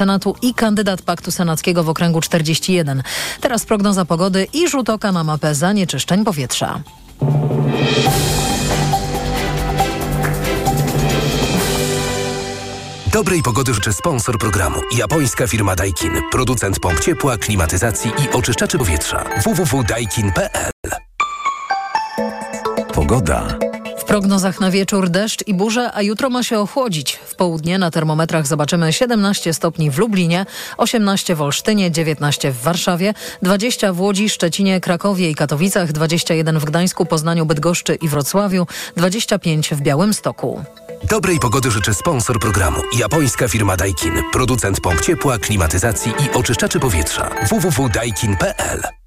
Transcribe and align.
Senatu 0.00 0.34
i 0.42 0.54
kandydat 0.54 1.02
Paktu 1.02 1.30
Senackiego 1.30 1.84
w 1.84 1.88
okręgu 1.88 2.20
41. 2.20 3.02
Teraz 3.40 3.64
prognoza 3.64 4.04
pogody 4.04 4.46
i 4.52 4.68
rzut 4.68 4.90
oka 4.90 5.12
na 5.12 5.24
mapę 5.24 5.54
zanieczyszczeń 5.54 6.24
powietrza. 6.24 6.82
Dobrej 13.12 13.42
pogody 13.42 13.74
życzę 13.74 13.92
sponsor 13.92 14.38
programu. 14.38 14.80
Japońska 14.96 15.46
firma 15.46 15.76
Daikin. 15.76 16.12
Producent 16.30 16.80
pomp 16.80 17.00
ciepła, 17.00 17.38
klimatyzacji 17.38 18.10
i 18.10 18.30
oczyszczaczy 18.32 18.78
powietrza. 18.78 19.24
www.daikin.pl 19.44 20.70
Pogoda. 22.94 23.69
Prognozach 24.10 24.60
na 24.60 24.70
wieczór 24.70 25.08
deszcz 25.08 25.46
i 25.46 25.54
burze, 25.54 25.90
a 25.94 26.02
jutro 26.02 26.30
ma 26.30 26.42
się 26.42 26.58
ochłodzić. 26.58 27.18
W 27.26 27.34
południe 27.34 27.78
na 27.78 27.90
termometrach 27.90 28.46
zobaczymy 28.46 28.92
17 28.92 29.54
stopni 29.54 29.90
w 29.90 29.98
Lublinie, 29.98 30.46
18 30.76 31.34
w 31.34 31.42
Olsztynie, 31.42 31.90
19 31.90 32.52
w 32.52 32.62
Warszawie, 32.62 33.14
20 33.42 33.92
w 33.92 34.00
Łodzi, 34.00 34.28
Szczecinie, 34.28 34.80
Krakowie 34.80 35.30
i 35.30 35.34
Katowicach, 35.34 35.92
21 35.92 36.58
w 36.58 36.64
Gdańsku, 36.64 37.06
Poznaniu, 37.06 37.46
Bydgoszczy 37.46 37.94
i 37.94 38.08
Wrocławiu, 38.08 38.66
25 38.96 39.70
w 39.70 39.80
Białymstoku. 39.80 40.64
Dobrej 41.04 41.38
pogody 41.38 41.70
życzę 41.70 41.94
sponsor 41.94 42.38
programu. 42.40 42.80
Japońska 42.98 43.48
firma 43.48 43.76
Daikin. 43.76 44.12
Producent 44.32 44.80
pomp 44.80 45.00
ciepła, 45.00 45.38
klimatyzacji 45.38 46.12
i 46.12 46.36
oczyszczaczy 46.36 46.80
powietrza. 46.80 47.30
www.daikin.pl 47.50 48.99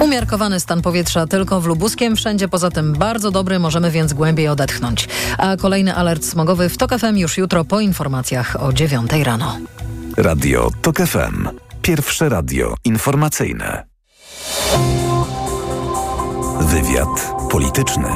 Umiarkowany 0.00 0.60
stan 0.60 0.82
powietrza 0.82 1.26
tylko 1.26 1.60
w 1.60 1.66
Lubuskiem, 1.66 2.16
wszędzie 2.16 2.48
poza 2.48 2.70
tym 2.70 2.92
bardzo 2.92 3.30
dobry, 3.30 3.58
możemy 3.58 3.90
więc 3.90 4.12
głębiej 4.12 4.48
odetchnąć. 4.48 5.08
A 5.38 5.56
kolejny 5.56 5.94
alert 5.94 6.24
smogowy 6.24 6.68
w 6.68 6.76
TOK 6.76 6.98
FM 6.98 7.16
już 7.16 7.38
jutro 7.38 7.64
po 7.64 7.80
informacjach 7.80 8.56
o 8.62 8.72
9 8.72 9.10
rano. 9.22 9.58
Radio 10.16 10.70
TOK 10.82 10.96
FM. 10.96 11.48
Pierwsze 11.82 12.28
radio 12.28 12.74
informacyjne. 12.84 13.86
Wywiad 16.60 17.32
polityczny. 17.50 18.08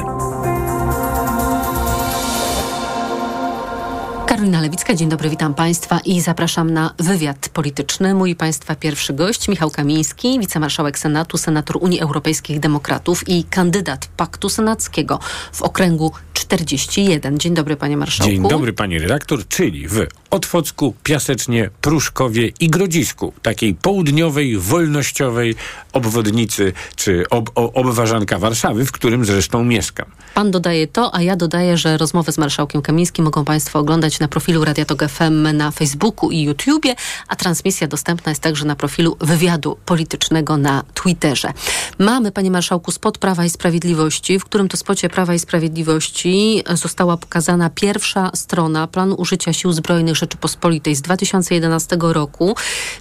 Karolina 4.27 4.61
Lewicka, 4.61 4.95
dzień 4.95 5.09
dobry, 5.09 5.29
witam 5.29 5.53
Państwa 5.53 5.99
i 6.05 6.21
zapraszam 6.21 6.73
na 6.73 6.93
wywiad 6.99 7.49
polityczny. 7.49 8.13
Mój 8.13 8.35
Państwa 8.35 8.75
pierwszy 8.75 9.13
gość, 9.13 9.47
Michał 9.47 9.69
Kamiński, 9.69 10.39
wicemarszałek 10.39 10.99
Senatu, 10.99 11.37
senator 11.37 11.77
Unii 11.81 11.99
Europejskich 11.99 12.59
Demokratów 12.59 13.29
i 13.29 13.43
kandydat 13.43 14.07
Paktu 14.17 14.49
Senackiego 14.49 15.19
w 15.51 15.61
okręgu 15.61 16.11
41. 16.33 17.39
Dzień 17.39 17.53
dobry, 17.53 17.75
panie 17.75 17.97
marszałku. 17.97 18.33
Dzień 18.33 18.47
dobry, 18.47 18.73
pani 18.73 18.99
redaktor, 18.99 19.47
czyli 19.47 19.87
w 19.87 20.07
Otwocku, 20.29 20.93
Piasecznie, 21.03 21.69
Pruszkowie 21.81 22.51
i 22.59 22.69
Grodzisku, 22.69 23.33
takiej 23.41 23.75
południowej, 23.75 24.57
wolnościowej 24.57 25.55
obwodnicy 25.93 26.73
czy 26.95 27.29
ob, 27.29 27.49
obwarzanka 27.55 28.39
Warszawy, 28.39 28.85
w 28.85 28.91
którym 28.91 29.25
zresztą 29.25 29.63
mieszkam. 29.63 30.05
Pan 30.35 30.51
dodaje 30.51 30.87
to, 30.87 31.15
a 31.15 31.21
ja 31.21 31.35
dodaję, 31.35 31.77
że 31.77 31.97
rozmowę 31.97 32.31
z 32.31 32.37
marszałkiem 32.37 32.81
Kamińskim 32.81 33.25
mogą 33.25 33.45
Państwo 33.45 33.79
oglądać 33.79 34.12
na 34.19 34.27
profilu 34.27 34.65
Radia 34.65 34.85
Tok 34.85 35.03
FM 35.09 35.57
na 35.57 35.71
Facebooku 35.71 36.31
i 36.31 36.41
YouTubie, 36.41 36.95
a 37.27 37.35
transmisja 37.35 37.87
dostępna 37.87 38.29
jest 38.29 38.41
także 38.41 38.65
na 38.65 38.75
profilu 38.75 39.17
wywiadu 39.21 39.77
politycznego 39.85 40.57
na 40.57 40.83
Twitterze. 40.93 41.53
Mamy, 41.99 42.31
panie 42.31 42.51
marszałku, 42.51 42.91
spot 42.91 43.17
Prawa 43.17 43.45
i 43.45 43.49
Sprawiedliwości, 43.49 44.39
w 44.39 44.45
którym 44.45 44.69
to 44.69 44.77
spocie 44.77 45.09
Prawa 45.09 45.33
i 45.33 45.39
Sprawiedliwości 45.39 46.63
została 46.73 47.17
pokazana 47.17 47.69
pierwsza 47.69 48.31
strona 48.35 48.87
planu 48.87 49.15
użycia 49.15 49.53
sił 49.53 49.73
zbrojnych 49.73 50.15
Rzeczypospolitej 50.15 50.95
z 50.95 51.01
2011 51.01 51.97
roku, 51.99 52.55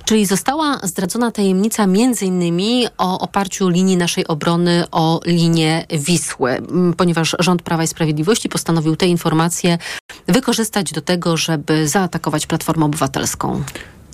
czyli 0.04 0.26
została 0.26 0.78
zdradzona 0.82 1.30
tajemnica 1.30 1.86
między 1.86 2.24
innymi 2.24 2.86
o 2.98 3.18
oparciu 3.20 3.68
linii 3.68 3.96
naszej 3.96 4.26
obrony 4.26 4.84
o 4.90 5.20
linię 5.26 5.86
Wisły, 5.90 6.62
ponieważ 6.96 7.36
rząd 7.38 7.62
Prawa 7.62 7.82
i 7.82 7.86
Sprawiedliwości 7.86 8.48
postanowił 8.48 8.96
te 8.96 9.06
informacje 9.06 9.78
wykorzystać 10.26 10.92
do 10.92 11.00
tego, 11.02 11.36
żeby 11.36 11.88
zaatakować 11.88 12.46
Platformę 12.46 12.84
Obywatelską. 12.84 13.62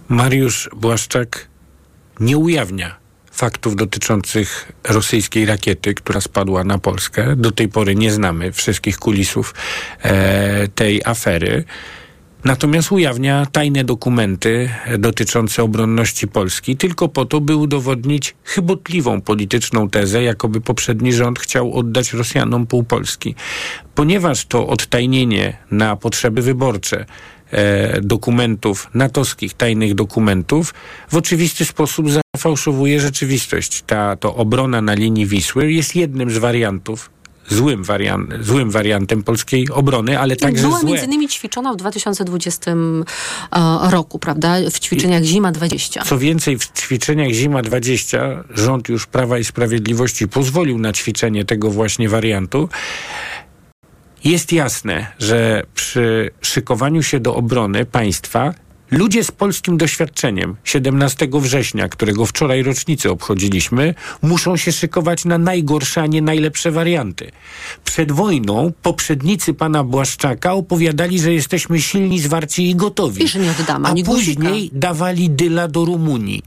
Mariusz 0.08 0.70
Błaszczak 0.76 1.46
nie 2.20 2.38
ujawnia 2.38 2.96
faktów 3.38 3.76
dotyczących 3.76 4.72
rosyjskiej 4.84 5.46
rakiety, 5.46 5.94
która 5.94 6.20
spadła 6.20 6.64
na 6.64 6.78
Polskę. 6.78 7.36
Do 7.36 7.50
tej 7.50 7.68
pory 7.68 7.94
nie 7.94 8.12
znamy 8.12 8.52
wszystkich 8.52 8.98
kulisów 8.98 9.54
e, 10.02 10.68
tej 10.68 11.02
afery. 11.04 11.64
Natomiast 12.48 12.92
ujawnia 12.92 13.46
tajne 13.52 13.84
dokumenty 13.84 14.70
dotyczące 14.98 15.62
obronności 15.62 16.28
Polski 16.28 16.76
tylko 16.76 17.08
po 17.08 17.24
to, 17.24 17.40
by 17.40 17.56
udowodnić 17.56 18.34
chybotliwą 18.44 19.20
polityczną 19.20 19.90
tezę, 19.90 20.22
jakoby 20.22 20.60
poprzedni 20.60 21.12
rząd 21.12 21.38
chciał 21.38 21.74
oddać 21.74 22.12
Rosjanom 22.12 22.66
pół 22.66 22.84
Polski. 22.84 23.34
Ponieważ 23.94 24.46
to 24.46 24.66
odtajnienie 24.66 25.56
na 25.70 25.96
potrzeby 25.96 26.42
wyborcze 26.42 27.06
e, 27.50 28.00
dokumentów, 28.00 28.90
natowskich 28.94 29.54
tajnych 29.54 29.94
dokumentów, 29.94 30.74
w 31.10 31.16
oczywisty 31.16 31.64
sposób 31.64 32.06
zafałszowuje 32.36 33.00
rzeczywistość. 33.00 33.82
Ta 33.86 34.16
to 34.16 34.34
obrona 34.34 34.82
na 34.82 34.94
linii 34.94 35.26
Wisły 35.26 35.72
jest 35.72 35.96
jednym 35.96 36.30
z 36.30 36.38
wariantów 36.38 37.17
złym, 37.48 37.84
wariant, 37.84 38.30
złym 38.40 38.70
wariantem 38.70 39.22
polskiej 39.22 39.70
obrony, 39.70 40.18
ale 40.18 40.36
także 40.36 40.62
Była 40.62 40.80
złe. 40.80 40.90
między 40.90 41.06
innymi 41.06 41.28
ćwiczona 41.28 41.72
w 41.72 41.76
2020 41.76 42.70
e, 42.70 42.76
roku, 43.90 44.18
prawda? 44.18 44.56
W 44.70 44.78
ćwiczeniach 44.78 45.22
Zima 45.22 45.52
20. 45.52 46.02
Co 46.02 46.18
więcej, 46.18 46.58
w 46.58 46.72
ćwiczeniach 46.72 47.32
Zima 47.32 47.62
20 47.62 48.44
rząd 48.50 48.88
już 48.88 49.06
Prawa 49.06 49.38
i 49.38 49.44
Sprawiedliwości 49.44 50.28
pozwolił 50.28 50.78
na 50.78 50.92
ćwiczenie 50.92 51.44
tego 51.44 51.70
właśnie 51.70 52.08
wariantu. 52.08 52.68
Jest 54.24 54.52
jasne, 54.52 55.06
że 55.18 55.62
przy 55.74 56.30
szykowaniu 56.40 57.02
się 57.02 57.20
do 57.20 57.34
obrony 57.34 57.84
państwa 57.84 58.54
Ludzie 58.90 59.24
z 59.24 59.30
polskim 59.30 59.76
doświadczeniem 59.76 60.56
17 60.64 61.28
września, 61.32 61.88
którego 61.88 62.26
wczoraj 62.26 62.62
rocznicę 62.62 63.10
obchodziliśmy, 63.10 63.94
muszą 64.22 64.56
się 64.56 64.72
szykować 64.72 65.24
na 65.24 65.38
najgorsze, 65.38 66.02
a 66.02 66.06
nie 66.06 66.22
najlepsze 66.22 66.70
warianty. 66.70 67.30
Przed 67.84 68.12
wojną 68.12 68.72
poprzednicy 68.82 69.54
pana 69.54 69.84
Błaszczaka 69.84 70.52
opowiadali, 70.52 71.20
że 71.20 71.32
jesteśmy 71.32 71.80
silni, 71.80 72.20
zwarci 72.20 72.70
i 72.70 72.76
gotowi. 72.76 73.24
I 73.24 73.28
że 73.28 73.38
nie 73.38 73.50
oddamy 73.50 73.88
a 73.88 73.94
później 74.04 74.70
dawali 74.72 75.30
dyla 75.30 75.68
do 75.68 75.84
Rumunii. 75.84 76.42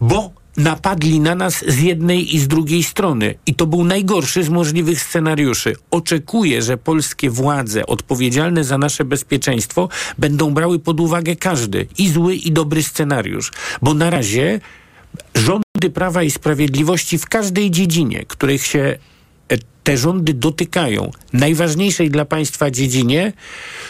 Bo 0.00 0.37
napadli 0.58 1.20
na 1.20 1.34
nas 1.34 1.64
z 1.68 1.78
jednej 1.78 2.36
i 2.36 2.38
z 2.38 2.48
drugiej 2.48 2.82
strony. 2.82 3.34
I 3.46 3.54
to 3.54 3.66
był 3.66 3.84
najgorszy 3.84 4.44
z 4.44 4.48
możliwych 4.48 5.02
scenariuszy. 5.02 5.76
Oczekuję, 5.90 6.62
że 6.62 6.76
polskie 6.76 7.30
władze 7.30 7.86
odpowiedzialne 7.86 8.64
za 8.64 8.78
nasze 8.78 9.04
bezpieczeństwo 9.04 9.88
będą 10.18 10.54
brały 10.54 10.78
pod 10.78 11.00
uwagę 11.00 11.36
każdy 11.36 11.86
i 11.98 12.08
zły 12.08 12.34
i 12.34 12.52
dobry 12.52 12.82
scenariusz. 12.82 13.52
Bo 13.82 13.94
na 13.94 14.10
razie 14.10 14.60
rządy 15.34 15.90
Prawa 15.94 16.22
i 16.22 16.30
Sprawiedliwości 16.30 17.18
w 17.18 17.26
każdej 17.26 17.70
dziedzinie, 17.70 18.24
których 18.28 18.66
się 18.66 18.98
e, 19.48 19.58
te 19.84 19.96
rządy 19.96 20.34
dotykają, 20.34 21.10
najważniejszej 21.32 22.10
dla 22.10 22.24
państwa 22.24 22.70
dziedzinie, 22.70 23.32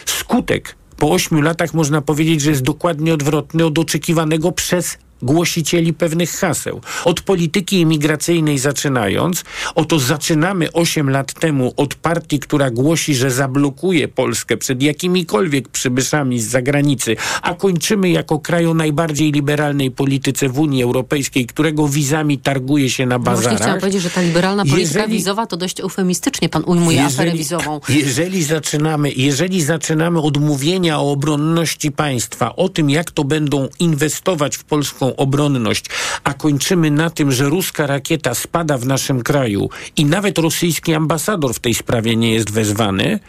skutek 0.04 0.76
po 0.98 1.10
ośmiu 1.10 1.40
latach 1.40 1.74
można 1.74 2.02
powiedzieć, 2.02 2.40
że 2.40 2.50
jest 2.50 2.62
dokładnie 2.62 3.14
odwrotny 3.14 3.66
od 3.66 3.78
oczekiwanego 3.78 4.52
przez 4.52 4.98
głosicieli 5.22 5.92
pewnych 5.92 6.30
haseł. 6.30 6.80
Od 7.04 7.20
polityki 7.20 7.80
imigracyjnej 7.80 8.58
zaczynając, 8.58 9.44
oto 9.74 9.98
zaczynamy 9.98 10.72
8 10.72 11.10
lat 11.10 11.32
temu 11.34 11.72
od 11.76 11.94
partii, 11.94 12.38
która 12.38 12.70
głosi, 12.70 13.14
że 13.14 13.30
zablokuje 13.30 14.08
Polskę 14.08 14.56
przed 14.56 14.82
jakimikolwiek 14.82 15.68
przybyszami 15.68 16.40
z 16.40 16.46
zagranicy, 16.48 17.16
a 17.42 17.54
kończymy 17.54 18.10
jako 18.10 18.38
kraj 18.38 18.66
o 18.66 18.74
najbardziej 18.74 19.32
liberalnej 19.32 19.90
polityce 19.90 20.48
w 20.48 20.58
Unii 20.58 20.82
Europejskiej, 20.82 21.46
którego 21.46 21.88
wizami 21.88 22.38
targuje 22.38 22.90
się 22.90 23.06
na 23.06 23.18
No 23.18 23.24
Właśnie 23.24 23.36
bazarach. 23.36 23.58
chciałam 23.60 23.80
powiedzieć, 23.80 24.02
że 24.02 24.10
ta 24.10 24.20
liberalna 24.22 24.62
polityka 24.64 24.98
Jeżeli- 25.00 25.12
wizowa 25.18 25.46
to 25.46 25.56
dość 25.56 25.80
eufemistycznie 25.80 26.48
pan 26.48 26.62
ujmuje 26.66 27.04
aferę 27.04 27.32
wizową. 27.32 27.80
jeżeli 27.88 28.42
zaczynamy, 28.42 29.12
jeżeli 29.12 29.62
zaczynamy 29.62 30.20
od 30.20 30.36
mówienia 30.36 31.00
o 31.00 31.10
obronności 31.12 31.92
państwa, 31.92 32.56
o 32.56 32.68
tym, 32.68 32.90
jak 32.90 33.10
to 33.10 33.24
będą 33.24 33.68
inwestować 33.78 34.56
w 34.56 34.64
polską 34.64 35.07
obronność, 35.16 35.84
a 36.24 36.34
kończymy 36.34 36.90
na 36.90 37.10
tym, 37.10 37.32
że 37.32 37.44
ruska 37.48 37.86
rakieta 37.86 38.34
spada 38.34 38.78
w 38.78 38.86
naszym 38.86 39.22
kraju 39.22 39.70
i 39.96 40.04
nawet 40.04 40.38
rosyjski 40.38 40.94
ambasador 40.94 41.54
w 41.54 41.58
tej 41.58 41.74
sprawie 41.74 42.16
nie 42.16 42.32
jest 42.32 42.50
wezwany, 42.50 43.20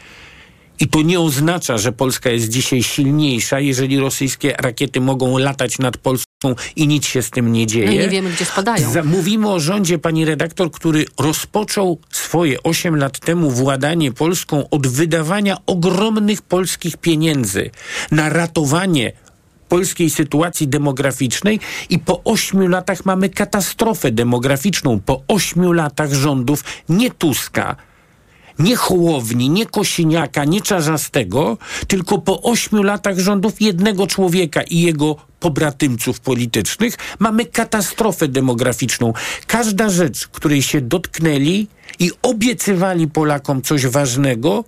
i 0.80 0.88
to 0.88 1.02
nie 1.02 1.20
oznacza, 1.20 1.78
że 1.78 1.92
Polska 1.92 2.30
jest 2.30 2.50
dzisiaj 2.50 2.84
silniejsza, 2.84 3.60
jeżeli 3.60 4.00
rosyjskie 4.00 4.56
rakiety 4.60 5.02
mogą 5.02 5.38
latać 5.38 5.80
nad 5.80 5.98
Polską 5.98 6.56
i 6.76 6.88
nic 6.88 7.06
się 7.06 7.22
z 7.22 7.30
tym 7.30 7.52
nie 7.52 7.68
dzieje. 7.68 7.86
No 7.86 7.92
nie 7.92 8.10
wiemy, 8.10 8.30
gdzie 8.30 8.46
spadają. 8.46 8.90
Mówimy 9.04 9.50
o 9.50 9.60
rządzie, 9.60 10.00
pani 10.00 10.26
redaktor, 10.26 10.72
który 10.72 11.06
rozpoczął 11.20 12.00
swoje 12.10 12.64
8 12.64 12.96
lat 12.96 13.20
temu 13.20 13.52
władanie 13.52 14.12
Polską 14.12 14.70
od 14.70 14.88
wydawania 14.88 15.58
ogromnych 15.66 16.42
polskich 16.42 16.98
pieniędzy 16.98 17.70
na 18.12 18.30
ratowanie 18.30 19.12
polskiej 19.70 20.10
sytuacji 20.10 20.68
demograficznej 20.68 21.60
i 21.90 22.00
po 22.00 22.24
ośmiu 22.24 22.68
latach 22.68 23.06
mamy 23.06 23.30
katastrofę 23.30 24.12
demograficzną. 24.12 25.00
Po 25.00 25.22
ośmiu 25.28 25.74
latach 25.74 26.14
rządów 26.14 26.64
nie 26.90 27.12
Tuska, 27.12 27.76
nie 28.60 28.76
Hołowni, 28.76 29.50
nie 29.50 29.66
Kosiniaka, 29.66 30.46
nie 30.46 30.62
Czarzastego, 30.62 31.58
tylko 31.88 32.18
po 32.18 32.42
ośmiu 32.42 32.84
latach 32.84 33.20
rządów 33.20 33.62
jednego 33.62 34.08
człowieka 34.08 34.62
i 34.62 34.82
jego 34.82 35.16
pobratymców 35.40 36.20
politycznych 36.20 36.98
mamy 37.20 37.46
katastrofę 37.46 38.28
demograficzną. 38.28 39.14
Każda 39.48 39.90
rzecz, 39.90 40.28
której 40.28 40.62
się 40.62 40.82
dotknęli 40.82 41.68
i 42.00 42.12
obiecywali 42.22 43.08
Polakom 43.08 43.62
coś 43.62 43.88
ważnego, 43.88 44.64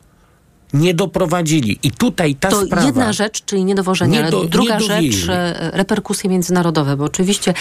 nie 0.74 0.94
doprowadzili. 0.94 1.80
I 1.84 1.92
tutaj 1.92 2.36
ta 2.36 2.50
to 2.50 2.66
sprawa... 2.66 2.86
jedna 2.88 3.14
rzecz, 3.14 3.46
czyli 3.46 3.66
niedowożenie, 3.66 4.24
Nie 4.24 4.32
do- 4.32 4.40
ale 4.40 4.50
druga 4.50 4.78
nie 4.78 4.86
rzecz, 4.86 5.30
e, 5.30 5.72
reperkusje 5.74 6.30
międzynarodowe, 6.30 6.98
bo 6.98 7.04
oczywiście 7.04 7.54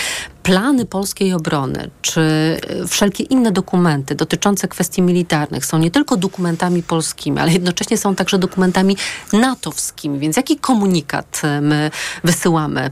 plany 0.42 0.84
polskiej 0.86 1.32
obrony, 1.32 1.90
czy 2.02 2.20
e, 2.20 2.86
wszelkie 2.86 3.24
inne 3.24 3.52
dokumenty 3.52 4.14
dotyczące 4.14 4.68
kwestii 4.68 5.02
militarnych 5.02 5.66
są 5.66 5.78
nie 5.78 5.90
tylko 5.90 6.16
dokumentami 6.16 6.82
polskimi, 6.82 7.38
ale 7.38 7.52
jednocześnie 7.52 7.96
są 7.96 8.14
także 8.14 8.38
dokumentami 8.38 8.96
natowskimi, 9.32 10.18
więc 10.18 10.36
jaki 10.36 10.56
komunikat 10.56 11.40
e, 11.44 11.60
my 11.60 11.90
wysyłamy? 12.24 12.90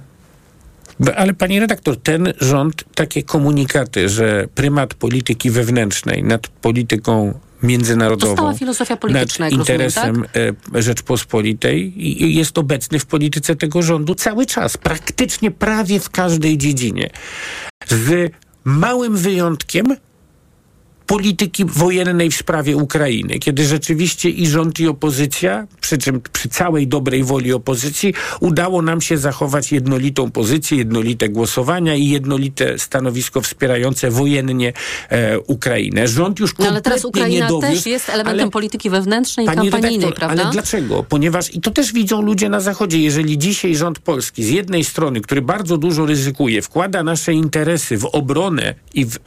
Ale 1.16 1.34
pani 1.34 1.60
redaktor, 1.60 1.96
ten 1.96 2.32
rząd 2.40 2.84
takie 2.94 3.22
komunikaty, 3.22 4.08
że 4.08 4.48
prymat 4.54 4.94
polityki 4.94 5.50
wewnętrznej 5.50 6.24
nad 6.24 6.48
polityką 6.48 7.40
międzynarodową, 7.62 8.32
To 8.32 8.36
stała 8.36 8.54
filozofia 8.54 8.96
polityczna, 8.96 9.44
nad 9.44 9.68
jak 9.68 9.80
rozumiem, 9.80 9.80
interesem 9.80 10.24
e, 10.76 10.82
Rzeczpospolitej 10.82 12.06
i 12.06 12.34
jest 12.34 12.58
obecny 12.58 12.98
w 12.98 13.06
polityce 13.06 13.56
tego 13.56 13.82
rządu 13.82 14.14
cały 14.14 14.46
czas, 14.46 14.76
praktycznie 14.76 15.50
prawie 15.50 16.00
w 16.00 16.10
każdej 16.10 16.58
dziedzinie. 16.58 17.10
Z 17.88 18.32
małym 18.64 19.16
wyjątkiem 19.16 19.96
polityki 21.08 21.64
wojennej 21.64 22.30
w 22.30 22.36
sprawie 22.36 22.76
Ukrainy, 22.76 23.38
kiedy 23.38 23.64
rzeczywiście 23.64 24.30
i 24.30 24.46
rząd, 24.46 24.80
i 24.80 24.88
opozycja, 24.88 25.66
przy 25.80 25.98
czym 25.98 26.20
przy 26.32 26.48
całej 26.48 26.88
dobrej 26.88 27.24
woli 27.24 27.52
opozycji, 27.52 28.14
udało 28.40 28.82
nam 28.82 29.00
się 29.00 29.18
zachować 29.18 29.72
jednolitą 29.72 30.30
pozycję, 30.30 30.78
jednolite 30.78 31.28
głosowania 31.28 31.94
i 31.94 32.08
jednolite 32.08 32.78
stanowisko 32.78 33.40
wspierające 33.40 34.10
wojennie 34.10 34.72
e, 35.08 35.40
Ukrainę. 35.40 36.08
Rząd 36.08 36.40
już 36.40 36.58
No 36.58 36.68
ale 36.68 36.82
teraz 36.82 37.02
kompletnie 37.02 37.28
Ukraina 37.28 37.46
nie 37.46 37.50
dowiózł, 37.50 37.74
też 37.74 37.86
jest 37.86 38.08
elementem 38.10 38.40
ale- 38.40 38.50
polityki 38.50 38.90
wewnętrznej 38.90 39.46
i 39.46 39.48
Pani 39.48 39.70
kampanijnej, 39.70 40.00
redaktor, 40.00 40.18
prawda? 40.18 40.42
ale 40.42 40.52
dlaczego? 40.52 41.04
Ponieważ, 41.08 41.54
i 41.54 41.60
to 41.60 41.70
też 41.70 41.92
widzą 41.92 42.22
ludzie 42.22 42.48
na 42.48 42.60
Zachodzie, 42.60 42.98
jeżeli 42.98 43.38
dzisiaj 43.38 43.76
rząd 43.76 43.98
polski 43.98 44.44
z 44.44 44.48
jednej 44.48 44.84
strony, 44.84 45.20
który 45.20 45.42
bardzo 45.42 45.78
dużo 45.78 46.06
ryzykuje, 46.06 46.62
wkłada 46.62 47.02
nasze 47.02 47.32
interesy 47.32 47.98
w 47.98 48.04
obronę 48.04 48.74
i 48.94 49.06
w 49.06 49.16
e, 49.16 49.20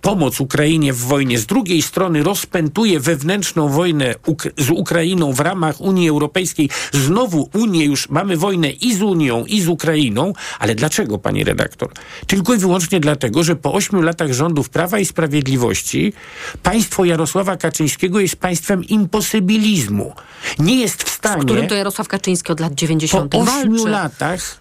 pomoc 0.00 0.40
Ukrainie 0.40 0.92
w 0.92 0.98
wojnie, 0.98 1.38
z 1.38 1.46
drugiej 1.46 1.82
strony 1.82 2.22
rozpętuje 2.22 3.00
wewnętrzną 3.00 3.68
wojnę 3.68 4.14
Uk- 4.26 4.50
z 4.56 4.70
Ukrainą 4.70 5.32
w 5.32 5.40
ramach 5.40 5.80
Unii 5.80 6.08
Europejskiej, 6.08 6.70
znowu 6.92 7.50
Unię 7.54 7.84
już, 7.84 8.08
mamy 8.08 8.36
wojnę 8.36 8.70
i 8.70 8.94
z 8.94 9.02
Unią, 9.02 9.44
i 9.44 9.60
z 9.60 9.68
Ukrainą, 9.68 10.32
ale 10.58 10.74
dlaczego, 10.74 11.18
pani 11.18 11.44
redaktor? 11.44 11.92
Tylko 12.26 12.54
i 12.54 12.58
wyłącznie 12.58 13.00
dlatego, 13.00 13.42
że 13.42 13.56
po 13.56 13.72
ośmiu 13.72 14.02
latach 14.02 14.32
rządów 14.32 14.68
Prawa 14.68 14.98
i 14.98 15.04
Sprawiedliwości 15.04 16.12
państwo 16.62 17.04
Jarosława 17.04 17.56
Kaczyńskiego 17.56 18.20
jest 18.20 18.36
państwem 18.36 18.84
imposybilizmu. 18.84 20.12
Nie 20.58 20.80
jest 20.80 21.02
w 21.02 21.08
stanie... 21.08 21.42
W 21.42 21.44
którym 21.44 21.66
to 21.66 21.74
Jarosław 21.74 22.08
Kaczyński 22.08 22.52
od 22.52 22.60
lat 22.60 22.74
90. 22.74 23.30
Po 23.30 23.38
ośmiu 23.38 23.86
latach 23.86 24.60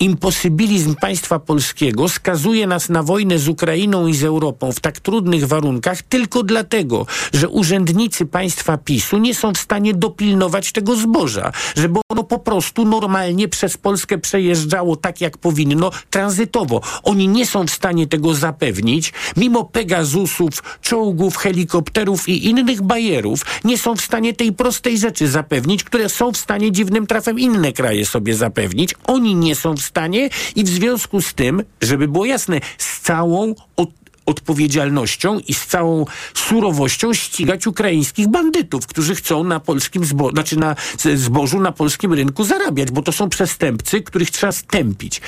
imposybilizm 0.00 0.94
państwa 0.94 1.38
polskiego 1.38 2.08
skazuje 2.08 2.66
nas 2.66 2.88
na 2.88 3.02
wojnę 3.02 3.38
z 3.38 3.48
Ukrainą 3.48 4.06
i 4.06 4.14
z 4.14 4.24
Europą 4.24 4.72
w 4.72 4.80
tak 4.80 5.00
trudnych 5.00 5.46
warunkach 5.46 6.02
tylko 6.02 6.42
dlatego, 6.42 7.06
że 7.32 7.48
urzędnicy 7.48 8.26
państwa 8.26 8.78
PiSu 8.78 9.18
nie 9.18 9.34
są 9.34 9.52
w 9.52 9.58
stanie 9.58 9.94
dopilnować 9.94 10.72
tego 10.72 10.96
zboża, 10.96 11.52
żeby 11.76 12.00
ono 12.08 12.24
po 12.24 12.38
prostu 12.38 12.84
normalnie 12.84 13.48
przez 13.48 13.76
Polskę 13.76 14.18
przejeżdżało 14.18 14.96
tak 14.96 15.20
jak 15.20 15.38
powinno, 15.38 15.90
tranzytowo. 16.10 16.80
Oni 17.02 17.28
nie 17.28 17.46
są 17.46 17.66
w 17.66 17.70
stanie 17.70 18.06
tego 18.06 18.34
zapewnić, 18.34 19.12
mimo 19.36 19.64
Pegasusów, 19.64 20.78
czołgów, 20.80 21.36
helikopterów 21.36 22.28
i 22.28 22.46
innych 22.46 22.82
bajerów, 22.82 23.44
nie 23.64 23.78
są 23.78 23.96
w 23.96 24.00
stanie 24.00 24.34
tej 24.34 24.52
prostej 24.52 24.98
rzeczy 24.98 25.28
zapewnić, 25.28 25.84
które 25.84 26.08
są 26.08 26.32
w 26.32 26.36
stanie 26.36 26.72
dziwnym 26.72 27.06
trafem 27.06 27.38
inne 27.38 27.72
kraje 27.72 28.06
sobie 28.06 28.34
zapewnić. 28.34 28.94
Oni 29.06 29.34
nie 29.34 29.54
są 29.54 29.76
w 29.76 29.87
stanie 29.88 30.30
i 30.56 30.64
w 30.64 30.68
związku 30.68 31.22
z 31.22 31.34
tym, 31.34 31.62
żeby 31.80 32.08
było 32.08 32.24
jasne, 32.24 32.60
z 32.78 33.00
całą 33.00 33.54
od 33.76 33.90
odpowiedzialnością 34.26 35.38
i 35.38 35.54
z 35.54 35.66
całą 35.66 36.04
surowością 36.34 37.14
ścigać 37.14 37.66
ukraińskich 37.66 38.28
bandytów, 38.28 38.86
którzy 38.86 39.14
chcą 39.14 39.44
na 39.44 39.60
polskim 39.60 40.04
zbo- 40.04 40.30
znaczy 40.30 40.56
na 40.58 40.76
zbożu 41.14 41.60
na 41.60 41.72
polskim 41.72 42.12
rynku 42.12 42.44
zarabiać, 42.44 42.90
bo 42.90 43.02
to 43.02 43.12
są 43.12 43.28
przestępcy, 43.28 44.02
których 44.02 44.30
trzeba 44.30 44.52
stępić. 44.52 45.20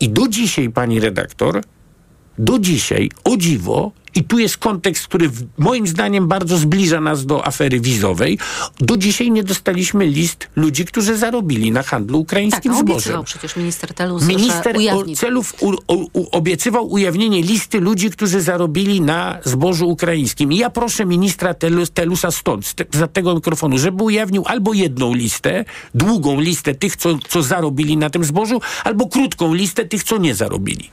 I 0.00 0.08
do 0.08 0.28
dzisiaj, 0.28 0.70
pani 0.70 1.00
redaktor, 1.00 1.62
do 2.38 2.58
dzisiaj, 2.58 3.10
o 3.24 3.36
dziwo, 3.36 3.92
i 4.14 4.24
tu 4.24 4.38
jest 4.38 4.56
kontekst, 4.56 5.04
który 5.06 5.28
w, 5.28 5.42
moim 5.58 5.86
zdaniem 5.86 6.28
bardzo 6.28 6.58
zbliża 6.58 7.00
nas 7.00 7.26
do 7.26 7.46
afery 7.46 7.80
wizowej, 7.80 8.38
do 8.80 8.96
dzisiaj 8.96 9.30
nie 9.30 9.44
dostaliśmy 9.44 10.06
list 10.06 10.48
ludzi, 10.56 10.84
którzy 10.84 11.16
zarobili 11.16 11.72
na 11.72 11.82
handlu 11.82 12.18
Tak, 12.18 12.22
ukraińskim 12.22 12.72
a 12.72 12.74
zbożem. 12.74 12.94
obiecywał 12.94 13.24
przecież 13.24 13.56
minister 13.56 13.94
Telus, 13.94 14.24
Minister 14.24 14.76
ujawni 14.76 15.16
celów 15.16 15.54
u, 15.60 15.68
u, 15.68 16.08
u, 16.12 16.26
obiecywał 16.32 16.92
ujawnienie 16.92 17.42
listy 17.42 17.80
ludzi, 17.80 18.10
którzy 18.10 18.40
zarobili 18.40 19.00
na 19.00 19.38
zbożu 19.44 19.88
ukraińskim. 19.88 20.52
I 20.52 20.56
ja 20.56 20.70
proszę 20.70 21.06
ministra 21.06 21.54
Telus, 21.54 21.90
Telusa 21.90 22.30
stąd, 22.30 22.74
za 22.94 23.06
tego 23.06 23.34
mikrofonu, 23.34 23.78
żeby 23.78 24.02
ujawnił 24.04 24.42
albo 24.46 24.72
jedną 24.72 25.14
listę, 25.14 25.64
długą 25.94 26.40
listę 26.40 26.74
tych, 26.74 26.96
co, 26.96 27.18
co 27.28 27.42
zarobili 27.42 27.96
na 27.96 28.10
tym 28.10 28.24
zbożu, 28.24 28.60
albo 28.84 29.08
krótką 29.08 29.54
listę 29.54 29.84
tych, 29.84 30.04
co 30.04 30.18
nie 30.18 30.34
zarobili. 30.34 30.90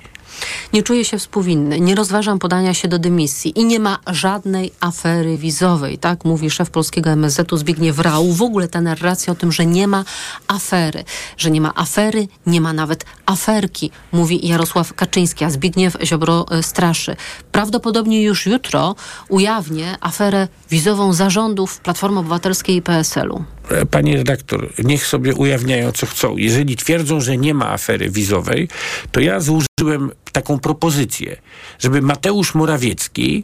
Nie 0.74 0.84
czuję 0.84 1.06
się 1.06 1.18
współwinny, 1.18 1.80
nie 1.80 1.96
rozważam 1.96 2.40
podania 2.40 2.74
się 2.74 2.88
do 2.88 3.00
dymisji 3.00 3.60
i 3.60 3.66
nie 3.66 3.80
ma 3.80 3.98
żadnej 4.08 4.72
afery 4.80 5.38
wizowej, 5.38 5.98
tak 5.98 6.26
mówi 6.26 6.50
szef 6.50 6.70
polskiego 6.70 7.10
MSZ-u 7.10 7.58
Zbigniew 7.58 8.00
Rau. 8.00 8.34
W 8.34 8.42
ogóle 8.42 8.68
ta 8.68 8.82
narracja 8.82 9.34
o 9.34 9.36
tym, 9.36 9.52
że 9.52 9.66
nie 9.66 9.88
ma 9.88 10.06
afery, 10.48 11.04
że 11.38 11.52
nie 11.52 11.62
ma 11.62 11.72
afery, 11.76 12.28
nie 12.46 12.62
ma 12.62 12.74
nawet 12.74 13.06
aferki, 13.26 13.92
mówi 14.12 14.48
Jarosław 14.48 14.94
Kaczyński, 14.94 15.46
a 15.46 15.50
Zbigniew 15.50 15.98
Ziobro 16.04 16.46
e, 16.52 16.64
straszy. 16.64 17.16
Prawdopodobnie 17.52 18.24
już 18.24 18.46
jutro 18.46 18.96
ujawnię 19.30 19.98
aferę 20.02 20.48
wizową 20.70 21.14
zarządów 21.14 21.80
Platformy 21.80 22.20
Obywatelskiej 22.20 22.76
i 22.76 22.82
PSL-u. 22.82 23.55
E, 23.70 23.86
Panie 23.86 24.18
redaktor, 24.18 24.74
niech 24.84 25.08
sobie 25.08 25.36
ujawniają, 25.36 25.92
co 25.92 26.06
chcą. 26.06 26.38
Jeżeli 26.38 26.76
twierdzą, 26.76 27.22
że 27.22 27.38
nie 27.38 27.54
ma 27.54 27.72
afery 27.72 28.10
wizowej, 28.10 28.70
to 29.12 29.20
ja 29.20 29.40
złożyłem 29.40 30.12
taką 30.32 30.60
propozycję, 30.60 31.38
żeby 31.80 32.02
Mateusz 32.02 32.56
Morawiecki 32.56 33.44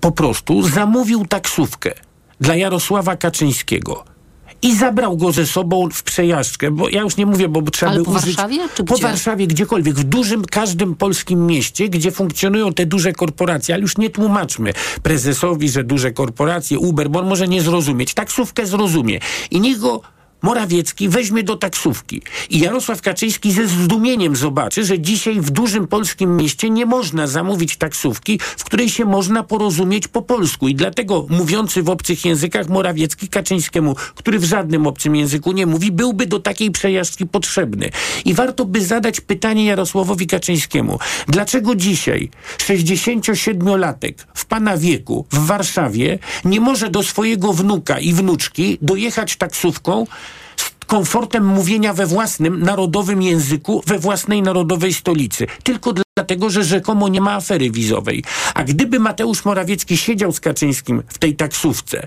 po 0.00 0.12
prostu 0.12 0.62
zamówił 0.62 1.26
taksówkę 1.26 1.92
dla 2.40 2.56
Jarosława 2.56 3.16
Kaczyńskiego. 3.16 4.04
I 4.62 4.76
zabrał 4.76 5.16
go 5.16 5.32
ze 5.32 5.46
sobą 5.46 5.88
w 5.92 6.02
przejażdżkę, 6.02 6.70
bo 6.70 6.88
ja 6.88 7.00
już 7.00 7.16
nie 7.16 7.26
mówię, 7.26 7.48
bo 7.48 7.62
trzeba 7.62 7.92
Ale 7.92 8.00
by 8.00 8.04
po 8.04 8.10
użyć... 8.10 8.36
Warszawie, 8.36 8.68
czy 8.74 8.84
Po 8.84 8.94
gdzie? 8.94 9.02
Warszawie, 9.02 9.46
gdziekolwiek, 9.46 9.94
w 9.94 10.04
dużym, 10.04 10.44
każdym 10.44 10.94
polskim 10.94 11.46
mieście, 11.46 11.88
gdzie 11.88 12.10
funkcjonują 12.10 12.72
te 12.72 12.86
duże 12.86 13.12
korporacje, 13.12 13.74
ale 13.74 13.82
już 13.82 13.98
nie 13.98 14.10
tłumaczmy 14.10 14.72
prezesowi, 15.02 15.68
że 15.68 15.84
duże 15.84 16.12
korporacje, 16.12 16.78
Uber, 16.78 17.10
bo 17.10 17.20
on 17.20 17.28
może 17.28 17.48
nie 17.48 17.62
zrozumieć. 17.62 18.14
Taksówkę 18.14 18.66
zrozumie. 18.66 19.20
I 19.50 19.60
niech 19.60 19.78
go 19.78 20.00
Morawiecki 20.42 21.08
weźmie 21.08 21.42
do 21.42 21.56
taksówki. 21.56 22.22
I 22.50 22.58
Jarosław 22.58 23.02
Kaczyński 23.02 23.52
ze 23.52 23.66
zdumieniem 23.66 24.36
zobaczy, 24.36 24.84
że 24.84 24.98
dzisiaj 24.98 25.40
w 25.40 25.50
dużym 25.50 25.86
polskim 25.86 26.36
mieście 26.36 26.70
nie 26.70 26.86
można 26.86 27.26
zamówić 27.26 27.76
taksówki, 27.76 28.40
w 28.56 28.64
której 28.64 28.90
się 28.90 29.04
można 29.04 29.42
porozumieć 29.42 30.08
po 30.08 30.22
polsku. 30.22 30.68
I 30.68 30.74
dlatego 30.74 31.26
mówiący 31.28 31.82
w 31.82 31.88
obcych 31.88 32.24
językach 32.24 32.68
Morawiecki 32.68 33.28
Kaczyńskiemu, 33.28 33.94
który 34.14 34.38
w 34.38 34.44
żadnym 34.44 34.86
obcym 34.86 35.16
języku 35.16 35.52
nie 35.52 35.66
mówi, 35.66 35.92
byłby 35.92 36.26
do 36.26 36.40
takiej 36.40 36.70
przejażdżki 36.70 37.26
potrzebny. 37.26 37.90
I 38.24 38.34
warto 38.34 38.64
by 38.64 38.84
zadać 38.84 39.20
pytanie 39.20 39.64
Jarosławowi 39.64 40.26
Kaczyńskiemu. 40.26 40.98
Dlaczego 41.28 41.74
dzisiaj 41.74 42.30
67-latek 42.58 44.14
w 44.34 44.46
pana 44.46 44.76
wieku 44.76 45.26
w 45.32 45.46
Warszawie 45.46 46.18
nie 46.44 46.60
może 46.60 46.90
do 46.90 47.02
swojego 47.02 47.52
wnuka 47.52 47.98
i 47.98 48.12
wnuczki 48.12 48.78
dojechać 48.82 49.36
taksówką, 49.36 50.06
komfortem 50.90 51.44
mówienia 51.44 51.94
we 51.94 52.06
własnym 52.06 52.62
narodowym 52.62 53.22
języku, 53.22 53.82
we 53.86 53.98
własnej 53.98 54.42
narodowej 54.42 54.94
stolicy. 54.94 55.46
Tylko 55.62 55.94
dlatego, 56.16 56.50
że 56.50 56.64
rzekomo 56.64 57.08
nie 57.08 57.20
ma 57.20 57.34
afery 57.34 57.70
wizowej. 57.70 58.24
A 58.54 58.64
gdyby 58.64 59.00
Mateusz 59.00 59.44
Morawiecki 59.44 59.96
siedział 59.96 60.32
z 60.32 60.40
Kaczyńskim 60.40 61.02
w 61.08 61.18
tej 61.18 61.36
taksówce 61.36 62.06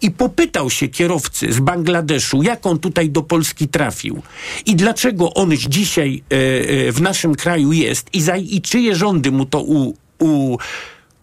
i 0.00 0.10
popytał 0.10 0.70
się 0.70 0.88
kierowcy 0.88 1.52
z 1.52 1.60
Bangladeszu, 1.60 2.42
jak 2.42 2.66
on 2.66 2.78
tutaj 2.78 3.10
do 3.10 3.22
Polski 3.22 3.68
trafił 3.68 4.22
i 4.66 4.76
dlaczego 4.76 5.34
on 5.34 5.56
dzisiaj 5.56 6.22
e, 6.30 6.34
e, 6.36 6.92
w 6.92 7.00
naszym 7.00 7.34
kraju 7.34 7.72
jest 7.72 8.14
i, 8.14 8.20
za, 8.20 8.36
i 8.36 8.60
czyje 8.60 8.96
rządy 8.96 9.30
mu 9.30 9.46
to 9.46 9.62
u, 9.62 9.94
u 10.18 10.58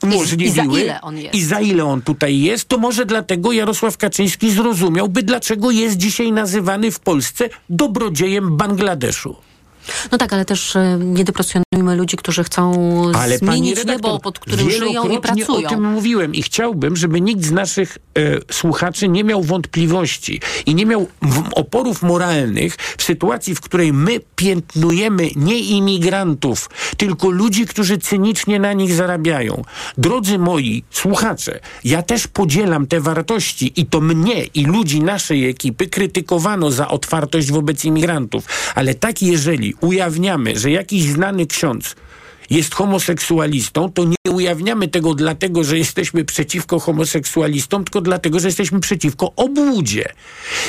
umożliwiły 0.06 0.50
I 0.50 0.56
za 0.56 0.64
ile 0.64 1.02
on 1.02 1.18
jest? 1.18 1.36
i 1.36 1.44
za 1.44 1.60
ile 1.60 1.86
on 1.86 2.02
tutaj 2.02 2.40
jest, 2.40 2.68
to 2.68 2.78
może 2.78 3.06
dlatego 3.06 3.52
Jarosław 3.52 3.98
Kaczyński 3.98 4.52
zrozumiałby, 4.52 5.24
dlaczego 5.24 5.72
jest 5.72 5.98
dzisiaj 5.98 6.32
nazywany 6.32 6.92
w 6.92 7.00
Polsce 7.00 7.50
dobrodziejem 7.70 8.58
Bangladeszu. 8.58 9.36
No 10.12 10.18
tak, 10.18 10.34
ale 10.34 10.46
też 10.46 10.76
e, 10.76 10.98
nie 11.02 11.26
deprecjonujmy 11.75 11.96
ludzi, 11.96 12.17
którzy 12.17 12.44
chcą 12.44 12.74
Ale 13.15 13.38
zmienić 13.38 13.77
redaktor, 13.77 14.12
niebo, 14.12 14.20
pod 14.20 14.39
którym 14.39 14.72
żyją 14.72 15.10
i 15.10 15.20
pracują. 15.20 15.67
o 15.67 15.70
tym 15.70 15.84
mówiłem 15.84 16.36
i 16.36 16.41
chciałbym, 16.41 16.96
żeby 16.96 17.22
nikt 17.22 17.46
z 17.46 17.51
naszych 17.51 17.98
e, 18.17 18.53
słuchaczy 18.53 19.10
nie 19.10 19.24
miał 19.24 19.44
wątpliwości 19.44 20.41
i 20.65 20.75
nie 20.75 20.86
miał 20.86 21.08
oporów 21.55 22.01
moralnych 22.01 22.75
w 22.98 23.03
sytuacji, 23.03 23.55
w 23.55 23.62
której 23.62 23.94
my 23.94 24.20
piętnujemy 24.36 25.29
nie 25.36 25.60
imigrantów, 25.60 26.70
tylko 26.98 27.29
ludzi, 27.29 27.65
którzy 27.65 27.98
cynicznie 27.98 28.60
na 28.60 28.74
nich 28.74 28.94
zarabiają. 28.94 29.62
Drodzy 29.98 30.39
moi 30.39 30.84
słuchacze, 30.91 31.60
ja 31.84 32.03
też 32.03 32.27
podzielam 32.27 32.88
te 32.88 33.00
wartości 33.01 33.74
i 33.75 33.86
to 33.86 34.01
mnie 34.01 34.44
i 34.53 34.65
ludzi 34.65 35.03
naszej 35.03 35.50
ekipy 35.50 35.88
krytykowano 35.88 36.72
za 36.72 36.88
otwartość 36.88 37.51
wobec 37.51 37.86
imigrantów, 37.86 38.46
ale 38.75 38.94
tak 38.96 39.22
jeżeli 39.22 39.74
ujawniamy, 39.82 40.60
że 40.60 40.72
jakiś 40.72 41.03
znany 41.03 41.46
ksiądz 41.46 41.65
ksiądz 41.66 41.96
jest 42.50 42.75
homoseksualistą, 42.75 43.92
to 43.92 44.06
nie 44.06 44.32
ujawniamy 44.32 44.88
tego 44.88 45.14
dlatego, 45.14 45.64
że 45.64 45.78
jesteśmy 45.78 46.25
przeciwko 46.25 46.80
homoseksualistom, 46.80 47.84
tylko 47.84 48.02
dlatego, 48.02 48.40
że 48.40 48.48
jesteśmy 48.48 48.80
przeciwko 48.80 49.32
obłudzie. 49.36 50.14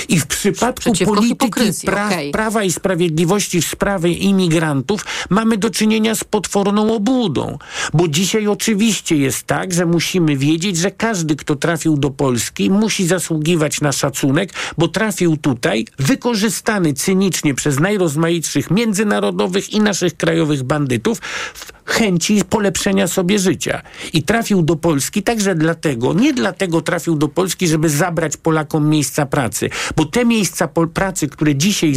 I 0.08 0.20
w 0.20 0.26
przypadku 0.26 0.92
polityki 1.04 1.60
pra- 1.86 2.06
okej. 2.06 2.30
Prawa 2.30 2.64
i 2.64 2.72
Sprawiedliwości 2.72 3.60
w 3.60 3.66
sprawie 3.66 4.12
imigrantów 4.12 5.04
mamy 5.30 5.58
do 5.58 5.70
czynienia 5.70 6.14
z 6.14 6.24
potworną 6.24 6.94
obłudą. 6.94 7.58
Bo 7.94 8.08
dzisiaj 8.08 8.46
oczywiście 8.46 9.16
jest 9.16 9.42
tak, 9.42 9.72
że 9.72 9.86
musimy 9.86 10.36
wiedzieć, 10.36 10.76
że 10.76 10.90
każdy, 10.90 11.36
kto 11.36 11.56
trafił 11.56 11.96
do 11.96 12.10
Polski, 12.10 12.70
musi 12.70 13.06
zasługiwać 13.06 13.80
na 13.80 13.92
szacunek, 13.92 14.52
bo 14.78 14.88
trafił 14.88 15.36
tutaj 15.36 15.86
wykorzystany 15.98 16.94
cynicznie 16.94 17.54
przez 17.54 17.80
najrozmaitszych 17.80 18.70
międzynarodowych 18.70 19.72
i 19.72 19.80
naszych 19.80 20.16
krajowych 20.16 20.62
bandytów 20.62 21.18
w 21.54 21.65
chęci 21.84 22.44
polepszenia 22.44 23.06
sobie 23.06 23.38
życia. 23.38 23.82
I 24.12 24.22
trafił 24.22 24.62
do 24.62 24.76
Polski 24.76 25.22
także 25.22 25.54
dlatego, 25.54 26.14
nie 26.14 26.32
dlatego 26.32 26.80
trafił 26.80 27.16
do 27.16 27.28
Polski, 27.28 27.68
żeby 27.68 27.88
zabrać 27.88 28.36
Polakom 28.36 28.88
miejsca 28.88 29.26
pracy, 29.26 29.70
bo 29.96 30.04
te 30.04 30.24
miejsca 30.24 30.68
pracy, 30.94 31.28
które 31.28 31.54
dzisiaj, 31.54 31.94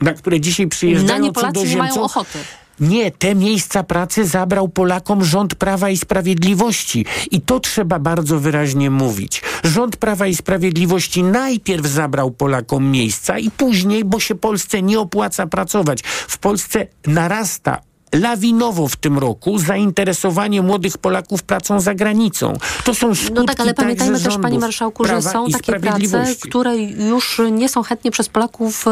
na 0.00 0.14
które 0.14 0.40
dzisiaj 0.40 0.66
Na 0.66 0.70
przyjeżdżają 0.70 1.22
nie 1.24 1.32
Polacy 1.32 1.68
nie 1.68 1.76
mają 1.76 2.02
ochoty. 2.02 2.38
nie, 2.80 3.10
te 3.10 3.34
miejsca 3.34 3.82
pracy 3.82 4.26
zabrał 4.26 4.68
Polakom 4.68 5.24
rząd 5.24 5.54
Prawa 5.54 5.90
i 5.90 5.96
Sprawiedliwości. 5.96 7.06
I 7.30 7.40
to 7.40 7.60
trzeba 7.60 7.98
bardzo 7.98 8.40
wyraźnie 8.40 8.90
mówić. 8.90 9.42
Rząd 9.64 9.96
Prawa 9.96 10.26
i 10.26 10.34
Sprawiedliwości 10.36 11.22
najpierw 11.22 11.86
zabrał 11.86 12.30
Polakom 12.30 12.90
miejsca 12.90 13.38
i 13.38 13.50
później, 13.50 14.04
bo 14.04 14.20
się 14.20 14.34
Polsce 14.34 14.82
nie 14.82 15.00
opłaca 15.00 15.46
pracować. 15.46 16.02
W 16.04 16.38
Polsce 16.38 16.86
narasta 17.06 17.80
lawinowo 18.12 18.88
w 18.88 18.96
tym 18.96 19.18
roku 19.18 19.58
zainteresowanie 19.58 20.62
młodych 20.62 20.98
Polaków 20.98 21.42
pracą 21.42 21.80
za 21.80 21.94
granicą. 21.94 22.52
To 22.84 22.94
są 22.94 23.14
skutki 23.14 23.34
No 23.34 23.44
tak, 23.44 23.60
ale 23.60 23.74
pamiętajmy 23.74 24.20
też, 24.20 24.38
panie 24.42 24.58
marszałku, 24.58 25.04
że 25.04 25.22
są 25.22 25.46
takie 25.50 25.80
prace, 25.80 26.24
które 26.40 26.76
już 26.78 27.40
nie 27.52 27.68
są 27.68 27.82
chętnie 27.82 28.10
przez 28.10 28.28
Polaków 28.28 28.86
e, 28.86 28.90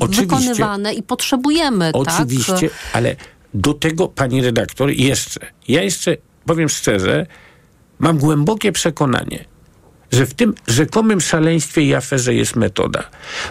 Oczywiście. 0.00 0.22
wykonywane 0.26 0.94
i 0.94 1.02
potrzebujemy, 1.02 1.90
Oczywiście, 1.92 2.52
tak? 2.68 2.78
ale 2.92 3.16
do 3.54 3.74
tego, 3.74 4.08
pani 4.08 4.42
redaktor, 4.42 4.90
jeszcze, 4.90 5.40
ja 5.68 5.82
jeszcze 5.82 6.16
powiem 6.44 6.68
szczerze, 6.68 7.26
mam 7.98 8.18
głębokie 8.18 8.72
przekonanie, 8.72 9.44
że 10.12 10.26
w 10.26 10.34
tym 10.34 10.54
rzekomym 10.68 11.20
szaleństwie 11.20 11.82
i 11.82 11.94
aferze 11.94 12.34
jest 12.34 12.56
metoda. 12.56 13.04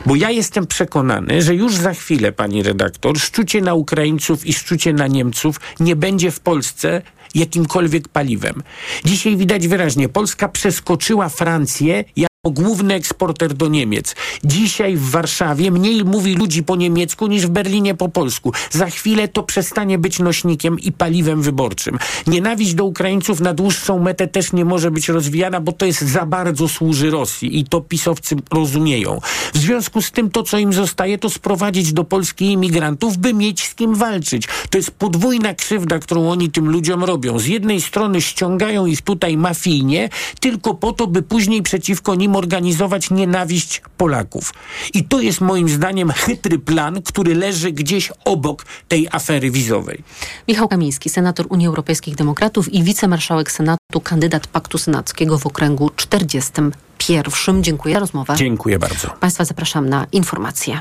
Bo 0.06 0.16
ja 0.16 0.30
jestem 0.30 0.68
przekonany, 0.68 1.42
że 1.42 1.56
już 1.56 1.76
za 1.76 1.94
chwilę, 1.94 2.32
pani 2.32 2.64
redaktor, 2.64 3.20
szczucie 3.20 3.62
na 3.62 3.74
Ukraińców 3.74 4.46
i 4.46 4.54
szczucie 4.54 4.94
na 4.94 5.08
Niemców 5.08 5.60
nie 5.80 5.96
będzie 5.96 6.32
w 6.32 6.40
Polsce 6.40 7.02
jakimkolwiek 7.36 8.08
paliwem. 8.08 8.64
Dzisiaj 9.06 9.38
widać 9.38 9.68
wyraźnie, 9.68 10.10
Polska 10.10 10.50
przeskoczyła 10.50 11.30
Francję 11.30 12.04
główny 12.50 12.94
eksporter 12.94 13.54
do 13.54 13.68
Niemiec. 13.68 14.16
Dzisiaj 14.44 14.96
w 14.96 15.10
Warszawie 15.10 15.72
mniej 15.72 16.06
mówi 16.06 16.36
ludzi 16.36 16.64
po 16.64 16.76
niemiecku 16.76 17.28
niż 17.28 17.48
w 17.48 17.50
Berlinie 17.50 17.96
po 17.96 18.10
polsku. 18.10 18.54
Za 18.72 18.86
chwilę 18.86 19.28
to 19.28 19.44
przestanie 19.44 19.98
być 19.98 20.20
nośnikiem 20.20 20.80
i 20.80 20.92
paliwem 20.92 21.42
wyborczym. 21.42 21.98
Nienawiść 22.28 22.74
do 22.74 22.86
Ukraińców 22.86 23.40
na 23.40 23.54
dłuższą 23.54 24.00
metę 24.00 24.28
też 24.28 24.54
nie 24.54 24.66
może 24.66 24.92
być 24.92 25.10
rozwijana, 25.10 25.62
bo 25.62 25.72
to 25.72 25.86
jest 25.86 26.02
za 26.02 26.26
bardzo 26.26 26.68
służy 26.68 27.10
Rosji 27.10 27.60
i 27.60 27.66
to 27.66 27.82
pisowcy 27.82 28.36
rozumieją. 28.52 29.20
W 29.54 29.58
związku 29.58 30.02
z 30.02 30.12
tym 30.12 30.30
to, 30.30 30.44
co 30.44 30.58
im 30.58 30.74
zostaje, 30.74 31.18
to 31.18 31.30
sprowadzić 31.30 31.94
do 31.94 32.04
Polski 32.04 32.46
imigrantów, 32.46 33.18
by 33.18 33.34
mieć 33.34 33.68
z 33.68 33.76
kim 33.76 33.96
walczyć. 33.96 34.48
To 34.70 34.78
jest 34.78 34.92
podwójna 34.92 35.54
krzywda, 35.54 36.00
którą 36.00 36.30
oni 36.30 36.50
tym 36.50 36.70
ludziom 36.70 37.04
robią. 37.04 37.40
Z 37.40 37.46
jednej 37.46 37.82
strony 37.82 38.22
ściągają 38.22 38.86
ich 38.86 39.02
tutaj 39.02 39.38
mafijnie, 39.38 40.10
tylko 40.40 40.74
po 40.74 40.92
to, 40.92 41.08
by 41.08 41.22
później 41.22 41.62
przeciwko 41.62 42.16
nim 42.16 42.31
organizować 42.36 43.10
nienawiść 43.10 43.82
Polaków. 43.98 44.54
I 44.94 45.04
to 45.04 45.20
jest 45.20 45.42
moim 45.42 45.70
zdaniem 45.70 46.12
chytry 46.12 46.60
plan, 46.60 47.02
który 47.02 47.36
leży 47.36 47.72
gdzieś 47.72 48.12
obok 48.26 48.66
tej 48.88 49.08
afery 49.12 49.52
wizowej. 49.52 50.04
Michał 50.48 50.68
Kamiński, 50.68 51.10
senator 51.10 51.46
Unii 51.50 51.68
Europejskich 51.68 52.16
Demokratów 52.16 52.74
i 52.74 52.84
wicemarszałek 52.84 53.52
Senatu, 53.52 54.02
kandydat 54.04 54.48
Paktu 54.48 54.78
Senackiego 54.78 55.38
w 55.40 55.46
okręgu 55.46 55.90
41. 55.96 57.64
Dziękuję 57.64 57.94
za 57.96 58.00
rozmowę. 58.00 58.34
Dziękuję 58.38 58.80
bardzo. 58.80 59.08
Państwa 59.08 59.46
zapraszam 59.46 59.90
na 59.90 60.08
informacje. 60.12 60.80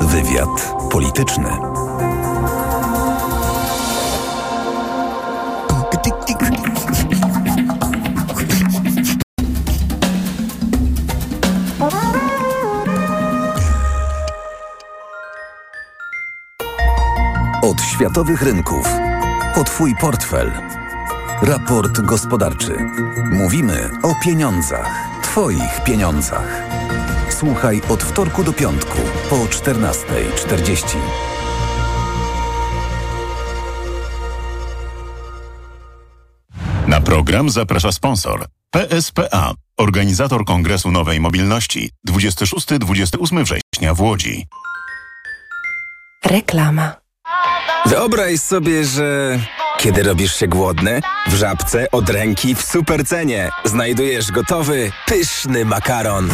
Wywiad 0.00 0.74
polityczny. 0.90 1.81
Światowych 18.02 18.42
rynków 18.42 18.86
po 19.54 19.64
Twój 19.64 19.96
portfel. 19.96 20.52
Raport 21.42 22.00
gospodarczy. 22.00 22.76
Mówimy 23.32 23.90
o 24.02 24.14
pieniądzach. 24.24 25.08
Twoich 25.22 25.84
pieniądzach. 25.84 26.62
Słuchaj 27.30 27.82
od 27.88 28.02
wtorku 28.02 28.44
do 28.44 28.52
piątku 28.52 28.98
po 29.30 29.36
14.40. 29.36 30.96
Na 36.86 37.00
program 37.00 37.50
zaprasza 37.50 37.92
sponsor 37.92 38.46
PSPA, 38.70 39.54
organizator 39.76 40.44
Kongresu 40.44 40.90
Nowej 40.90 41.20
Mobilności 41.20 41.90
26-28 42.08 43.44
września 43.44 43.94
w 43.94 44.00
Łodzi. 44.00 44.46
Reklama. 46.24 47.01
Wyobraź 47.86 48.40
sobie, 48.40 48.84
że 48.84 49.38
kiedy 49.82 50.02
robisz 50.02 50.36
się 50.36 50.48
głodny, 50.48 51.00
w 51.28 51.34
żabce 51.34 51.90
od 51.90 52.10
ręki 52.10 52.54
w 52.54 52.62
supercenie 52.62 53.50
znajdujesz 53.64 54.32
gotowy, 54.32 54.92
pyszny 55.06 55.64
makaron. 55.64 56.28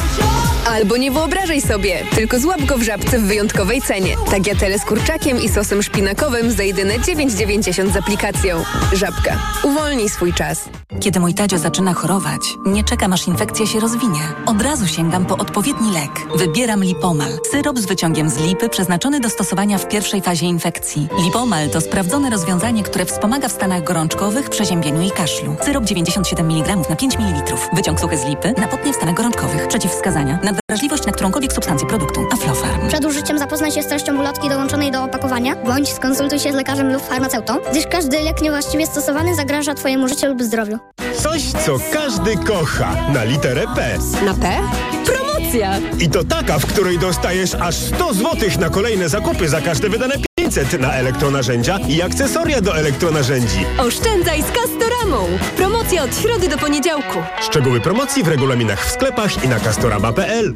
Albo 0.67 0.97
nie 0.97 1.11
wyobrażaj 1.11 1.61
sobie, 1.61 2.05
tylko 2.15 2.41
złap 2.41 2.63
go 2.63 2.79
w 2.79 2.83
żabce 2.83 3.19
w 3.19 3.23
wyjątkowej 3.23 3.83
cenie. 3.83 4.17
Tagliatelle 4.31 4.79
z 4.79 4.85
kurczakiem 4.85 5.41
i 5.43 5.49
sosem 5.49 5.83
szpinakowym 5.83 6.51
za 6.51 6.63
jedyne 6.63 6.99
9,90 6.99 7.93
z 7.93 7.97
aplikacją. 7.97 8.65
Żabka. 8.93 9.37
Uwolnij 9.63 10.09
swój 10.09 10.33
czas. 10.33 10.69
Kiedy 11.01 11.21
mój 11.21 11.35
Tadzio 11.35 11.59
zaczyna 11.59 11.95
chorować, 11.95 12.41
nie 12.67 12.85
czekam 12.85 13.13
aż 13.13 13.29
infekcja 13.29 13.67
się 13.67 13.81
rozwinie. 13.81 14.21
Od 14.47 14.63
razu 14.63 14.87
sięgam 14.87 15.27
po 15.27 15.37
odpowiedni 15.37 15.93
lek. 15.93 16.11
Wybieram 16.35 16.85
Lipomal. 16.85 17.39
Syrop 17.51 17.79
z 17.79 17.87
wyciągiem 17.87 18.31
z 18.31 18.39
lipy 18.39 18.69
przeznaczony 18.69 19.21
do 19.21 19.31
stosowania 19.31 19.79
w 19.79 19.89
pierwszej 19.89 20.21
fazie 20.23 20.47
infekcji. 20.47 21.09
Lipomal 21.25 21.71
to 21.71 21.81
sprawdzone 21.81 22.31
rozwiązanie, 22.31 22.83
które 22.83 23.05
wspomaga 23.05 23.38
w 23.47 23.53
stanach 23.53 23.85
gorączkowych, 23.85 24.51
przeziębieniu 24.51 25.03
i 25.03 25.11
kaszlu. 25.11 25.57
Syrop 25.65 25.85
97 25.85 26.51
mg 26.51 26.77
na 26.91 26.97
5 26.97 27.19
ml. 27.19 27.57
Wyciąg 27.73 28.01
suchy 28.01 28.19
z 28.19 28.25
lipy 28.25 28.55
na 28.59 28.69
potnie 28.69 28.93
w 28.93 28.97
stanach 28.97 29.15
gorączkowych. 29.15 29.69
Przeciwwskazania. 29.69 30.39
wrażliwość 30.71 31.07
na 31.07 31.13
którąkolwiek 31.13 31.53
substancję 31.53 31.89
produktu. 31.89 32.27
Aflofarm. 32.33 32.89
Przed 32.89 33.05
użyciem 33.05 33.39
zapoznaj 33.39 33.73
się 33.73 33.83
z 33.83 33.87
treścią 33.87 34.19
ulotki 34.19 34.49
dołączonej 34.49 34.91
do 34.91 35.05
opakowania, 35.05 35.57
bądź 35.57 35.89
skonsultuj 35.89 36.39
się 36.39 36.53
z 36.53 36.55
lekarzem 36.55 36.93
lub 36.93 37.03
farmaceutą, 37.03 37.57
gdyż 37.71 37.87
każdy 37.87 38.21
lek 38.21 38.43
niewłaściwie 38.43 38.87
stosowany 38.87 39.35
zagraża 39.35 39.75
Twojemu 39.75 40.09
życiu 40.09 40.27
lub 40.27 40.43
zdrowiu. 40.43 40.79
Coś, 41.23 41.43
co 41.43 41.77
każdy 41.93 42.37
kocha. 42.37 42.95
Na 43.15 43.25
literę 43.25 43.65
P. 43.77 43.99
Na 44.25 44.35
P? 44.35 44.61
Promocja! 45.07 45.79
I 45.99 46.09
to 46.09 46.25
taka, 46.25 46.59
w 46.59 46.67
której 46.67 46.99
dostajesz 46.99 47.55
aż 47.55 47.75
100 47.75 48.15
zł 48.15 48.49
na 48.61 48.71
kolejne 48.71 49.09
zakupy 49.09 49.49
za 49.49 49.61
każde 49.61 49.89
wydane 49.89 50.28
500 50.59 50.81
na 50.81 50.93
elektronarzędzia 50.93 51.79
i 51.89 52.03
akcesoria 52.03 52.61
do 52.61 52.77
elektronarzędzi. 52.77 53.65
Oszczędzaj 53.79 54.43
z 54.43 54.47
Castoramą! 54.47 55.27
Promocja 55.57 56.03
od 56.03 56.17
środy 56.17 56.49
do 56.49 56.59
poniedziałku. 56.59 57.19
Szczegóły 57.41 57.81
promocji 57.81 58.23
w 58.23 58.29
regulaminach 58.29 58.87
w 58.87 58.91
sklepach 58.91 59.45
i 59.45 59.49
na 59.49 59.61
castorama.pl. 59.61 60.55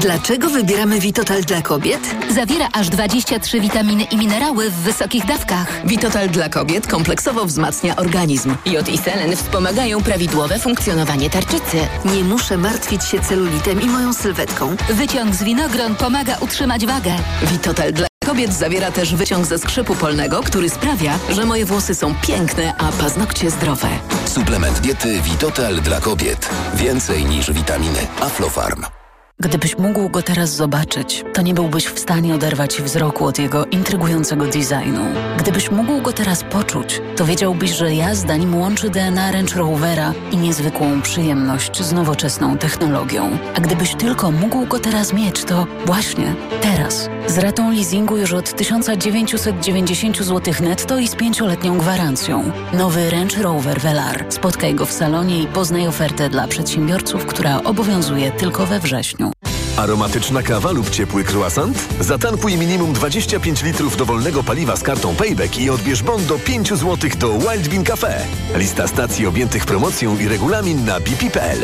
Dlaczego 0.00 0.50
wybieramy 0.50 1.00
Vitotal 1.00 1.42
dla 1.42 1.62
kobiet? 1.62 2.00
Zawiera 2.34 2.68
aż 2.72 2.88
23 2.88 3.60
witaminy 3.60 4.02
i 4.04 4.16
minerały 4.16 4.70
w 4.70 4.74
wysokich 4.74 5.26
dawkach. 5.26 5.86
Vitotal 5.86 6.28
dla 6.28 6.48
kobiet 6.48 6.86
kompleksowo 6.86 7.44
wzmacnia 7.44 7.96
organizm. 7.96 8.54
Jod 8.66 8.88
i 8.88 8.98
selen 8.98 9.36
wspomagają 9.36 10.02
prawidłowe 10.02 10.58
funkcjonowanie 10.58 11.30
tarczycy. 11.30 11.76
Nie 12.04 12.24
muszę 12.24 12.56
martwić 12.56 13.04
się 13.04 13.20
celulitem 13.20 13.82
i 13.82 13.86
moją 13.86 14.12
sylwetką. 14.12 14.76
Wyciąg 14.90 15.34
z 15.34 15.42
winogron 15.42 15.94
pomaga 15.94 16.36
utrzymać 16.40 16.86
wagę. 16.86 17.12
Vitotal 17.42 17.92
dla 17.92 18.06
kobiet 18.26 18.54
zawiera 18.54 18.90
też 18.90 19.14
wyciąg 19.14 19.46
ze 19.46 19.58
skrzypu 19.58 19.94
polnego, 19.94 20.42
który 20.42 20.70
sprawia, 20.70 21.18
że 21.30 21.44
moje 21.44 21.64
włosy 21.64 21.94
są 21.94 22.14
piękne, 22.14 22.74
a 22.78 22.92
paznokcie 22.92 23.50
zdrowe. 23.50 23.88
Suplement 24.26 24.78
diety 24.80 25.20
Vitotal 25.20 25.80
dla 25.80 26.00
kobiet. 26.00 26.48
Więcej 26.74 27.24
niż 27.24 27.52
witaminy. 27.52 28.06
Aflofarm. 28.20 28.95
Gdybyś 29.40 29.78
mógł 29.78 30.08
go 30.08 30.22
teraz 30.22 30.50
zobaczyć, 30.50 31.24
to 31.34 31.42
nie 31.42 31.54
byłbyś 31.54 31.86
w 31.86 31.98
stanie 31.98 32.34
oderwać 32.34 32.82
wzroku 32.82 33.24
od 33.24 33.38
jego 33.38 33.64
intrygującego 33.64 34.44
designu. 34.44 35.02
Gdybyś 35.38 35.70
mógł 35.70 36.02
go 36.02 36.12
teraz 36.12 36.44
poczuć, 36.44 37.00
to 37.16 37.24
wiedziałbyś, 37.24 37.70
że 37.70 37.94
jazda 37.94 38.36
nim 38.36 38.54
łączy 38.54 38.90
DNA 38.90 39.32
Range 39.32 39.54
Rovera 39.54 40.12
i 40.32 40.36
niezwykłą 40.36 41.02
przyjemność 41.02 41.82
z 41.82 41.92
nowoczesną 41.92 42.58
technologią. 42.58 43.38
A 43.54 43.60
gdybyś 43.60 43.94
tylko 43.94 44.32
mógł 44.32 44.66
go 44.66 44.78
teraz 44.78 45.12
mieć, 45.12 45.44
to 45.44 45.66
właśnie 45.86 46.34
teraz. 46.60 47.08
Z 47.26 47.38
ratą 47.38 47.72
leasingu 47.72 48.16
już 48.16 48.32
od 48.32 48.56
1990 48.56 50.18
zł 50.18 50.54
netto 50.60 50.98
i 50.98 51.08
z 51.08 51.14
pięcioletnią 51.14 51.78
gwarancją. 51.78 52.52
Nowy 52.72 53.10
Range 53.10 53.42
Rover 53.42 53.80
Velar. 53.80 54.24
Spotkaj 54.28 54.74
go 54.74 54.86
w 54.86 54.92
salonie 54.92 55.42
i 55.42 55.46
poznaj 55.46 55.86
ofertę 55.86 56.28
dla 56.28 56.48
przedsiębiorców, 56.48 57.26
która 57.26 57.62
obowiązuje 57.62 58.30
tylko 58.30 58.66
we 58.66 58.80
wrześniu. 58.80 59.35
Aromatyczna 59.76 60.42
kawa 60.42 60.72
lub 60.72 60.90
ciepły 60.90 61.24
croissant? 61.24 61.88
Zatankuj 62.00 62.56
minimum 62.56 62.92
25 62.92 63.62
litrów 63.62 63.96
dowolnego 63.96 64.42
paliwa 64.42 64.76
z 64.76 64.82
kartą 64.82 65.14
Payback 65.14 65.58
i 65.58 65.70
odbierz 65.70 66.02
bon 66.02 66.26
do 66.26 66.38
5 66.38 66.68
zł 66.68 67.10
do 67.18 67.38
Wild 67.38 67.68
Bean 67.68 67.84
Cafe. 67.84 68.24
Lista 68.54 68.88
stacji 68.88 69.26
objętych 69.26 69.66
promocją 69.66 70.18
i 70.18 70.28
regulamin 70.28 70.84
na 70.84 71.00
bp.pl. 71.00 71.58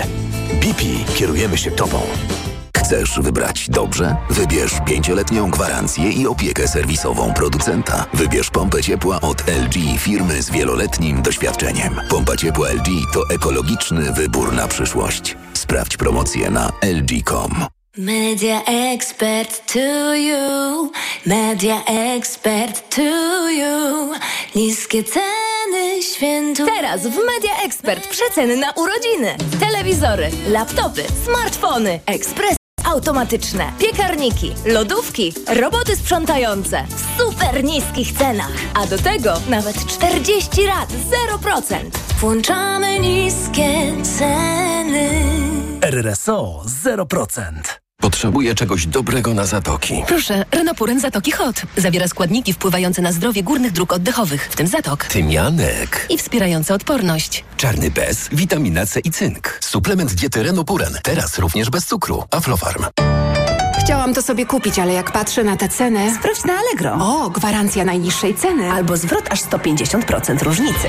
BP. 0.60 0.82
Kierujemy 1.14 1.58
się 1.58 1.70
Tobą. 1.70 2.00
Chcesz 2.76 3.20
wybrać 3.20 3.70
dobrze? 3.70 4.16
Wybierz 4.30 4.72
pięcioletnią 4.86 5.50
gwarancję 5.50 6.10
i 6.10 6.26
opiekę 6.26 6.68
serwisową 6.68 7.34
producenta. 7.34 8.06
Wybierz 8.14 8.50
pompę 8.50 8.82
ciepła 8.82 9.20
od 9.20 9.44
LG, 9.48 9.98
firmy 9.98 10.42
z 10.42 10.50
wieloletnim 10.50 11.22
doświadczeniem. 11.22 12.00
Pompa 12.08 12.36
ciepła 12.36 12.68
LG 12.68 12.88
to 13.12 13.30
ekologiczny 13.30 14.12
wybór 14.12 14.52
na 14.52 14.68
przyszłość. 14.68 15.36
Sprawdź 15.54 15.96
promocję 15.96 16.50
na 16.50 16.72
lg.com. 16.82 17.81
Media 17.98 18.62
expert 18.66 19.66
to 19.66 20.14
you, 20.16 20.90
media 21.26 21.82
expert 21.86 22.88
to 22.88 23.50
you. 23.50 24.14
Niskie 24.54 25.04
ceny 25.04 26.02
świętu. 26.02 26.66
Teraz 26.66 27.06
w 27.06 27.16
Media 27.16 27.62
Expert 27.64 28.08
przeceny 28.08 28.56
na 28.56 28.70
urodziny. 28.72 29.36
Telewizory, 29.60 30.30
laptopy, 30.48 31.04
smartfony, 31.24 32.00
ekspres 32.06 32.56
automatyczne, 32.84 33.72
piekarniki, 33.78 34.54
lodówki, 34.66 35.32
roboty 35.60 35.96
sprzątające 35.96 36.84
w 36.88 37.20
super 37.20 37.64
niskich 37.64 38.12
cenach. 38.12 38.52
A 38.74 38.86
do 38.86 38.98
tego 38.98 39.34
nawet 39.48 39.86
40 39.86 40.66
lat 40.66 40.88
0%. 41.42 41.90
Włączamy 42.20 42.98
niskie 42.98 43.92
ceny. 44.18 45.10
RRSO 45.82 46.62
0%. 46.84 47.81
Potrzebuję 48.02 48.54
czegoś 48.54 48.86
dobrego 48.86 49.34
na 49.34 49.46
zatoki. 49.46 50.02
Proszę, 50.06 50.44
Renopuren 50.50 51.00
Zatoki 51.00 51.30
Hot. 51.32 51.62
Zawiera 51.76 52.08
składniki 52.08 52.52
wpływające 52.52 53.02
na 53.02 53.12
zdrowie 53.12 53.42
górnych 53.42 53.72
dróg 53.72 53.92
oddechowych, 53.92 54.48
w 54.50 54.56
tym 54.56 54.66
zatok. 54.66 55.04
Tymianek. 55.04 56.06
I 56.10 56.18
wspierające 56.18 56.74
odporność. 56.74 57.44
Czarny 57.56 57.90
bez, 57.90 58.28
witamina 58.32 58.86
C 58.86 59.00
i 59.00 59.10
cynk. 59.10 59.58
Suplement 59.60 60.14
diety 60.14 60.42
Renopuren. 60.42 60.98
Teraz 61.02 61.38
również 61.38 61.70
bez 61.70 61.86
cukru. 61.86 62.24
Aflofarm. 62.30 62.84
Chciałam 63.84 64.14
to 64.14 64.22
sobie 64.22 64.46
kupić, 64.46 64.78
ale 64.78 64.92
jak 64.92 65.12
patrzę 65.12 65.44
na 65.44 65.56
tę 65.56 65.68
cenę... 65.68 66.14
Sprawdź 66.14 66.44
na 66.44 66.52
Allegro. 66.52 66.92
O, 67.06 67.30
gwarancja 67.30 67.84
najniższej 67.84 68.34
ceny. 68.34 68.70
Albo 68.70 68.96
zwrot 68.96 69.24
aż 69.30 69.40
150% 69.42 70.42
różnicy. 70.42 70.88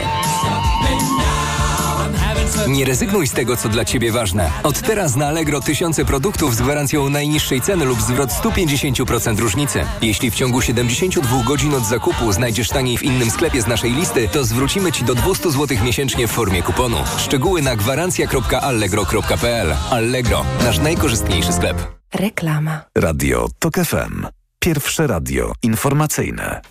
Nie 2.67 2.85
rezygnuj 2.85 3.27
z 3.27 3.31
tego, 3.31 3.57
co 3.57 3.69
dla 3.69 3.85
Ciebie 3.85 4.11
ważne. 4.11 4.51
Od 4.63 4.81
teraz 4.81 5.15
na 5.15 5.27
Allegro 5.27 5.61
tysiące 5.61 6.05
produktów 6.05 6.55
z 6.55 6.61
gwarancją 6.61 7.09
najniższej 7.09 7.61
ceny 7.61 7.85
lub 7.85 8.01
zwrot 8.01 8.29
150% 8.29 9.39
różnicy. 9.39 9.85
Jeśli 10.01 10.31
w 10.31 10.35
ciągu 10.35 10.61
72 10.61 11.43
godzin 11.43 11.75
od 11.75 11.85
zakupu 11.85 12.31
znajdziesz 12.31 12.69
taniej 12.69 12.97
w 12.97 13.03
innym 13.03 13.31
sklepie 13.31 13.61
z 13.61 13.67
naszej 13.67 13.91
listy, 13.91 14.27
to 14.27 14.45
zwrócimy 14.45 14.91
Ci 14.91 15.03
do 15.03 15.15
200 15.15 15.51
zł 15.51 15.77
miesięcznie 15.83 16.27
w 16.27 16.31
formie 16.31 16.63
kuponu. 16.63 16.97
Szczegóły 17.17 17.61
na 17.61 17.75
gwarancja.allegro.pl 17.75 19.75
Allegro, 19.91 20.45
nasz 20.63 20.79
najkorzystniejszy 20.79 21.53
sklep. 21.53 21.77
Reklama. 22.13 22.81
Radio 22.97 23.47
TOK 23.59 23.75
FM. 23.75 24.25
Pierwsze 24.59 25.07
radio 25.07 25.53
informacyjne. 25.63 26.61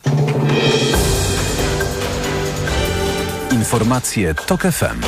Informacje 3.50 4.35
TOK 4.35 4.62
FM. 4.62 5.00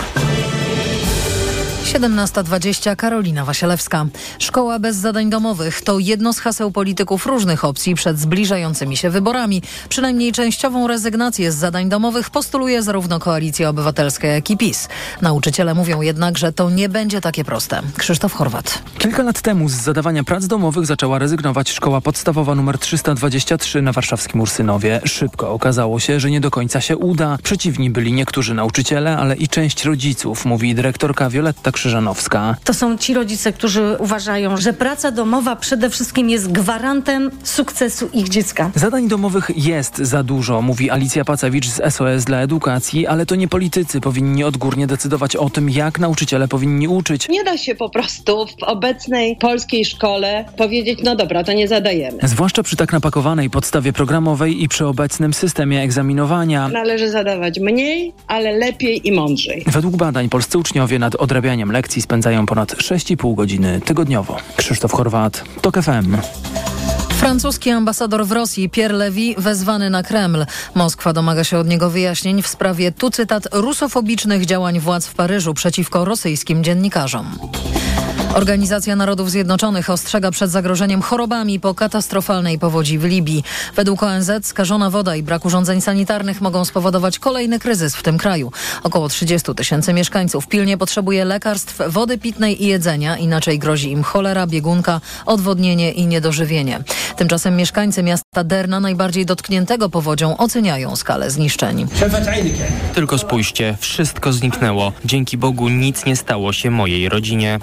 17.20 1.94 2.96
Karolina 2.96 3.44
Wasielewska. 3.44 4.06
Szkoła 4.38 4.78
bez 4.78 4.96
zadań 4.96 5.30
domowych 5.30 5.82
to 5.82 5.98
jedno 5.98 6.32
z 6.32 6.38
haseł 6.38 6.70
polityków 6.70 7.26
różnych 7.26 7.64
opcji 7.64 7.94
przed 7.94 8.18
zbliżającymi 8.18 8.96
się 8.96 9.10
wyborami. 9.10 9.62
Przynajmniej 9.88 10.32
częściową 10.32 10.86
rezygnację 10.86 11.52
z 11.52 11.56
zadań 11.56 11.88
domowych 11.88 12.30
postuluje 12.30 12.82
zarówno 12.82 13.18
Koalicja 13.18 13.68
Obywatelska, 13.68 14.28
jak 14.28 14.50
i 14.50 14.56
PiS. 14.56 14.88
Nauczyciele 15.22 15.74
mówią 15.74 16.00
jednak, 16.00 16.38
że 16.38 16.52
to 16.52 16.70
nie 16.70 16.88
będzie 16.88 17.20
takie 17.20 17.44
proste. 17.44 17.82
Krzysztof 17.96 18.32
Chorwat. 18.32 18.82
Kilka 18.98 19.22
lat 19.22 19.40
temu 19.42 19.68
z 19.68 19.72
zadawania 19.72 20.24
prac 20.24 20.46
domowych 20.46 20.86
zaczęła 20.86 21.18
rezygnować 21.18 21.70
szkoła 21.70 22.00
podstawowa 22.00 22.52
nr 22.52 22.78
323 22.78 23.82
na 23.82 23.92
warszawskim 23.92 24.40
Ursynowie. 24.40 25.00
Szybko 25.04 25.52
okazało 25.52 26.00
się, 26.00 26.20
że 26.20 26.30
nie 26.30 26.40
do 26.40 26.50
końca 26.50 26.80
się 26.80 26.96
uda. 26.96 27.38
Przeciwni 27.42 27.90
byli 27.90 28.12
niektórzy 28.12 28.54
nauczyciele, 28.54 29.16
ale 29.16 29.36
i 29.36 29.48
część 29.48 29.84
rodziców, 29.84 30.44
mówi 30.44 30.74
dyrektorka 30.74 31.30
Wioletta 31.30 31.72
Krzyżanowska. 31.84 32.56
To 32.64 32.74
są 32.74 32.98
ci 32.98 33.14
rodzice, 33.14 33.52
którzy 33.52 33.96
uważają, 33.98 34.56
że 34.56 34.72
praca 34.72 35.10
domowa 35.10 35.56
przede 35.56 35.90
wszystkim 35.90 36.30
jest 36.30 36.52
gwarantem 36.52 37.30
sukcesu 37.42 38.08
ich 38.12 38.28
dziecka. 38.28 38.70
Zadań 38.74 39.08
domowych 39.08 39.50
jest 39.56 39.98
za 39.98 40.22
dużo, 40.22 40.62
mówi 40.62 40.90
Alicja 40.90 41.24
Pacewicz 41.24 41.66
z 41.66 41.94
SOS 41.94 42.24
dla 42.24 42.38
Edukacji, 42.38 43.06
ale 43.06 43.26
to 43.26 43.34
nie 43.34 43.48
politycy 43.48 44.00
powinni 44.00 44.44
odgórnie 44.44 44.86
decydować 44.86 45.36
o 45.36 45.50
tym, 45.50 45.70
jak 45.70 45.98
nauczyciele 45.98 46.48
powinni 46.48 46.88
uczyć. 46.88 47.28
Nie 47.28 47.44
da 47.44 47.58
się 47.58 47.74
po 47.74 47.90
prostu 47.90 48.46
w 48.46 48.62
obecnej 48.62 49.36
polskiej 49.36 49.84
szkole 49.84 50.44
powiedzieć, 50.56 50.98
no 51.02 51.16
dobra, 51.16 51.44
to 51.44 51.52
nie 51.52 51.68
zadajemy. 51.68 52.18
Zwłaszcza 52.22 52.62
przy 52.62 52.76
tak 52.76 52.92
napakowanej 52.92 53.50
podstawie 53.50 53.92
programowej 53.92 54.62
i 54.62 54.68
przy 54.68 54.86
obecnym 54.86 55.34
systemie 55.34 55.82
egzaminowania. 55.82 56.68
Należy 56.68 57.10
zadawać 57.10 57.60
mniej, 57.60 58.12
ale 58.26 58.52
lepiej 58.52 59.08
i 59.08 59.12
mądrzej. 59.12 59.64
Według 59.66 59.96
badań 59.96 60.28
polscy 60.28 60.58
uczniowie 60.58 60.98
nad 60.98 61.14
odrabianiem 61.14 61.63
lekcji 61.70 62.02
spędzają 62.02 62.46
ponad 62.46 62.72
6,5 62.72 63.34
godziny 63.34 63.80
tygodniowo. 63.84 64.36
Krzysztof 64.56 64.92
Chorwat, 64.92 65.44
TOK 65.62 65.74
FM. 65.74 66.16
Francuski 67.24 67.70
ambasador 67.70 68.26
w 68.26 68.32
Rosji 68.32 68.70
Pierre 68.70 68.96
Levy 68.96 69.34
wezwany 69.38 69.90
na 69.90 70.02
Kreml. 70.02 70.46
Moskwa 70.74 71.12
domaga 71.12 71.44
się 71.44 71.58
od 71.58 71.68
niego 71.68 71.90
wyjaśnień 71.90 72.42
w 72.42 72.48
sprawie, 72.48 72.92
tu 72.92 73.10
cytat, 73.10 73.48
rusofobicznych 73.52 74.46
działań 74.46 74.80
władz 74.80 75.06
w 75.06 75.14
Paryżu 75.14 75.54
przeciwko 75.54 76.04
rosyjskim 76.04 76.64
dziennikarzom. 76.64 77.26
Organizacja 78.34 78.96
Narodów 78.96 79.30
Zjednoczonych 79.30 79.90
ostrzega 79.90 80.30
przed 80.30 80.50
zagrożeniem 80.50 81.02
chorobami 81.02 81.60
po 81.60 81.74
katastrofalnej 81.74 82.58
powodzi 82.58 82.98
w 82.98 83.04
Libii. 83.04 83.44
Według 83.76 84.02
ONZ 84.02 84.30
skażona 84.42 84.90
woda 84.90 85.16
i 85.16 85.22
brak 85.22 85.44
urządzeń 85.44 85.80
sanitarnych 85.80 86.40
mogą 86.40 86.64
spowodować 86.64 87.18
kolejny 87.18 87.58
kryzys 87.58 87.96
w 87.96 88.02
tym 88.02 88.18
kraju. 88.18 88.52
Około 88.82 89.08
30 89.08 89.54
tysięcy 89.54 89.92
mieszkańców 89.92 90.48
pilnie 90.48 90.78
potrzebuje 90.78 91.24
lekarstw, 91.24 91.80
wody 91.88 92.18
pitnej 92.18 92.64
i 92.64 92.66
jedzenia, 92.66 93.16
inaczej 93.16 93.58
grozi 93.58 93.90
im 93.90 94.02
cholera, 94.02 94.46
biegunka, 94.46 95.00
odwodnienie 95.26 95.92
i 95.92 96.06
niedożywienie. 96.06 96.84
Tymczasem 97.16 97.56
mieszkańcy 97.56 98.02
miasta 98.02 98.44
Derna, 98.44 98.80
najbardziej 98.80 99.26
dotkniętego 99.26 99.88
powodzią, 99.88 100.36
oceniają 100.36 100.96
skalę 100.96 101.30
zniszczeń. 101.30 101.86
Tylko 102.94 103.18
spójrzcie, 103.18 103.76
wszystko 103.80 104.32
zniknęło. 104.32 104.92
Dzięki 105.04 105.38
Bogu 105.38 105.68
nic 105.68 106.04
nie 106.04 106.16
stało 106.16 106.52
się 106.52 106.70
mojej 106.70 107.08
rodzinie. 107.08 107.58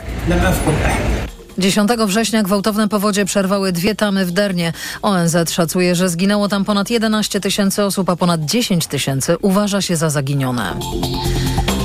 10 1.58 1.90
września 2.08 2.44
gwałtowne 2.44 2.88
powodzie 2.88 3.26
przerwały 3.26 3.72
dwie 3.72 3.96
tamy 3.96 4.26
w 4.26 4.32
Dernie. 4.32 4.74
ONZ 5.02 5.36
szacuje, 5.50 5.96
że 5.96 6.10
zginęło 6.10 6.48
tam 6.48 6.66
ponad 6.66 6.90
11 6.90 7.40
tysięcy 7.40 7.84
osób, 7.84 8.10
a 8.10 8.16
ponad 8.16 8.46
10 8.46 8.88
tysięcy 8.88 9.38
uważa 9.38 9.82
się 9.82 9.96
za 9.96 10.10
zaginione. 10.10 10.76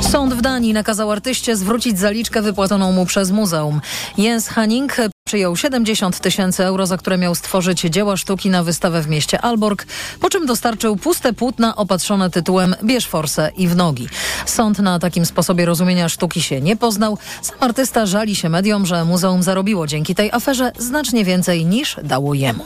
Sąd 0.01 0.35
w 0.35 0.41
Danii 0.41 0.73
nakazał 0.73 1.11
artyście 1.11 1.57
zwrócić 1.57 1.99
zaliczkę 1.99 2.43
wypłaconą 2.43 2.93
mu 2.93 3.07
przez 3.07 3.31
muzeum. 3.31 3.81
Jens 4.19 4.49
Hanning 4.49 4.97
przyjął 5.27 5.57
70 5.57 6.21
tysięcy 6.21 6.65
euro, 6.65 6.87
za 6.87 6.97
które 6.97 7.19
miał 7.19 7.35
stworzyć 7.35 7.81
dzieła 7.81 8.17
sztuki 8.17 8.51
na 8.51 8.63
wystawę 8.63 9.03
w 9.03 9.09
mieście 9.09 9.41
Alborg, 9.41 9.87
po 10.21 10.31
czym 10.31 10.47
dostarczył 10.47 10.97
puste 10.97 11.33
płótna 11.33 11.77
opatrzone 11.77 12.31
tytułem 12.31 12.75
Bierz 12.85 13.07
forsę 13.07 13.51
i 13.57 13.69
w 13.69 13.77
nogi. 13.77 14.09
Sąd 14.47 14.79
na 14.79 14.99
takim 14.99 15.27
sposobie 15.27 15.67
rozumienia 15.67 16.09
sztuki 16.09 16.43
się 16.43 16.61
nie 16.61 16.77
poznał. 16.77 17.19
Sam 17.43 17.57
artysta 17.61 18.07
żali 18.07 18.37
się 18.37 18.49
mediom, 18.49 18.87
że 18.87 19.05
muzeum 19.05 19.43
zarobiło 19.43 19.87
dzięki 19.87 20.15
tej 20.15 20.33
aferze 20.33 20.73
znacznie 20.79 21.25
więcej 21.25 21.65
niż 21.65 21.97
dało 22.03 22.35
jemu. 22.35 22.65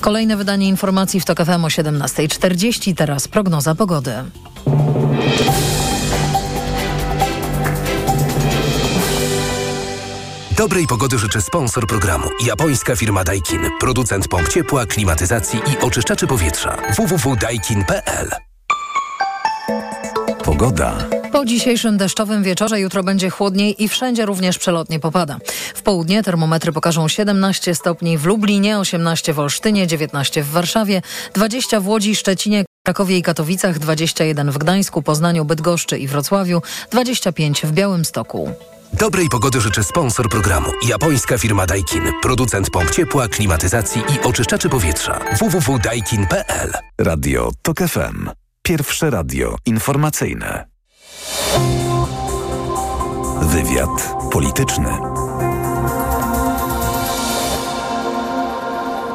Kolejne 0.00 0.36
wydanie 0.36 0.68
informacji 0.68 1.20
w 1.20 1.24
TOK 1.24 1.38
FM 1.38 1.64
o 1.64 1.68
17.40. 1.68 2.94
Teraz 2.94 3.28
prognoza 3.28 3.74
pogody. 3.74 4.12
Dobrej 10.62 10.86
pogody 10.86 11.18
życzę 11.18 11.40
sponsor 11.40 11.86
programu. 11.86 12.28
Japońska 12.46 12.96
firma 12.96 13.24
Daikin. 13.24 13.60
Producent 13.80 14.28
pomp 14.28 14.48
ciepła, 14.48 14.86
klimatyzacji 14.86 15.58
i 15.58 15.84
oczyszczaczy 15.84 16.26
powietrza. 16.26 16.76
www.daikin.pl 16.96 18.30
Pogoda. 20.44 21.08
Po 21.32 21.44
dzisiejszym 21.44 21.96
deszczowym 21.96 22.42
wieczorze 22.42 22.80
jutro 22.80 23.02
będzie 23.02 23.30
chłodniej 23.30 23.84
i 23.84 23.88
wszędzie 23.88 24.26
również 24.26 24.58
przelotnie 24.58 25.00
popada. 25.00 25.38
W 25.74 25.82
południe 25.82 26.22
termometry 26.22 26.72
pokażą 26.72 27.08
17 27.08 27.74
stopni 27.74 28.18
w 28.18 28.26
Lublinie, 28.26 28.78
18 28.78 29.32
w 29.32 29.38
Olsztynie, 29.38 29.86
19 29.86 30.42
w 30.42 30.50
Warszawie, 30.50 31.02
20 31.34 31.80
w 31.80 31.88
Łodzi, 31.88 32.16
Szczecinie, 32.16 32.64
Krakowie 32.84 33.18
i 33.18 33.22
Katowicach, 33.22 33.78
21 33.78 34.50
w 34.50 34.58
Gdańsku, 34.58 35.02
Poznaniu, 35.02 35.44
Bydgoszczy 35.44 35.98
i 35.98 36.08
Wrocławiu, 36.08 36.62
25 36.90 37.62
w 37.62 37.72
Białymstoku. 37.72 38.54
Dobrej 38.92 39.28
pogody 39.28 39.60
życzę 39.60 39.84
sponsor 39.84 40.28
programu. 40.28 40.68
Japońska 40.88 41.38
firma 41.38 41.66
Daikin. 41.66 42.02
Producent 42.22 42.70
pomp 42.70 42.90
ciepła, 42.90 43.28
klimatyzacji 43.28 44.02
i 44.14 44.20
oczyszczaczy 44.20 44.68
powietrza. 44.68 45.20
www.daikin.pl 45.38 46.72
Radio 46.98 47.50
TOK 47.62 47.78
FM. 47.78 48.30
Pierwsze 48.62 49.10
radio 49.10 49.56
informacyjne. 49.66 50.66
Wywiad 53.42 54.14
polityczny. 54.32 54.88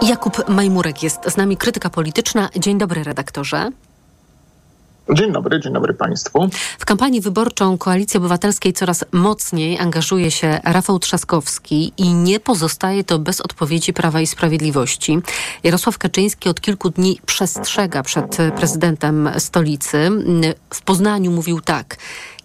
Jakub 0.01 0.49
Majmurek 0.49 1.03
jest 1.03 1.19
z 1.27 1.37
nami, 1.37 1.57
krytyka 1.57 1.89
polityczna. 1.89 2.49
Dzień 2.59 2.77
dobry, 2.77 3.03
redaktorze. 3.03 3.71
Dzień 5.13 5.31
dobry, 5.31 5.59
dzień 5.59 5.73
dobry 5.73 5.93
Państwu. 5.93 6.49
W 6.79 6.85
kampanii 6.85 7.21
wyborczą 7.21 7.77
Koalicji 7.77 8.17
Obywatelskiej 8.17 8.73
coraz 8.73 9.05
mocniej 9.11 9.79
angażuje 9.79 10.31
się 10.31 10.59
Rafał 10.63 10.99
Trzaskowski 10.99 11.93
i 11.97 12.13
nie 12.13 12.39
pozostaje 12.39 13.03
to 13.03 13.19
bez 13.19 13.41
odpowiedzi 13.41 13.93
Prawa 13.93 14.21
i 14.21 14.27
Sprawiedliwości. 14.27 15.19
Jarosław 15.63 15.97
Kaczyński 15.97 16.49
od 16.49 16.61
kilku 16.61 16.89
dni 16.89 17.19
przestrzega 17.25 18.03
przed 18.03 18.37
prezydentem 18.55 19.29
stolicy. 19.37 20.09
W 20.73 20.81
Poznaniu 20.81 21.31
mówił 21.31 21.61
tak. 21.61 21.97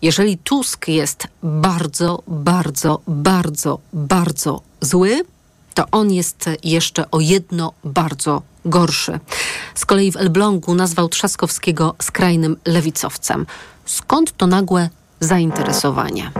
Jeżeli 0.02 0.38
Tusk 0.38 0.88
jest 0.88 1.26
bardzo, 1.42 2.22
bardzo, 2.28 3.00
bardzo, 3.06 3.78
bardzo 3.92 4.60
zły, 4.80 5.20
to 5.74 5.84
on 5.92 6.12
jest 6.12 6.50
jeszcze 6.64 7.10
o 7.10 7.20
jedno 7.20 7.72
bardzo 7.84 8.42
gorszy. 8.64 9.20
Z 9.74 9.86
kolei 9.86 10.12
w 10.12 10.16
Elblągu 10.16 10.74
nazwał 10.74 11.08
Trzaskowskiego 11.08 11.94
skrajnym 12.02 12.56
lewicowcem. 12.66 13.46
Skąd 13.84 14.36
to 14.36 14.46
nagłe 14.46 14.88
zainteresowanie? 15.20 16.30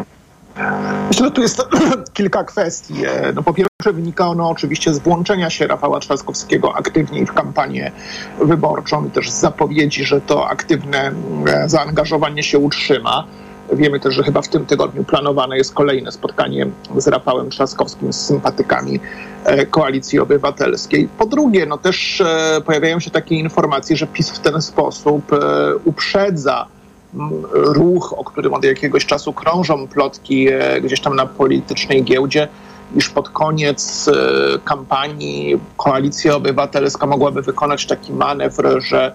Myślę, 1.09 1.27
że 1.27 1.31
tu 1.31 1.43
jest 1.43 1.63
kilka 2.15 2.45
kwestii. 2.45 2.95
No, 3.35 3.43
po 3.43 3.55
pierwsze 3.55 3.93
wynika 3.93 4.27
ono 4.27 4.51
oczywiście 4.51 4.95
z 4.95 4.99
włączenia 4.99 5.51
się 5.51 5.67
Rafała 5.67 6.01
Trzaskowskiego 6.01 6.77
aktywniej 6.77 7.27
w 7.27 7.33
kampanię 7.33 7.93
wyborczą 8.45 9.07
i 9.07 9.11
też 9.11 9.31
z 9.31 9.41
zapowiedzi, 9.41 10.05
że 10.05 10.21
to 10.21 10.49
aktywne 10.49 11.13
zaangażowanie 11.67 12.43
się 12.43 12.59
utrzyma. 12.59 13.27
Wiemy 13.73 14.01
też, 14.01 14.15
że 14.15 14.23
chyba 14.23 14.43
w 14.43 14.49
tym 14.49 14.67
tygodniu 14.67 15.05
planowane 15.05 15.57
jest 15.57 15.75
kolejne 15.75 16.13
spotkanie 16.13 16.67
z 16.97 17.09
Rafałem 17.09 17.51
Trzaskowskim, 17.51 18.13
z 18.13 18.27
sympatykami 18.27 19.01
Koalicji 19.71 20.19
Obywatelskiej. 20.19 21.09
Po 21.19 21.27
drugie, 21.27 21.67
no 21.67 21.79
też 21.79 22.23
pojawiają 22.67 23.01
się 23.01 23.11
takie 23.11 23.35
informacje, 23.35 23.97
że 23.97 24.07
PiS 24.07 24.31
w 24.31 24.39
ten 24.39 24.63
sposób 24.63 25.25
uprzedza 25.85 26.67
ruch, 27.53 28.15
o 28.19 28.25
którym 28.25 28.55
od 28.55 28.65
jakiegoś 28.65 29.07
czasu 29.07 29.33
krążą 29.33 29.89
plotki 29.89 30.49
gdzieś 30.83 31.01
tam 31.01 31.17
na 31.17 31.27
politycznej 31.27 32.05
giełdzie, 32.05 32.49
iż 32.97 33.09
pod 33.09 33.29
koniec 33.29 34.11
kampanii 34.65 35.61
Koalicja 35.77 36.37
Obywatelska 36.37 37.07
mogłaby 37.07 37.43
wykonać 37.43 37.87
taki 37.87 38.13
manewr, 38.13 38.83
że 38.83 39.13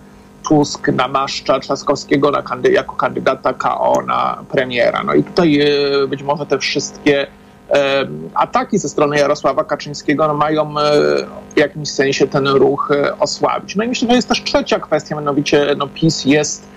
Tusk 0.48 0.88
namaszcza 0.88 1.60
Trzaskowskiego 1.60 2.32
na 2.32 2.42
kandy 2.42 2.72
jako 2.72 2.96
kandydata 2.96 3.54
KO 3.54 4.04
na 4.08 4.44
premiera. 4.52 5.04
No 5.04 5.14
i 5.14 5.24
tutaj 5.24 5.60
być 6.08 6.24
może 6.24 6.46
te 6.46 6.60
wszystkie 6.60 7.28
e, 7.70 8.08
ataki 8.34 8.78
ze 8.78 8.90
strony 8.90 9.18
Jarosława 9.18 9.64
Kaczyńskiego 9.64 10.28
no, 10.28 10.34
mają 10.34 10.80
e, 10.80 10.92
w 11.56 11.58
jakimś 11.58 11.90
sensie 11.90 12.28
ten 12.28 12.48
ruch 12.48 12.92
e, 12.92 13.20
osłabić. 13.20 13.76
No 13.76 13.84
i 13.84 13.88
myślę, 13.88 14.08
że 14.08 14.16
jest 14.16 14.28
też 14.28 14.44
trzecia 14.44 14.80
kwestia, 14.80 15.16
mianowicie 15.16 15.76
no, 15.78 15.88
PiS 15.88 16.26
jest 16.26 16.68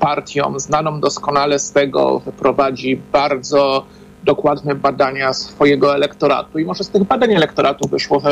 partią 0.00 0.58
znaną 0.58 1.00
doskonale 1.00 1.58
z 1.58 1.72
tego, 1.72 2.20
wyprowadzi 2.20 3.00
bardzo 3.12 3.84
dokładne 4.24 4.74
badania 4.74 5.32
swojego 5.32 5.94
elektoratu 5.94 6.58
i 6.58 6.64
może 6.64 6.84
z 6.84 6.90
tych 6.90 7.04
badań 7.04 7.34
elektoratu 7.34 7.88
wyszło 7.88 8.22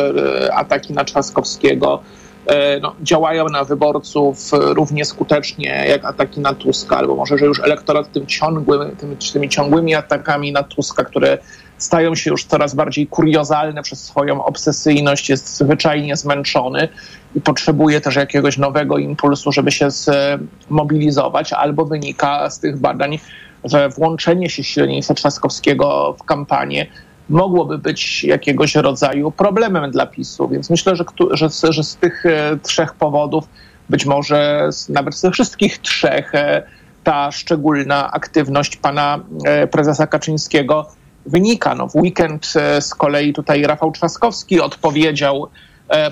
ataki 0.53 0.93
na 0.93 1.05
Trzaskowskiego, 1.05 2.03
no, 2.83 2.95
działają 3.03 3.49
na 3.49 3.65
wyborców 3.65 4.51
równie 4.53 5.05
skutecznie 5.05 5.85
jak 5.89 6.05
ataki 6.05 6.41
na 6.41 6.55
Tuska, 6.55 6.97
albo 6.97 7.15
może, 7.15 7.39
że 7.39 7.47
już 7.47 7.61
elektorat 7.61 8.13
tym 8.13 8.27
ciągłym, 8.27 8.97
tymi, 8.97 9.17
tymi 9.33 9.49
ciągłymi 9.49 9.95
atakami 9.95 10.53
na 10.53 10.63
Tuska, 10.63 11.05
które 11.05 11.39
stają 11.79 12.15
się 12.15 12.31
już 12.31 12.45
coraz 12.45 12.75
bardziej 12.75 13.07
kuriozalne 13.07 13.83
przez 13.83 14.05
swoją 14.05 14.45
obsesyjność, 14.45 15.29
jest 15.29 15.57
zwyczajnie 15.57 16.17
zmęczony 16.17 16.89
i 17.35 17.41
potrzebuje 17.41 18.01
też 18.01 18.17
jakiegoś 18.17 18.59
nowego 18.59 18.99
impulsu, 18.99 19.53
żeby 19.53 19.73
się 19.73 19.89
zmobilizować, 19.91 21.53
albo 21.53 21.85
wynika 21.85 22.51
z 22.51 22.61
tych 22.61 22.79
badań, 22.79 23.19
że 23.65 23.89
włączenie 23.89 24.51
się 24.51 24.65
silniejsze 24.65 25.15
Trzaskowskiego 25.15 26.17
w 26.19 26.25
kampanię 26.25 26.87
mogłoby 27.29 27.79
być 27.79 28.25
jakiegoś 28.25 28.75
rodzaju 28.75 29.31
problemem 29.31 29.91
dla 29.91 30.07
PiSu. 30.07 30.49
Więc 30.49 30.71
myślę, 30.71 30.97
że, 30.97 31.05
że, 31.31 31.49
że 31.73 31.85
z 31.85 31.97
tych 31.97 32.25
trzech 32.63 32.95
powodów, 32.95 33.45
być 33.89 34.07
może 34.07 34.69
nawet 34.89 35.15
ze 35.15 35.31
wszystkich 35.31 35.79
trzech, 35.79 36.33
ta 37.05 37.33
szczególna 37.33 38.13
aktywność 38.13 38.77
pana 38.77 39.21
prezesa 39.71 40.07
Kaczyńskiego 40.07 40.87
wynika. 41.27 41.75
No, 41.75 41.89
w 41.89 41.97
weekend 41.97 42.53
z 42.81 42.95
kolei 42.95 43.33
tutaj 43.33 43.63
Rafał 43.63 43.93
Trzaskowski 43.93 44.61
odpowiedział 44.61 45.49